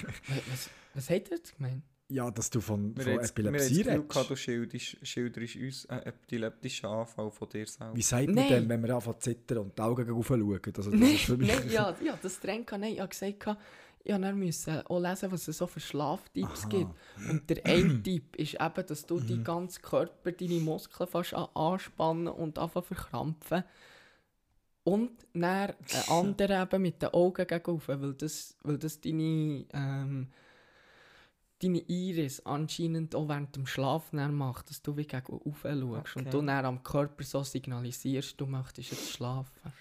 [0.51, 1.83] Was, was hat er jetzt gemeint?
[2.11, 4.31] Ja, dass du von, wir von jetzt- wir haben Epilepsie das redest.
[4.31, 7.97] du schilderst, schilderst uns einen epileptischen Anfall von dir selber.
[7.97, 8.49] Wie sagt man Nein.
[8.51, 10.61] denn, wenn wir anfangen zu zittern und die Augen aufschauen?
[10.77, 11.49] Also, das Nein, ist für mich...
[11.49, 12.95] nein, ja, ja, das Trend kann ich.
[12.95, 13.39] Ich habe gesagt, ich
[14.13, 16.69] habe dann müssen auch lesen, was es so für Schlaftipps Aha.
[16.69, 16.91] gibt.
[17.29, 19.27] Und der eine Tipp ist eben, dass du Mhm.
[19.27, 23.65] deinen ganzen Körper, deine Muskeln fast an anspannen und anfangen verkrampfen.
[24.85, 30.29] Und dann ein anderer eben mit den Augen gegenüber, weil das, weil das deine, ähm,
[31.63, 36.19] deine Iris anscheinend auch während dem Schlaf macht, dass du wie gegen schaust Okay.
[36.19, 39.73] und du dann am Körper so signalisierst, du möchtest jetzt schlafen.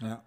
[0.00, 0.22] Ja.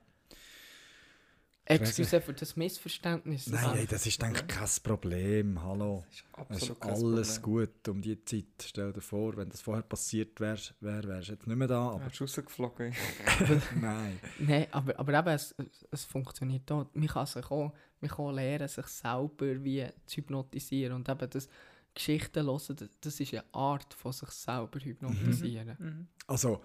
[1.68, 3.48] Excuse für das Missverständnis.
[3.48, 5.64] Nein, ey, das ist denke ich kein Problem.
[5.64, 6.04] Hallo.
[6.50, 7.68] Es ist kein alles Problem.
[7.70, 8.46] gut um die Zeit.
[8.64, 11.90] Stell dir vor, wenn das vorher passiert wäre, wär, wärst du jetzt nicht mehr da.
[11.90, 12.94] Aber Wärst du rausgeflogen?
[13.82, 14.20] nein.
[14.38, 15.56] Nein, aber, aber eben, es,
[15.90, 16.86] es- funktioniert auch.
[16.94, 20.94] Man kann sich auch, man kann auch lernen, sich selber wie zu hypnotisieren.
[20.94, 21.50] Und eben das
[21.96, 25.76] Geschichten hören, das, ist eine Art von sich selber hypnotisieren.
[25.80, 26.08] Mhm.
[26.28, 26.62] Also,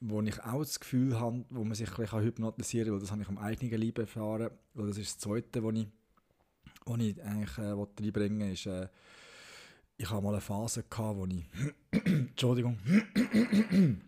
[0.00, 3.10] wo ich auch das Gefühl habe, wo man sich ein bisschen hypnotisieren kann, weil das
[3.10, 5.86] habe ich am eigenen Leib erfahren, weil das ist das Zweite, was ich,
[6.84, 8.88] was ich eigentlich äh, reinbringen ist, äh,
[9.98, 11.44] ich habe mal eine Phase gehabt, wo ich,
[12.04, 12.78] Entschuldigung,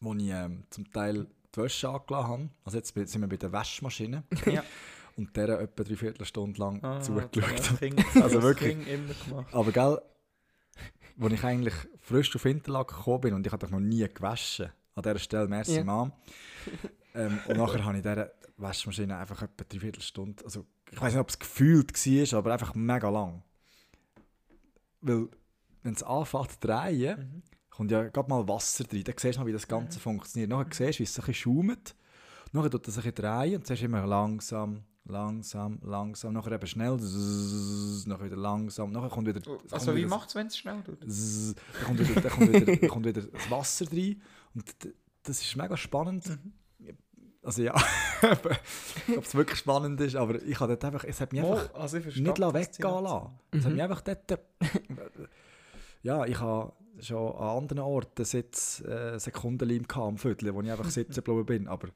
[0.00, 2.48] wo ich ähm, zum Teil die Wäsche angelassen habe.
[2.64, 4.22] Also jetzt sind wir bei der Waschmaschine.
[4.46, 4.62] Ja.
[5.16, 7.70] Und der etwa dreiviertel Stunde lang Ah, zugeschaut.
[7.82, 7.96] habe.
[8.22, 8.70] Also wirklich.
[8.78, 9.52] Kind immer gemacht.
[9.52, 10.00] Aber gell,
[11.20, 15.02] als ich eigentlich frisch auf Interlaken gekommen bin und ich habe noch nie gewaschen, an
[15.02, 15.84] dieser Stelle, merci Ja.
[15.84, 16.12] Mom.
[17.12, 21.20] Ähm, und nachher habe ich diese Waschmaschine einfach etwa dreiviertel Stunde, also ich weiß nicht,
[21.20, 23.42] ob es gefühlt war, aber einfach mega lang.
[25.00, 25.28] Weil,
[25.82, 27.42] wenn es anfängt zu drehen, Mhm.
[27.70, 30.50] kommt ja gerade mal Wasser drin, dann siehst du mal, wie das Ganze funktioniert.
[30.50, 31.96] Nachher siehst du, wie es bisschen schaumt,
[32.52, 36.96] nachher tut es ein bisschen drehen und zuerst immer langsam, langsam, langsam, nachher eben schnell,
[37.00, 39.40] zzzz, nachher wieder langsam, nachher kommt wieder...
[39.40, 41.00] kommt Also wie wieder- macht es, wenn es schnell tut?
[41.10, 44.22] Zzz, dann kommt wieder, dann kommt wieder, dann kommt wieder das Wasser rein
[44.54, 44.64] und
[45.22, 46.38] das ist mega spannend.
[47.42, 47.74] Also ja,
[49.16, 52.04] ob es wirklich spannend ist, aber ich habe einfach, es hat mich einfach also ich
[52.04, 53.30] nicht weggehen lassen.
[53.50, 53.72] Es hat Mhm.
[53.72, 54.38] mich einfach dort...
[56.02, 60.70] ja, ich habe schon an anderen Orten Sitz, äh, Sekundenleim gehabt am Viertel, wo ich
[60.70, 61.88] einfach sitzen geblieben bin, aber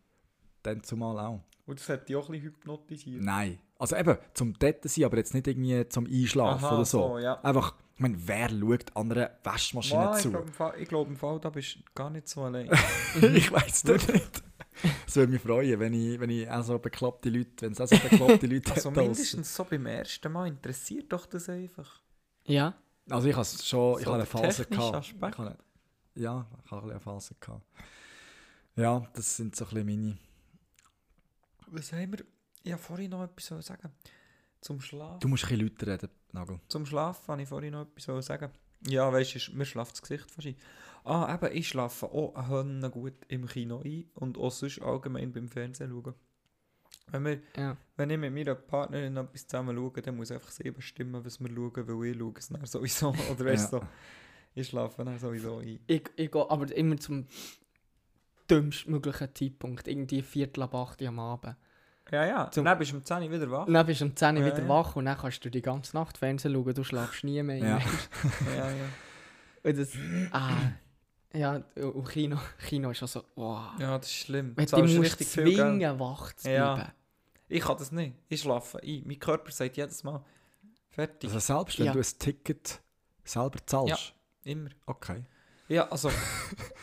[0.63, 1.41] dann zumal auch.
[1.67, 3.23] Und das hat dich auch ein bisschen hypnotisiert.
[3.23, 3.59] Nein.
[3.85, 7.09] Also eben, zum dort sein, aber jetzt nicht irgendwie zum Einschlafen Aha, oder so.
[7.09, 7.39] so, ja.
[7.43, 10.73] Einfach, ich meine, wer schaut anderen Waschmaschinen Wow, ich zu?
[10.79, 12.71] ich glaube, im Fall, da bist du gar nicht so allein.
[13.35, 14.43] ich weiß das nicht.
[15.07, 17.87] Es würde mich freuen, wenn ich, wenn ich auch so bekloppte Leute, wenn es auch
[17.87, 22.01] so bekloppte Leute Also mindestens so beim ersten Mal interessiert doch das einfach.
[22.45, 22.73] Ja.
[23.11, 24.95] Also ich habe schon, ich So habe eine Phase gehabt.
[24.95, 25.35] Aspekt.
[25.35, 25.59] Ich habe eine,
[26.15, 27.67] ja, ich habe eine Phase gehabt.
[28.77, 30.19] Ja, das sind so ein bisschen meine...
[31.67, 32.25] Was haben wir?
[32.65, 33.93] Ich wollte vorhin noch etwas sagen.
[34.61, 35.21] Zum Schlafen.
[35.21, 36.61] Du musst ein bisschen lauter reden, Nagel.
[36.69, 38.51] Zum Schlafen wollte ich vorhin noch etwas sagen.
[38.87, 40.57] Ja, weißt du, mir schlaft das Gesicht ein.
[41.05, 45.33] Ah, eben, ich schlafe auch eine Hönne gut im Kino ein und auch sonst allgemein
[45.33, 46.15] beim Fernsehen schauen.
[47.09, 47.77] Wenn, wir, ja.
[47.97, 51.49] wenn ich mit meiner Partnerin etwas zusammen schaue, dann muss einfach sie bestimmen, was wir
[51.49, 53.09] schauen, weil ich schaue es dann sowieso.
[53.31, 53.83] Oder weißt du, Ja.
[53.83, 53.89] so,
[54.55, 55.81] ich schlafe dann sowieso ein.
[55.87, 57.27] Ich, ich gehe aber immer zum
[58.51, 61.57] dümmstmöglichen Zeitpunkt, irgendwie Viertel ab 8 Uhr am Abend.
[62.11, 62.51] Ja, ja.
[62.51, 63.67] Zum- dann bist du um 10 Uhr wieder wach.
[63.67, 64.69] Und dann bist du um 10 Uhr Ja, wieder ja.
[64.69, 67.57] wach und dann kannst du die ganze Nacht Fernsehen schauen, du schlafst nie mehr.
[67.59, 67.79] Ja.
[68.57, 68.85] ja, ja.
[69.63, 69.89] Und das,
[70.33, 70.51] ah,
[71.33, 72.39] ja, und Kino,
[72.69, 73.71] Kino ist auch so, wow.
[73.79, 74.53] ja, das ist schlimm.
[74.55, 75.31] Wenn Du dich musst Geld.
[75.31, 76.75] zwingen, wach zu Ja.
[76.75, 76.93] bleiben.
[77.49, 78.15] Ich kann das nicht.
[78.29, 79.03] Ich schlafe ein.
[79.07, 80.23] Mein Körper sagt jedes Mal,
[80.91, 81.31] fertig.
[81.33, 81.93] Also selbst wenn Ja.
[81.93, 82.81] du ein Ticket
[83.25, 84.13] selber zahlst?
[84.45, 84.71] Immer.
[84.87, 85.25] Okay.
[85.69, 86.11] Ja, also,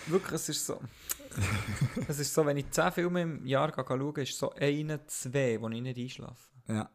[0.07, 0.79] wirklich, es ist so.
[2.07, 5.69] es ist so, wenn ich 10 Filme im Jahr schaue, ist so eine, zwei, wo
[5.69, 6.49] ich nicht einschlafe.
[6.67, 6.89] Ja.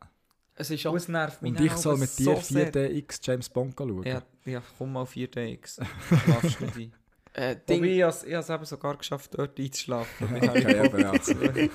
[0.54, 2.72] Es ist Und auch, es nervt mich Und ich soll aber mit so dir sehr.
[2.72, 4.02] 4DX James Bond schauen?
[4.04, 5.84] Ja, ja, komm mal 4DX.
[6.24, 6.92] Schlafst nicht ein.
[7.34, 10.28] äh, Ding, ich habe es eben sogar geschafft, dort einzuschlafen.
[10.36, 11.68] Okay, eben, ja.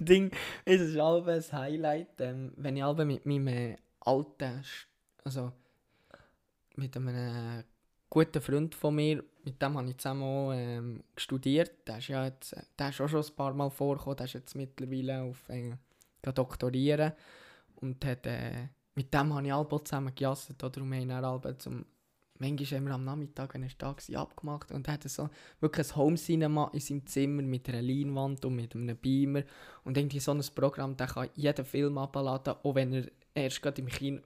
[0.00, 0.30] Ding,
[0.64, 4.64] es ist halb ein Highlight, ähm, wenn ich halb mit meinem äh, alten,
[5.24, 5.52] also
[6.74, 7.64] mit einem äh,
[8.10, 11.86] guten Freund von mir, mit dem habe ich zusammen auch, ähm, studiert.
[11.86, 14.32] Der ist ja jetzt, äh, der ist auch schon ein paar Mal vorgekommen, der ist
[14.32, 15.72] jetzt mittlerweile auf äh,
[16.20, 17.12] doktorieren.
[17.76, 21.84] Und hat, äh, mit dem habe ich auch zusammen gejasset, wir haben dann halb zum,
[22.38, 24.72] manchmal haben wir am Nachmittag, wenn er da war, abgemacht.
[24.72, 25.30] Und hatte so
[25.60, 29.44] wirklich ein Home Cinema in seinem Zimmer mit einer Leinwand und mit einem Beamer.
[29.84, 33.80] Und irgendwie so ein Programm, der kann jeden Film abladen, auch wenn er erst gerade
[33.80, 34.22] im Kino,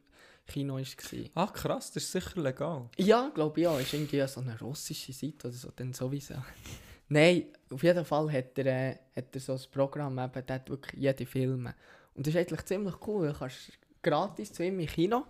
[0.50, 1.30] Kino war.
[1.34, 2.88] Ach krass, das ist sicher legal.
[2.98, 3.78] Ja, glaube ich ja.
[3.78, 6.34] Ist irgendwie so eine russische Seite oder so, dann sowieso.
[7.08, 10.68] Nein, auf jeden Fall hat er, äh, hat er so ein Programm, eben, der hat
[10.68, 11.74] wirklich jede Filme.
[12.14, 13.28] Und das ist eigentlich ziemlich cool.
[13.28, 13.72] Du kannst
[14.02, 15.24] gratis zu ihm im Kino,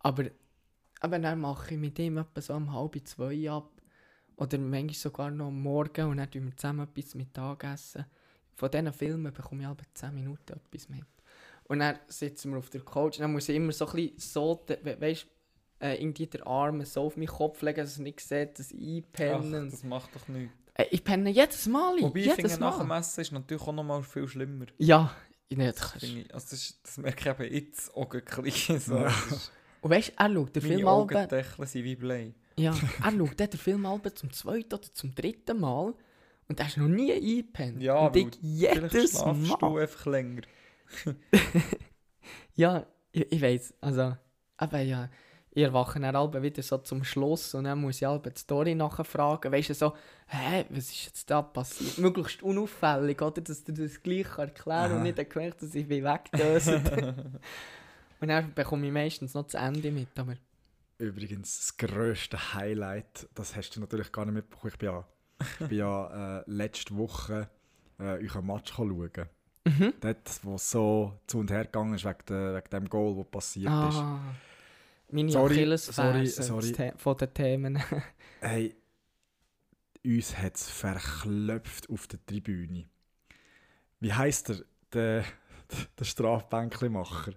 [0.00, 3.70] aber eben, dann mache ich mit ihm etwa so um halb zwei ab.
[4.36, 8.06] Oder manchmal sogar noch am Morgen und dann tun wir zusammen etwas Mittagessen.
[8.54, 11.04] Von diesen Filmen bekomme ich aber 10 Minuten etwas mit.
[11.70, 14.18] Und dann sitzen wir auf der Couch und dann muss ich immer so ein bisschen
[14.18, 15.24] so, we weißt
[15.80, 19.04] äh, irgendwie den Arm so auf meinen Kopf legen, dass er nicht sieht, dass ich
[19.04, 19.66] einpenne.
[19.66, 20.52] Ach, das macht doch nichts.
[20.74, 22.98] Äh, ich penne jedes Mal ein, Wobei ich jedes finde, nach dem Mal.
[22.98, 24.66] Essen ist natürlich auch noch mal viel schlimmer.
[24.78, 25.14] Ja,
[25.48, 25.78] ich nicht.
[25.78, 28.96] Das, ich, also das, ist, das merke ich eben jetzt auch ein bisschen so.
[28.96, 29.14] Ja.
[29.80, 32.34] Und weißt du, er schaut den Meine Film halb, Augendeckel sind wie Blei.
[32.58, 35.94] ja, er schaut den Film halb zum zweiten oder zum dritten Mal
[36.48, 37.80] und er ist noch nie eingepennt.
[37.80, 39.22] Ja, und ich jedes schlafst
[39.60, 39.82] du Mal.
[39.82, 40.42] einfach länger.
[42.54, 44.16] Ja, ich, ich weiß, also,
[44.58, 45.08] aber ja,
[45.52, 48.74] ich erwache dann halb wieder so zum Schluss und dann muss ich halb die Story
[48.74, 49.50] nachfragen.
[49.50, 49.94] Weißt du, so,
[50.26, 51.98] hä, was ist jetzt da passiert?
[51.98, 53.40] Möglichst unauffällig, oder?
[53.40, 56.76] Dass du das gleich erklären und nicht gemerkt, dass ich mich wegdöse.
[58.20, 60.34] und dann bekomme ich meistens noch das Ende mit, aber
[60.98, 64.70] Übrigens, das grösste Highlight, das hast du natürlich gar nicht mitbekommen.
[64.74, 65.08] Ich bin ja,
[65.40, 67.48] ich bin ja äh, letzte Woche
[67.98, 69.28] äh, euren Match schauen.
[69.64, 69.92] Mhm.
[70.00, 73.26] Dort, wo es so zu und her gegangen ist, wegen, de, wegen dem Goal, das
[73.30, 73.96] passiert ist.
[73.98, 74.20] ah,
[75.10, 76.48] meine Sorry, sorry, das
[76.96, 77.82] von den Themen.
[78.42, 78.74] Hey,
[80.02, 82.86] uns hat es verklopft auf der Tribüne.
[84.00, 84.56] Wie heisst er?
[84.94, 85.24] Der,
[85.98, 87.32] der Strafbänklimacher.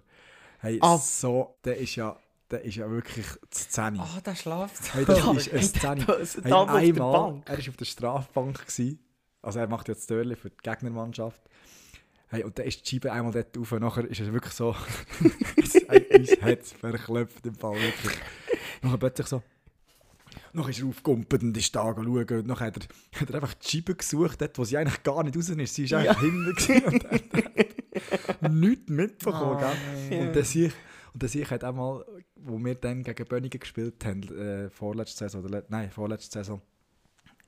[0.60, 0.96] Hey, Ah.
[0.96, 2.18] so, der ist ja,
[2.50, 4.00] der ist ja wirklich zu 10.
[4.00, 4.94] Ah, der schlaft.
[4.94, 6.06] Hey, das Ja, ist ein 10.
[6.06, 8.58] Böse Hey, Dame auf der einmal, er war auf der Strafbank.
[8.66, 8.98] Gewesen.
[9.42, 11.42] Also er macht jetzt Törli für die Gegnermannschaft.
[12.34, 14.74] Hey, und dann ist die Scheibe einmal dort rauf und nachher ist er wirklich so...
[16.42, 18.18] hat es verklopft im Fall wirklich.
[18.82, 19.42] Nachher plötzlich so...
[20.52, 22.06] Noch ist er aufgekumpelt und ist da schauen.
[22.06, 25.22] Und dann hat er, hat er einfach die Scheibe gesucht, dort, wo sie eigentlich gar
[25.22, 25.74] nicht raus ist.
[25.74, 27.04] Sie ist eigentlich hinten gewesen und
[28.42, 29.62] hat nichts mitbekommen.
[29.62, 30.10] Ah, gell?
[30.10, 30.26] nein.
[30.26, 30.72] Und der sich
[31.12, 32.04] und der sich hat einmal,
[32.34, 36.60] wo wir dann gegen Bönigen gespielt haben, äh, vorletzte Saison, oder nein, vorletzte Saison,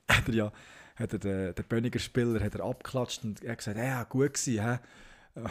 [0.07, 0.51] hat er ja,
[0.97, 4.33] hat er den, den Böniger Spieler hat er abgeklatscht und er hat gesagt, ja, gut
[4.33, 4.79] gewesen, hä?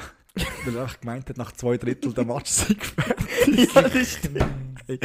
[0.66, 3.74] Weil er gemeint hat, nach zwei Drittel der Match sei fertig.
[3.74, 4.44] ja, das stimmt.
[4.86, 4.98] Hey,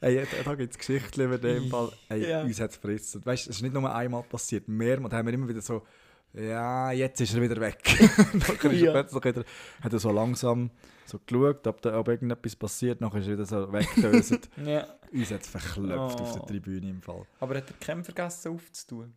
[0.00, 1.92] hey, da- gibt es Geschichten über den Fall.
[2.08, 2.42] Hey, Ja.
[2.42, 3.24] Uns hat es verrissen.
[3.24, 5.86] Weißt es ist nicht nur einmal passiert, mehrmals haben wir immer wieder so,
[6.32, 7.78] ja, jetzt ist er wieder weg.
[8.32, 9.44] Nachher ist er plötzlich wieder,
[9.82, 10.70] hat er so langsam
[11.06, 14.48] so geschaut, ob, da, ob irgendetwas passiert, nachher ist er wieder so weggedöset.
[14.64, 14.86] Ja.
[15.12, 16.46] uns hat es verklopft auf der Oh.
[16.46, 17.24] Tribüne im Fall.
[17.40, 19.12] Aber hat er keinen vergessen aufzutun?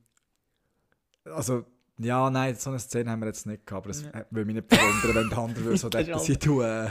[1.36, 1.66] Also,
[2.00, 4.14] ja, nein, so eine Szene haben wir jetzt nicht gehabt, aber es Ja.
[4.14, 6.90] hat- würde mich nicht verwundern, wenn der andere so denken, sie tun, äh,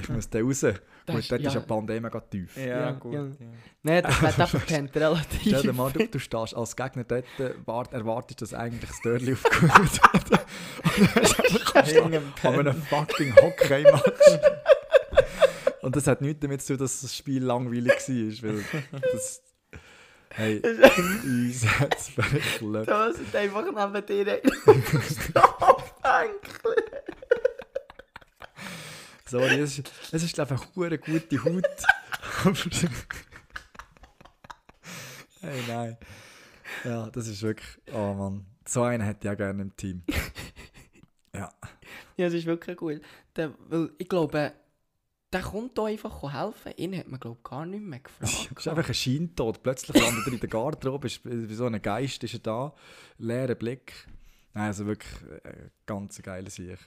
[0.00, 0.60] ich muss da raus.
[0.60, 0.74] Das
[1.06, 1.52] Gut, ist- dort ist ja.
[1.54, 2.56] ja die Pandemie mega tief.
[2.56, 3.12] Ja, Ja, gut.
[3.14, 3.24] ja.
[3.24, 3.30] Ja.
[3.82, 5.40] Nein, das hat einfach kennt relativ.
[5.40, 9.00] Stell dir mal, du, du stehst als Gegner dort, äh, wart, erwartest, dass eigentlich das
[9.02, 10.00] Dörrli aufgeholt
[10.30, 10.40] wird.
[11.96, 14.40] Hängen An einem fucking Hockey-Match.
[15.82, 17.88] Und das hat nichts damit zu tun, dass das Spiel langweilig
[18.42, 18.64] war, weil
[19.12, 19.42] das...
[20.32, 22.88] Hey, es verklopft.
[22.88, 24.40] Da sind einfach neben dir
[25.02, 26.74] Strafbänkchen.
[29.26, 31.64] Sorry, es ist, es ist ich, eine gute Haut.
[35.42, 35.96] Hey, nein.
[36.84, 37.78] Ja, das ist wirklich...
[37.92, 40.02] Oh Mann, so einen hätte ich auch gerne im Team.
[41.32, 41.52] Ja.
[42.16, 43.00] Ja, das ist wirklich gut.
[43.36, 44.52] Der, weil ich glaube,
[45.32, 46.72] der kommt da einfach helfen.
[46.76, 48.58] Ihn hat man, glaube ich, gar nicht mehr Das gefragt.
[48.58, 49.62] ist einfach ein Scheintod.
[49.62, 52.74] Plötzlich landet er in der Garderobe, ist wie so ein Geist ist er da,
[53.18, 53.92] leerer Blick.
[54.54, 55.12] Nein, also wirklich
[55.44, 56.78] äh, ganz geile Sieg.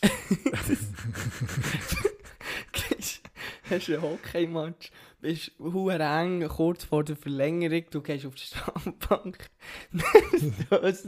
[3.70, 4.90] Hast einen Hockey-Match,
[5.20, 9.50] bist hure eng, kurz vor der Verlängerung, du gehst auf die Strandbank.
[10.70, 11.06] das.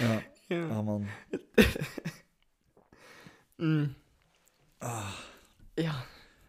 [0.00, 0.68] Ja, ja.
[0.70, 1.08] ah Mann.
[3.60, 3.94] Mm.
[5.78, 6.04] ja.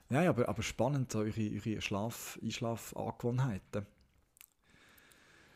[0.10, 1.32] Ja, ja, aber, aber spannend, so eure,
[1.66, 3.86] eure Schlaf Einschlafangewohnheiten.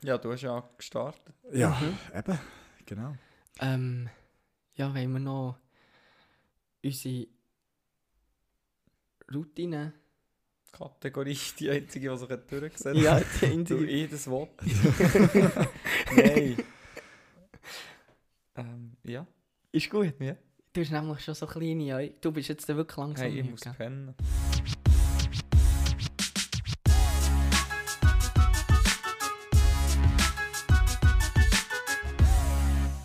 [0.01, 1.33] ja, du hast ja gestartet.
[1.51, 1.97] Ja, Mhm.
[2.17, 2.39] eben,
[2.85, 3.15] genau.
[3.59, 4.09] Ähm,
[4.75, 5.57] ja, wenn wir noch
[6.83, 7.27] unsere
[9.33, 9.93] Routine.
[10.71, 12.95] Kategorie, die einzige, die sich durchgesetzt hat.
[12.97, 13.45] Ja, die Du
[13.77, 13.89] einzige.
[13.89, 14.51] eh das Wort.
[16.15, 16.57] Nein.
[18.55, 19.25] ähm, ja.
[19.71, 20.13] Ist gut.
[20.19, 20.35] Ja.
[20.75, 22.13] Du hast nämlich schon so kleine Augen.
[22.19, 23.27] Du bist jetzt wirklich langsam.
[23.27, 23.73] Hey, ich muss gell?
[23.77, 24.13] pennen.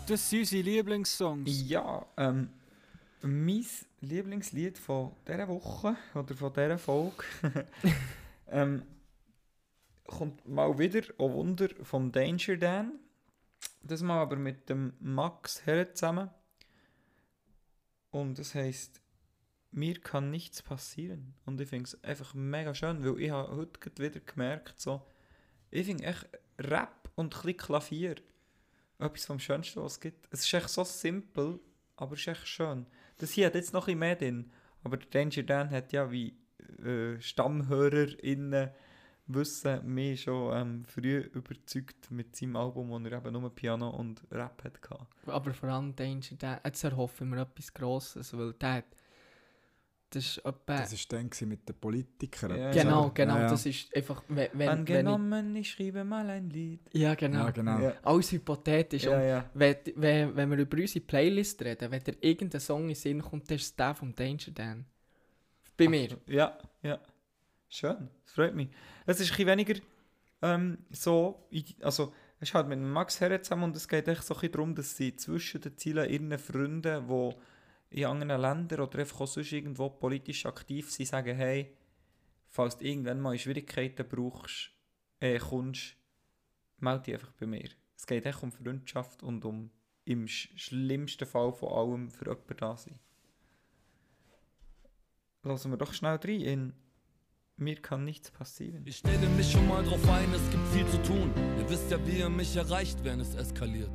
[0.05, 1.69] Das sind unsere Lieblingssongs.
[1.69, 2.49] Ja, ähm,
[3.21, 3.65] mein
[4.01, 7.23] Lieblingslied von dieser Woche oder von dieser Folge
[8.49, 8.81] ähm,
[10.05, 12.99] kommt mal wieder, oh Wunder, vom Danger Dan.
[13.81, 16.29] Das mal aber mit dem Max Herre zusammen.
[18.11, 19.01] Und es heisst,
[19.71, 21.33] mir kann nichts passieren.
[21.45, 25.07] Und ich finde es einfach mega schön, weil ich habe heute wieder gemerkt, so,
[25.69, 26.27] ich finde echt
[26.59, 28.15] Rap und ein Klavier
[28.99, 30.27] etwas vom Schönsten, was es gibt.
[30.31, 31.59] Es ist echt so simpel,
[31.95, 32.85] aber es ist echt schön.
[33.17, 34.51] Das hier hat jetzt noch ein bisschen mehr drin,
[34.83, 36.37] aber der Danger Dan hat ja wie
[36.83, 38.69] äh, StammhörerInnen
[39.33, 44.21] wissen, mich schon ähm, früh überzeugt mit seinem Album, wo er eben nur Piano und
[44.31, 44.79] Rap hatte.
[45.25, 46.59] Aber vor allem Danger Dan.
[46.63, 48.83] Jetzt erhoffen wir etwas Grosses, weil der.
[50.13, 50.75] Das ist etwa.
[50.75, 52.57] Das war dann mit den Politikern.
[52.57, 53.35] Ja, genau, genau.
[53.35, 53.49] Ja, ja.
[53.49, 54.23] Das ist einfach.
[54.27, 56.81] Wenn, wenn, wenn ich, Angenommen, ich, schreibe mal ein Lied.
[56.91, 57.45] ja, genau.
[57.45, 57.91] Ja, genau.
[58.03, 59.03] Alles hypothetisch.
[59.03, 59.49] Ja, Und ja.
[59.53, 63.49] wenn, wenn, wenn wir über unsere Playlist reden, wenn dir irgendein Song in Sinn kommt,
[63.49, 64.85] dann ist es der vom Danger Dan.
[65.77, 66.17] Bei mir.
[66.27, 66.99] Ja, ja.
[67.73, 68.69] Schön, das freut mich.
[69.05, 69.79] Es ist ein weniger
[70.41, 71.47] ähm, so,
[71.79, 74.97] also es ist halt mit Max Herre zusammen und es geht echt so darum, dass
[74.97, 77.35] sie zwischen den Zielen ihren Freunden, die
[78.01, 81.73] in anderen Ländern oder einfach auch sonst irgendwo politisch aktiv sind, sagen, hey,
[82.49, 84.71] falls du irgendwann mal Schwierigkeiten brauchst,
[85.21, 85.95] äh, kommst,
[86.77, 87.69] melde dich einfach bei mir.
[87.95, 89.71] Es geht echt um Freundschaft und um
[90.03, 92.99] im sch schlimmsten Fall von allem für jemanden da sein.
[95.43, 96.73] Lassen wir doch schnell rein in
[97.61, 98.81] Mir kann nichts passieren.
[98.85, 101.31] Ich stelle mich schon mal drauf ein, es gibt viel zu tun.
[101.59, 103.91] Ihr wisst ja, wie ihr mich erreicht, wenn es eskaliert.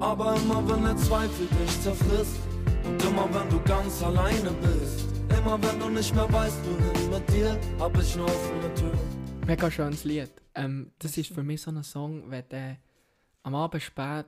[0.00, 2.38] Aber immer wenn der Zweifel dich zerfrisst
[2.84, 5.04] und immer wenn du ganz alleine bist,
[5.38, 9.46] immer wenn du nicht mehr weißt, wohin mit dir, hab ich nur offene Türen.
[9.46, 10.30] Mega schönes Lied.
[10.54, 12.78] Ähm, das ist für mich so ein Song, wenn du
[13.42, 14.24] am Abend spät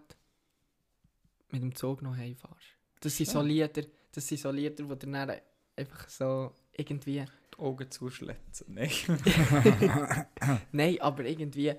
[1.51, 2.77] mit dem Zug noch heimfährst.
[3.01, 5.41] Das sind so Lieder, das sind so Lieder, wo du dann
[5.75, 7.25] einfach so irgendwie...
[7.55, 8.75] Die Augen zuschlitzen.
[8.75, 8.91] Nein.
[10.73, 11.75] Nein, aber irgendwie...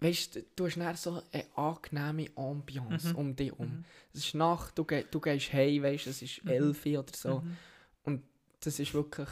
[0.00, 3.16] Weißt du, du hast dann so eine angenehme Ambiance Mhm.
[3.16, 3.66] um dich um.
[3.66, 3.84] Mhm.
[4.12, 6.50] Es ist Nacht, du, ge du gehst heim, weißt du, es ist Mhm.
[6.50, 7.40] 11 Uhr oder so.
[7.40, 7.56] Mhm.
[8.04, 8.22] Und
[8.60, 9.28] das ist wirklich...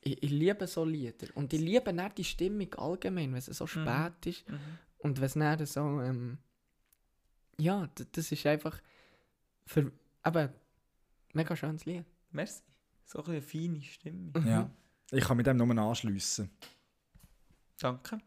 [0.00, 1.26] ich, ich liebe so Lieder.
[1.34, 4.44] Und ich liebe nicht die Stimmung allgemein, wenn es so spät ist.
[4.98, 6.38] Und wenn es dann so, ähm,
[7.58, 8.80] ja, das ist einfach
[9.66, 9.92] für,
[10.22, 10.52] aber
[11.34, 12.04] mega schönes Lied.
[12.32, 12.62] Merci.
[13.10, 14.32] So ein bisschen eine feine Stimme.
[14.46, 14.70] Ja.
[15.10, 16.50] Ich kann mit dem nur anschliessen.
[17.78, 18.18] Danke.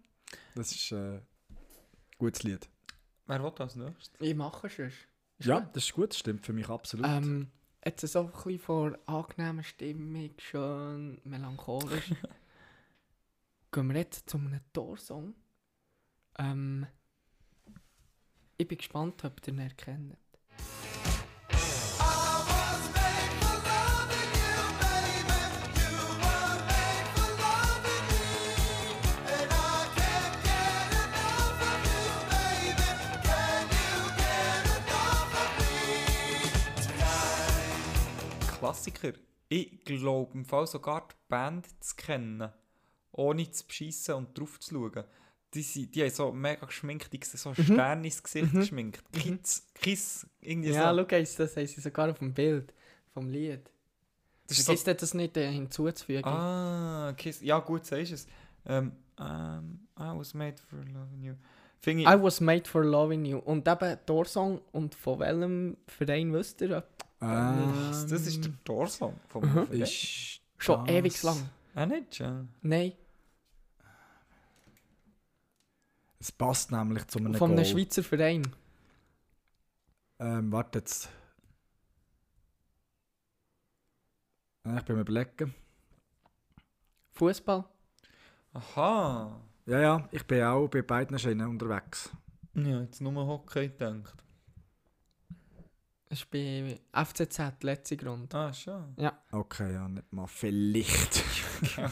[0.56, 1.22] Das ist äh, ein
[2.18, 2.68] gutes Lied.
[3.28, 4.20] Wer will als nächstes?
[4.20, 4.80] Ich mache es.
[4.80, 5.76] Ist Ja, gut.
[5.76, 7.06] das ist gut, das stimmt für mich absolut.
[7.06, 7.52] Ähm,
[7.86, 12.16] jetzt so ein bisschen von angenehmer Stimmung, schön melancholisch.
[13.72, 15.36] Gehen wir jetzt zu einem Torsong.
[16.40, 16.88] Ähm,
[18.58, 20.18] ich bin gespannt, ob ihr ihn erkennt.
[38.62, 39.14] Klassiker.
[39.50, 42.50] Ich glaube im Fall sogar die Band zu kennen,
[43.12, 45.04] ohne zu beschissen und drauf zu schauen.
[45.54, 47.56] Die, sind, die haben so mega geschminkt, die so Mhm.
[47.64, 49.04] Sterne ins Gesicht geschminkt.
[49.12, 51.02] Kids, Kiss, irgendwie Ja, so.
[51.04, 52.74] schau jetzt, das haben sie sogar auf dem Bild
[53.14, 53.70] vom Lied.
[54.48, 56.24] Das ist Vergiss das nicht äh, hinzuzufügen.
[56.26, 57.42] Ah, Kiss.
[57.42, 58.28] Ja, gut, sagst du es.
[58.66, 61.34] Ähm, ähm, I was made for loving you.
[61.84, 63.40] Ich, I was made for loving you.
[63.40, 66.84] Und eben Torsong und von welchem Verein wisst ihr?
[67.22, 69.66] Ähm, das ist der Torsong vom Mhm.
[69.68, 69.82] Verein.
[69.82, 71.50] ist Schon das- ewig lang.
[71.74, 72.50] Ah, nicht schon.
[72.62, 72.94] Nein,
[76.20, 77.66] Es passt nämlich zu einem von einem.
[77.66, 78.44] Schweizer Verein.
[80.20, 81.10] Ähm, warte jetzt.
[84.66, 85.56] Äh, Ich bin am überlegen.
[87.14, 87.66] Fußball.
[88.54, 89.42] Aha.
[89.66, 92.10] Ja, ja, ich bin auch bei beiden Schienen unterwegs.
[92.56, 94.16] Ja, jetzt nur Hockey gedacht.
[96.10, 98.34] Das ist bei FCZ, letzte Grund.
[98.36, 98.94] Ah, schon.
[99.32, 101.24] Okay, ja, nicht mal vielleicht.
[101.78, 101.90] ja,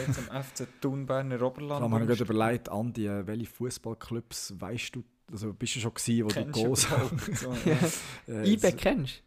[0.00, 1.82] jetzt am FC Thun Berner Ich Oberland.
[1.84, 6.24] habe mir gerade überlegt, Andi, äh, welche Fußballclubs weißt du, also bist du schon gewesen,
[6.24, 7.78] wo Kennst du du Goals überhaupt so, Ja.
[8.34, 9.22] äh, IBE kennst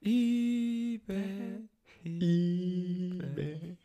[0.00, 1.62] Ibe,
[2.04, 3.76] Ibe,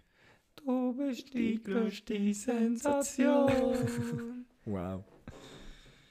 [0.66, 3.52] du bist die größte Sensation.
[4.66, 5.04] Wow.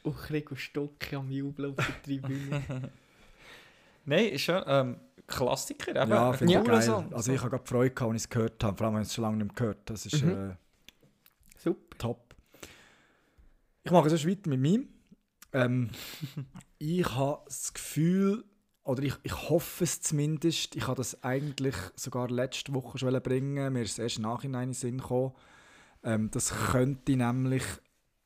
[0.03, 0.15] Und
[0.51, 2.63] und Stocke am Jubeln auf der Tribüne.
[4.05, 4.97] Nein, ist schon ähm,
[5.27, 5.91] Klassiker.
[6.03, 6.83] Eben, Ja, finde ich geil.
[6.83, 7.13] Song.
[7.15, 8.77] Also ich habe gerade Freude gehabt, als ich es gehört habe.
[8.77, 10.31] Vor allem, wenn ich es schon lange nicht mehr gehört Das ist Mhm.
[10.51, 10.55] äh,
[11.57, 11.97] Super.
[11.99, 12.35] top.
[13.85, 14.89] Ich mache sonst weiter mit meinem.
[15.55, 15.91] Ähm,
[16.79, 18.45] ich habe das Gefühl,
[18.85, 23.73] oder ich, ich hoffe es zumindest, ich habe das eigentlich sogar letzte Woche schon bringen
[23.73, 25.33] mir ist es erst im Nachhinein in den Sinn gekommen.
[26.03, 27.63] Ähm, das könnte nämlich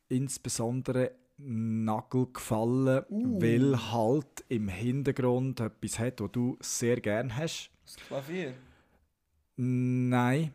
[0.08, 7.70] insbesondere Nagel gefallen, weil halt im Hintergrund etwas hat, was du sehr gern hast.
[7.84, 8.54] Das Klavier.
[9.56, 10.52] Nein.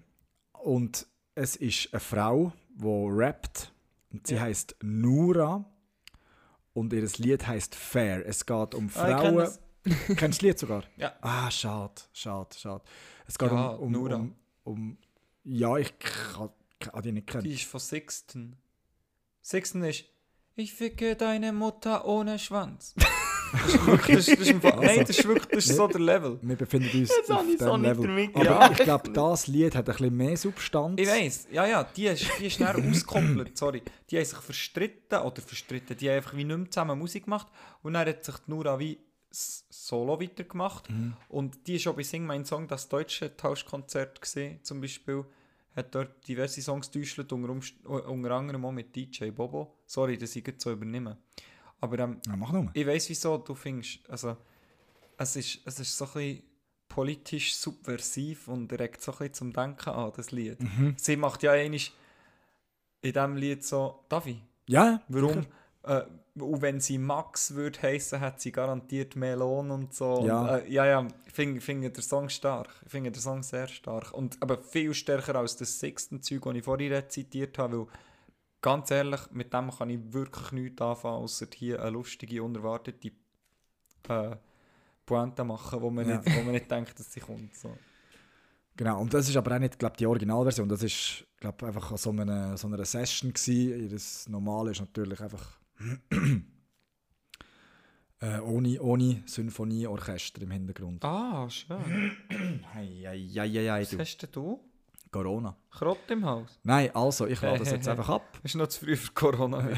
[0.53, 1.05] Und
[1.35, 3.71] es ist eine Frau, die rappt.
[4.11, 4.41] Und sie Ja.
[4.41, 5.65] heißt Nura.
[6.73, 8.25] Und ihr Lied heißt Fair.
[8.25, 9.35] Es geht um Ah, Frauen.
[9.35, 9.59] das.
[9.83, 10.83] Kennst du das Lied sogar?
[10.97, 11.13] Ja.
[11.21, 12.83] Ah, schade, schade, schade.
[13.27, 14.97] Es geht Ja, um, um, um, um.
[15.43, 16.49] Ja, ich kann,
[16.79, 17.43] kann die nicht kennen.
[17.43, 18.55] Die ist von Sixten.
[19.41, 20.05] Sixten ist
[20.55, 22.93] Ich ficke deine Mutter ohne Schwanz.
[23.53, 25.75] das ist wirklich, das ist, das ist im Fall- Nein, das ist wirklich das ist
[25.75, 26.37] so der Level.
[26.43, 28.07] Wir befinden uns Jetzt auf habe ich diesem so nicht Level.
[28.07, 28.79] damit Aber gerechnet.
[28.79, 31.01] ich glaube, das Lied hat ein bisschen mehr Substanz.
[31.01, 33.81] Ich weiss, ja, ja, die ist, die ist schnell auskoppelt, sorry.
[34.11, 37.47] Die haben sich verstritten, oder verstritten, die haben einfach wie nicht mehr zusammen Musik gemacht
[37.81, 38.99] und dann hat sich die Nura wie
[39.31, 40.89] solo weitergemacht
[41.29, 45.25] und die ist auch bei Sing Mein Song das deutsche Tauschkonzert gesehen, zum Beispiel.
[45.73, 47.49] Hat dort diverse Songs getäuscht, unter,
[48.09, 49.73] unter anderem auch mit DJ Bobo.
[49.85, 51.17] Sorry, dass ich jetzt so übernehme.
[51.79, 52.69] Aber ähm, Ja, mach nur.
[52.73, 54.35] ich weiss, wieso du findest, also
[55.17, 56.43] es ist, es ist so ein bisschen
[56.89, 60.57] politisch subversiv und regt so ein bisschen zum Denken an, das Lied.
[60.97, 61.93] Sie macht ja eigentlich
[63.01, 64.41] in diesem Lied so, darf ich?
[64.67, 65.45] Ja, Warum?
[65.83, 66.03] Äh,
[66.35, 70.23] und wenn sie Max würde heißen, hat sie garantiert mehr Lohn und so.
[70.25, 70.41] Ja.
[70.41, 72.69] Und, äh, ja, ja, ich finde finde den Song stark.
[72.85, 74.13] Ich finde den Song sehr stark.
[74.13, 77.87] Und aber viel stärker als das sechste Zeug, das ich vorhin rezitiert habe, weil
[78.61, 83.11] ganz ehrlich, mit dem kann ich wirklich nichts anfangen, außer hier eine lustige, unerwartete
[84.07, 84.35] äh,
[85.05, 86.17] Pointe machen, wo man, Ja.
[86.17, 87.55] nicht, wo man nicht denkt, dass sie kommt.
[87.55, 87.75] So.
[88.77, 90.69] Genau, und das ist aber auch nicht glaub, die Originalversion.
[90.69, 93.33] Das ist glaub, einfach an so einer, so einer Session.
[93.33, 93.89] Gewesen.
[93.91, 95.59] Das Normale ist natürlich einfach
[98.19, 101.03] äh, ohne, ohne Symphonieorchester im Hintergrund.
[101.03, 102.17] Ah, schön.
[102.73, 103.99] Hei, hei, hei, hei, Was du.
[103.99, 104.59] hast denn du?
[105.11, 105.57] Corona.
[105.69, 106.59] Krott im Haus?
[106.63, 108.39] Nein, also, ich lade das jetzt hey, einfach ab.
[108.43, 109.67] Ist noch zu früh für Corona.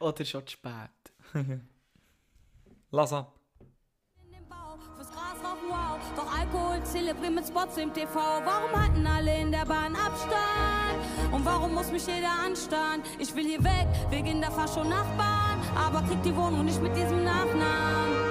[0.00, 0.90] Oder schon zu spät.
[2.90, 3.38] Lass ab.
[4.24, 6.00] in den Bauch, fürs Gras rauchen, wow.
[6.16, 8.14] Doch Alkohol zelebrieren mit Spots im TV.
[8.14, 10.85] Warum halten alle in der Bahn Abstand?
[11.32, 13.02] Und warum muss mich jeder anstarren?
[13.18, 15.60] Ich will hier weg, wegen der Fascho-Nachbarn.
[15.76, 18.25] Aber krieg die Wohnung nicht mit diesem Nachnamen.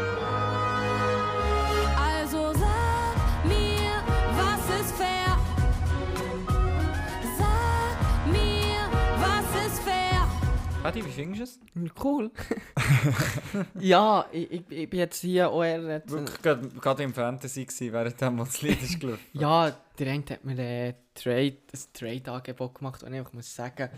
[10.86, 11.92] Paddy, wie findest du es?
[12.04, 12.32] Cool.
[13.80, 15.80] ja, ich, ich, ich bin jetzt hier auch eher...
[15.80, 19.26] Nicht, Wirklich gerade, gerade im Fantasy gewesen, während dem, das Lied ist gelaufen.
[19.34, 23.90] Ja, der eine hat mir äh, Trade, ein Trade-Angebot gemacht und ich einfach muss sagen,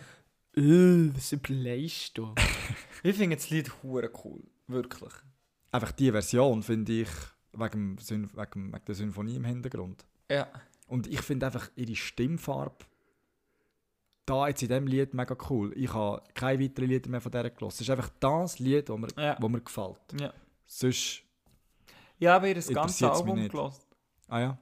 [0.56, 2.34] äh, was überlegst du?
[3.04, 4.44] Ich finde das Lied hure cool.
[4.68, 5.12] Wirklich.
[5.74, 7.10] Einfach die Version finde ich
[7.52, 10.06] wegen, wegen, wegen der Symphonie im Hintergrund.
[10.32, 10.48] Ja.
[10.88, 12.86] Und ich finde einfach ihre Stimmfarbe
[14.28, 15.74] da jetzt in diesem Lied mega cool.
[15.76, 17.76] Ich habe keine weiteren Lieder mehr von der gelassen.
[17.78, 19.38] Es ist einfach das Lied, das mir, Ja.
[19.40, 19.98] wo mir gefällt.
[20.20, 20.34] Ja.
[20.68, 21.24] Sonst,
[22.20, 23.88] Ich habe ihr das ganze Album gelost.
[24.28, 24.58] ah ja,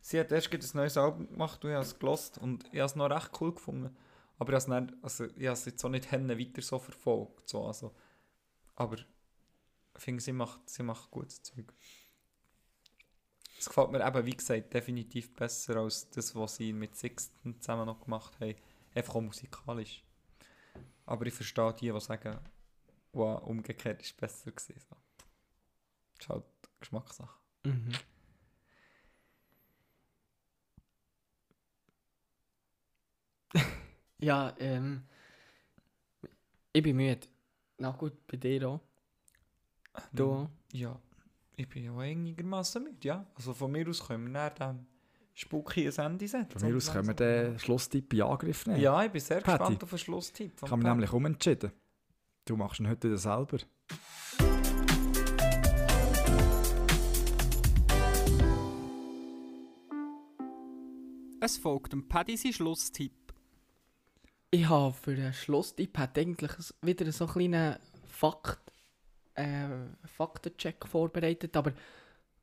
[0.00, 2.86] Sie hat erst ein neues Album gemacht und ich habe es gelost und ich habe
[2.86, 3.96] es noch recht cool gefunden.
[4.38, 7.48] Aber ich habe es, nicht, also, ich habe es jetzt auch nicht weiter so verfolgt.
[7.48, 7.94] So, also.
[8.74, 11.72] Aber ich finde, sie macht, sie macht gutes Zeug.
[13.58, 17.86] Es gefällt mir eben, wie gesagt, definitiv besser als das, was sie mit Sixten zusammen
[17.86, 18.54] noch gemacht haben.
[18.96, 20.02] Einfach auch musikalisch.
[21.04, 22.38] Aber ich verstehe die, die sagen,
[23.12, 24.80] wow, umgekehrt ist besser gewesen.
[24.88, 24.96] So.
[26.14, 26.44] Das ist halt
[26.80, 27.38] Geschmackssache.
[27.64, 27.92] Mhm.
[34.18, 35.06] ja, ähm.
[36.72, 37.28] Ich bin müde.
[37.76, 38.80] Na gut, bei dir auch.
[40.12, 40.48] Du?
[40.72, 40.98] Ja,
[41.56, 43.26] ich bin ja einigermaßen mit, ja.
[43.34, 44.86] Also von mir aus können wir nach dem
[45.38, 46.58] Spuki ein Ende setzen.
[46.58, 48.80] von mir aus können wir den Schlusstipp in Angriff nehmen.
[48.80, 49.58] Ja, ich bin sehr Patty.
[49.58, 50.52] gespannt auf den Schlusstipp.
[50.56, 51.72] Ich habe mich nämlich umentschieden.
[52.46, 53.58] Du machst ihn heute selber.
[61.38, 63.34] Es folgt dem Paddy sein Schlusstipp.
[64.50, 67.76] Ich habe für den Schlusstipp hat eigentlich wieder so einen kleinen
[68.06, 68.72] Fakt,
[69.34, 69.68] äh,
[70.06, 71.74] Faktencheck vorbereitet, aber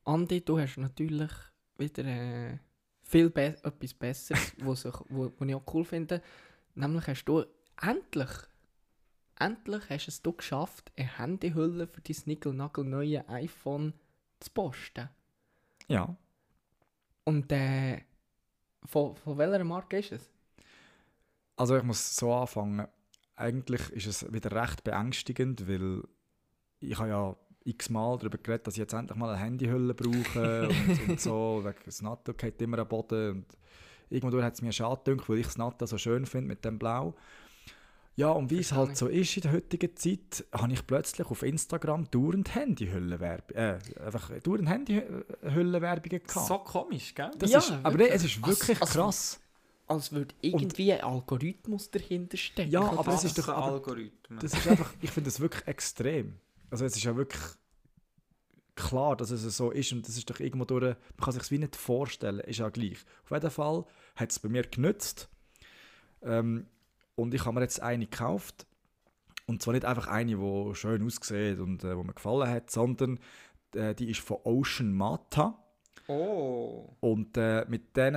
[0.03, 1.31] Andi, du hast natürlich
[1.75, 2.59] wieder äh,
[3.03, 6.21] viel be etwas Besseres, sich, wo, wo ich auch cool finde.
[6.75, 7.45] Nämlich hast du
[7.81, 8.29] endlich,
[9.39, 13.93] endlich hast es du geschafft, eine Handyhülle für dein nickel-nagel-neue iPhone
[14.39, 15.09] zu posten.
[15.87, 16.15] Ja.
[17.25, 18.01] Und äh,
[18.85, 20.29] von, von welcher Marke ist es?
[21.55, 22.87] Also ich muss so anfangen.
[23.35, 26.03] Eigentlich ist es wieder recht beängstigend, weil
[26.79, 27.35] ich habe ja
[27.65, 31.61] x-mal darüber geredet, dass ich jetzt endlich mal eine Handyhülle brauche und, und so.
[31.63, 33.31] Wegen das Natto geht immer am Boden.
[33.31, 33.45] Und
[34.09, 36.77] irgendwo hat es mir schade gedacht, weil ich das Natto so schön finde mit dem
[36.79, 37.13] Blau.
[38.15, 41.41] Ja, und wie es halt so ist in der heutigen Zeit, habe ich plötzlich auf
[41.41, 46.47] Instagram dauernd Handyhüllenwerbung, äh, einfach dauernd Handyhüllenwerbungen gehabt.
[46.47, 47.31] So komisch, gell?
[47.39, 48.11] das Ja, ist, aber wirklich.
[48.15, 49.39] es ist wirklich Also- krass.
[49.85, 52.71] Als würde irgendwie ein Algorithmus dahinter stecken.
[52.71, 54.39] Ja, aber es ist doch aber, Algorithmen.
[54.39, 56.35] Das ist einfach, ich finde das wirklich extrem.
[56.73, 57.39] Also es ist ja wirklich
[58.73, 61.51] klar, dass es so ist und das ist doch irgendwo durch, man kann sich es
[61.51, 62.97] wie nicht vorstellen, ist ja gleich.
[63.25, 63.85] Auf jeden Fall
[64.15, 65.29] hat es bei mir genützt
[66.23, 66.65] ähm,
[67.13, 68.65] und ich habe mir jetzt eine gekauft
[69.45, 73.19] und zwar nicht einfach eine, die schön aussieht und äh, wo mir gefallen hat, sondern
[73.75, 75.63] äh, die ist von Ocean Mata.
[76.07, 76.89] oh.
[77.01, 78.15] Und äh, mit diesen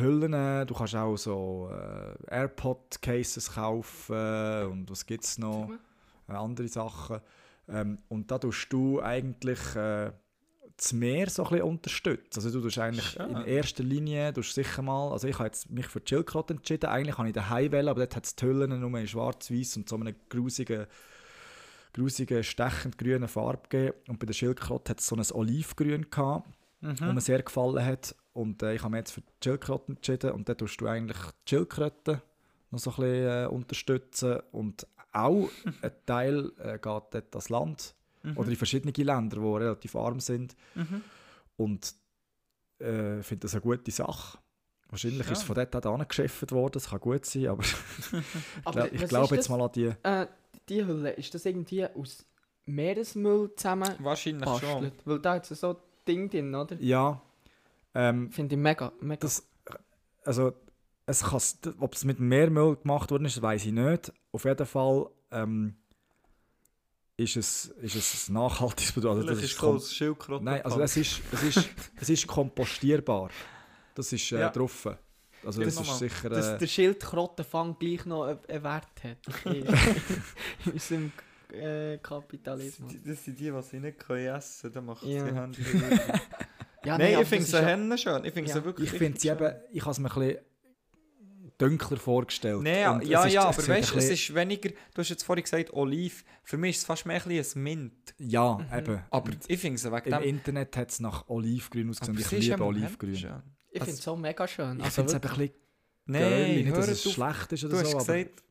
[0.00, 5.70] Hüllen, äh, du kannst auch so äh, AirPod-Cases kaufen und was gibt es noch?
[6.28, 7.20] Äh, andere Sachen.
[7.68, 10.12] Ähm, und da tust du eigentlich äh,
[10.76, 12.36] das Meer so ein bisschen unterstützen.
[12.36, 13.30] Also du tust eigentlich Schön.
[13.30, 17.16] in erster Linie, tust sicher mal, also ich habe jetzt mich für Chilcrot entschieden, eigentlich
[17.16, 19.96] habe ich den Highwell, aber dort hat es die Hüllen nur in schwarz-weiß und so
[19.96, 20.86] einer grusigen,
[21.92, 23.96] grusigen, stechend grünen Farbe gegeben.
[24.08, 26.48] Und bei der Schildkröte hat es so ein Olivgrün gehabt
[26.84, 28.14] wo mir sehr gefallen hat.
[28.32, 30.32] Und äh, ich habe mich jetzt für die Schildkröte entschieden.
[30.32, 32.22] Und dann tust du eigentlich die Schildkröte
[32.70, 34.40] noch so ein bisschen äh, unterstützen.
[34.52, 35.48] Und auch
[35.82, 37.94] ein Teil äh, geht dort das Land
[38.36, 40.56] oder in verschiedene Länder, die relativ arm sind.
[41.56, 41.94] Und
[42.80, 44.38] äh, ich finde das eine gute Sache.
[44.88, 47.64] Wahrscheinlich ist es von dort auch geschäft worden, das kann gut sein, aber
[48.64, 49.92] Aber ich glaube jetzt mal an die.
[50.02, 50.26] Äh,
[50.68, 52.24] die Hülle, ist das irgendwie aus
[52.64, 54.60] Meeresmüll zusammen Wahrscheinlich schon.
[54.60, 54.94] bastelt?
[55.04, 55.76] Weil da hat es so ein
[56.06, 56.76] Ding drin, oder?
[56.80, 57.20] Ja,
[57.94, 59.20] ähm, Finde ich mega, mega.
[59.20, 59.46] Das,
[60.24, 60.52] also,
[61.06, 61.40] es kann,
[61.80, 64.12] ob es mit Mehrmüll gemacht worden ist, weiß ich nicht.
[64.32, 65.76] Auf jeden Fall ähm,
[67.16, 69.16] ist, es, ist es ein nachhaltiges Produkt.
[69.16, 70.44] Also, das ist ein Schildkröte.
[70.44, 71.68] Nein, also es ist, es, ist,
[72.00, 73.30] es ist kompostierbar.
[73.94, 74.48] Das ist äh, Ja.
[74.50, 74.88] drauf.
[75.44, 76.30] Also das ist sicher...
[76.30, 79.44] dass Äh, der Schildkrottenfang gleich noch einen Wert hat.
[80.64, 81.12] in unserem
[81.52, 82.94] äh, Kapitalismus.
[83.04, 84.74] Das sind die, die sie nicht können essen können.
[84.74, 85.24] Dann machen Ja.
[85.26, 85.62] sie Handy.
[86.84, 88.24] Ja, Nein, aber ich finde sie ja- schön.
[88.26, 88.56] Ich finde Ja.
[88.56, 90.38] sie wirklich Ich finde sie eben, ich habe es mir ein bisschen
[91.58, 92.62] dunkler vorgestellt.
[92.62, 94.98] Nein, ja, Und es ja, ist- ja es aber weißt du, es ist weniger, du
[94.98, 98.14] hast jetzt vorhin gesagt Oliv, für mich ist es fast mehr ein bisschen ein Mint.
[98.18, 98.78] Ja, Mhm.
[98.78, 99.00] eben.
[99.10, 100.28] Aber ich finde sie wegen Im dem...
[100.28, 102.18] Internet hat es nach Olivgrün ausgesehen.
[102.18, 103.16] Ich liebe Olivgrün.
[103.16, 103.42] schön.
[103.70, 104.78] Ich Also- finde es auch mega schön.
[104.78, 105.60] Ich Also finde es eben ein bisschen girly.
[106.06, 107.12] Nein, Nicht, dass es auf.
[107.12, 108.06] schlecht ist oder Du hast so, aber...
[108.18, 108.42] gesagt...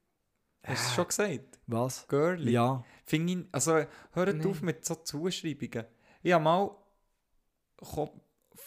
[0.66, 1.60] Hast du es schon gesagt?
[1.68, 2.08] Was?
[2.08, 2.52] Girly.
[2.52, 2.84] Ja.
[3.06, 4.48] Finde ich, also hört Nein.
[4.48, 5.86] auf mit so Zuschreibungen.
[6.22, 6.72] Ich habe mal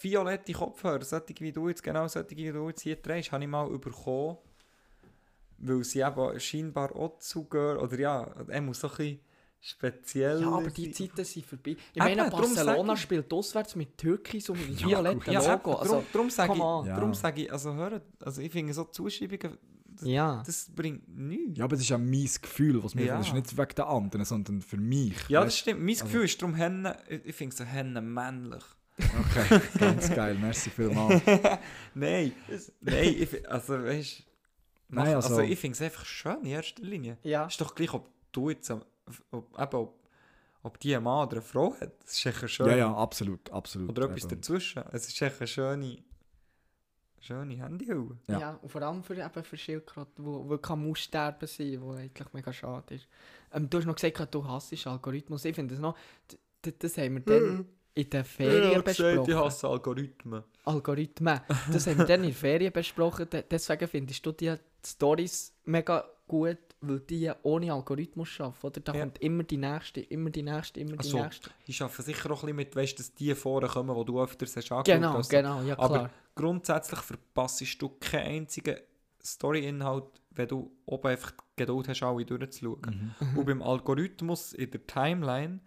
[0.02, 3.51] violette Kopfhörer, solche wie du jetzt, genau solche wie du jetzt hier trägst, habe ich
[3.51, 4.36] mal bekommen,
[5.59, 9.20] weil sie eben scheinbar auch zu girl, oder ja, er muss so ein bisschen
[9.60, 10.90] speziell Ja, aber die.
[10.93, 11.70] Zeiten sind vorbei.
[11.73, 13.01] Ich Eben, meine, sag Barcelona ich.
[13.01, 15.70] spielt auswärts mit Türkis und mit Ja, violetten Ja, Logo.
[15.73, 16.82] eben, Also, darum, sage ich, Ja.
[16.85, 19.56] darum sage ich, also hört, also ich finde so Zuschreibungen,
[19.89, 20.43] das, ja.
[20.44, 21.56] das bringt nichts.
[21.59, 23.16] Ja, aber es ist ja mein Gefühl, was mir Ja.
[23.16, 25.16] das ist nicht wegen der anderen, sondern für mich.
[25.28, 25.59] Ja, das weißt?
[25.59, 25.81] stimmt.
[25.82, 26.55] Mein Gefühl ist darum
[27.24, 28.62] ich finde so Hennen männlich.
[28.98, 31.20] Okay, ganz geil, merci vielmals.
[31.94, 32.32] Nein,
[32.81, 34.24] nein, ich, also weißt
[34.89, 37.18] Nein, also, also- ich finde es einfach schön in erster Linie.
[37.23, 37.47] Ja.
[37.47, 38.86] Ist doch gleich, ob du jetzt, ob,
[39.32, 39.98] eben, ob,
[40.62, 41.93] ob die ein Mann oder eine Frau hat.
[42.05, 42.70] Das ist echt eine schöne.
[42.73, 43.90] Ja, ja, absolut, absolut.
[43.90, 44.40] Oder etwas Eben.
[44.40, 44.82] dazwischen.
[44.93, 45.98] Es ist echt eine schöne,
[47.20, 48.16] schöne Handyhülle.
[48.28, 48.39] Ja.
[48.39, 48.51] Ja.
[48.62, 52.52] und vor allem für, eben für Schildkröten, wo, wo kann aussterben sein, wo eigentlich mega
[52.52, 53.09] schade ist.
[53.52, 55.44] Ähm, du hast noch gesagt, du hasst Algorithmus.
[55.44, 55.97] Ich finde das noch,
[56.62, 57.66] das haben wir dann
[57.97, 59.24] in den Ferien besprochen.
[59.31, 60.43] ich hasse Algorithmen.
[60.64, 61.40] Algorithmen.
[61.73, 63.28] Das haben wir dann in den Ferien besprochen.
[63.31, 64.55] De- Deswegen findest du die
[64.85, 68.66] Stories mega gut, weil die ohne Algorithmus arbeiten.
[68.66, 68.81] Oder?
[68.81, 69.01] Da Ja.
[69.01, 71.23] kommt immer die nächste, immer die nächste, immer die so.
[71.23, 71.51] nächste.
[71.66, 74.70] Ich arbeite sicher auch ein bisschen mit, weißt, dass die vorkommen, die du öfters hast
[74.70, 75.28] angeschaut Genau, hast.
[75.31, 75.90] genau, ja klar.
[75.90, 78.77] Aber grundsätzlich verpasst du keinen einzigen
[79.24, 83.14] Story-Inhalt, wenn du oben einfach die Geduld hast, alle durchzuschauen.
[83.20, 83.39] Mhm.
[83.39, 85.60] Und beim Algorithmus in der Timeline,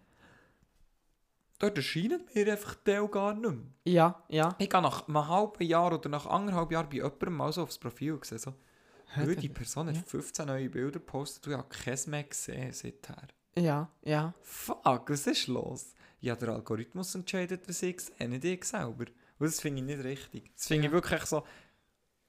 [1.59, 3.59] dort erscheinen mir einfach Teil gar nicht mehr.
[3.85, 4.55] ja, ja.
[4.57, 7.77] Ich gehe nach einem halben Jahr oder nach anderthalb Jahren bei jemandem mal so aufs
[7.77, 8.53] Profil gesehen, so,
[9.15, 13.27] «Hö, die Person hat 15 neue Bilder gepostet und ich habe keins mehr gesehen seither.
[13.57, 14.33] Ja, ja.
[14.41, 15.93] Fuck, was ist los?
[16.21, 19.05] Ja, der Algorithmus entscheidet, was ich sehe, nicht ich selber.
[19.39, 20.51] Und das finde ich nicht richtig.
[20.55, 20.93] Das finde ich Ja.
[20.93, 21.43] wirklich so,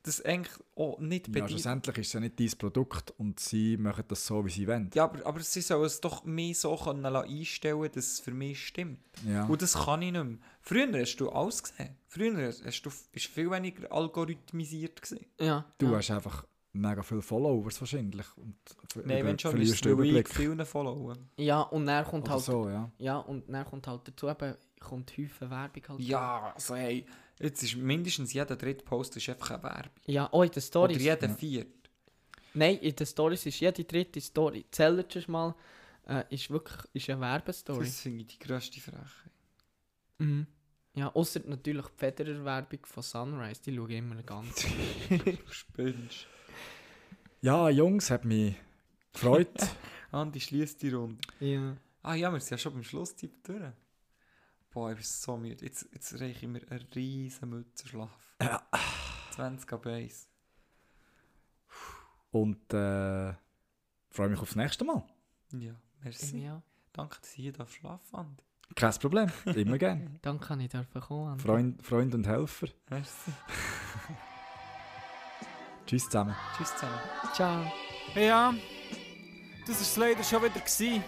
[0.02, 1.50] das eigentlich auch nicht Ja, bedient.
[1.50, 4.90] schlussendlich ist es ja nicht dein Produkt und sie machen das so, wie sie wollen.
[4.94, 8.66] Ja, aber, aber sie sollen es doch mehr so können einstellen dass es für mich
[8.66, 9.00] stimmt.
[9.26, 9.44] Ja.
[9.44, 10.38] Und das kann ich nicht mehr.
[10.60, 11.96] Früher hast du alles gesehen.
[12.06, 15.26] Früher hast du, ist viel weniger algorithmisiert gewesen.
[15.38, 15.98] ja Du ja.
[15.98, 18.26] hast einfach mega viele Followers wahrscheinlich.
[18.36, 18.56] Und
[19.04, 20.28] Nein, wenn schon, ist ich Überblick.
[20.28, 21.28] vielen followen.
[21.36, 22.42] Ja, und dann kommt Oder halt...
[22.44, 22.90] so, ja.
[22.98, 26.00] Ja, und dann kommt halt dazu eben, kommt Häufen Werbung halt.
[26.00, 27.04] Ja, also hey,
[27.40, 29.90] jetzt ist mindestens jeder dritte Post ist einfach eine Werbung.
[30.06, 31.02] Ja, oh, in den Oder Stories.
[31.02, 31.70] jeder vierte.
[32.54, 34.64] Nein, in den Stories ist jede dritte Story.
[34.70, 35.54] Zählt es mal,
[36.06, 37.84] äh, ist wirklich ist eine Werbestory.
[37.84, 39.06] Das finde ich die grösste Frechheit.
[40.18, 40.46] Mhm.
[40.94, 44.66] Ja, außer natürlich die Federer-Werbung von Sunrise, die schaue ich immer ganz.
[45.50, 46.26] Spinnst.
[47.40, 48.56] Ja, Jungs, hat mich
[49.12, 49.48] gefreut.
[50.10, 51.18] Andi, schließt die Runde.
[51.40, 51.76] ja.
[52.02, 53.60] Ah ja, wir sind ja schon beim Schlusstipp durch.
[54.70, 55.64] Boah, ich bin so müde.
[55.64, 58.10] Jetzt, jetzt reiche ich mir einen riesen Mützenschlaf.
[59.32, 60.28] 20 ab 1.
[62.32, 63.34] und äh,
[64.10, 65.02] freue mich aufs nächste Mal.
[65.52, 66.44] Ja, merci.
[66.44, 66.62] ja.
[66.92, 68.42] Danke, dass ich hier schlafen Andi.
[68.74, 70.18] Kein Problem, immer gern.
[70.22, 71.38] Dann kann ich dürfen kommen.
[71.40, 72.68] Freund, Freund und Helfer.
[72.88, 73.32] Merci.
[75.86, 76.36] Tschüss zusammen.
[76.56, 77.00] Tschüss zusammen.
[77.34, 77.72] Ciao.
[78.14, 78.54] Ja,
[79.66, 80.60] das war es leider schon wieder.
[80.60, 81.02] Gewesen.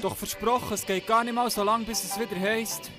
[0.00, 2.90] Doch versprochen, es geht gar nicht mal so lang, bis es wieder heisst.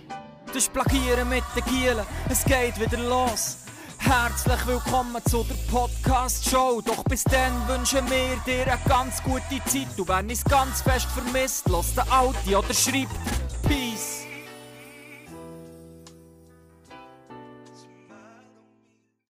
[0.54, 3.58] Das Plagieren mit den Gielen, es geht wieder los.
[3.98, 6.82] Herzlich willkommen zu der Podcast-Show.
[6.86, 9.88] Doch bis dann wünschen wir dir eine ganz gute Zeit.
[9.98, 13.10] Du wenn es ganz fest vermisst, los den Audi oder schreibt
[13.68, 14.28] Peace.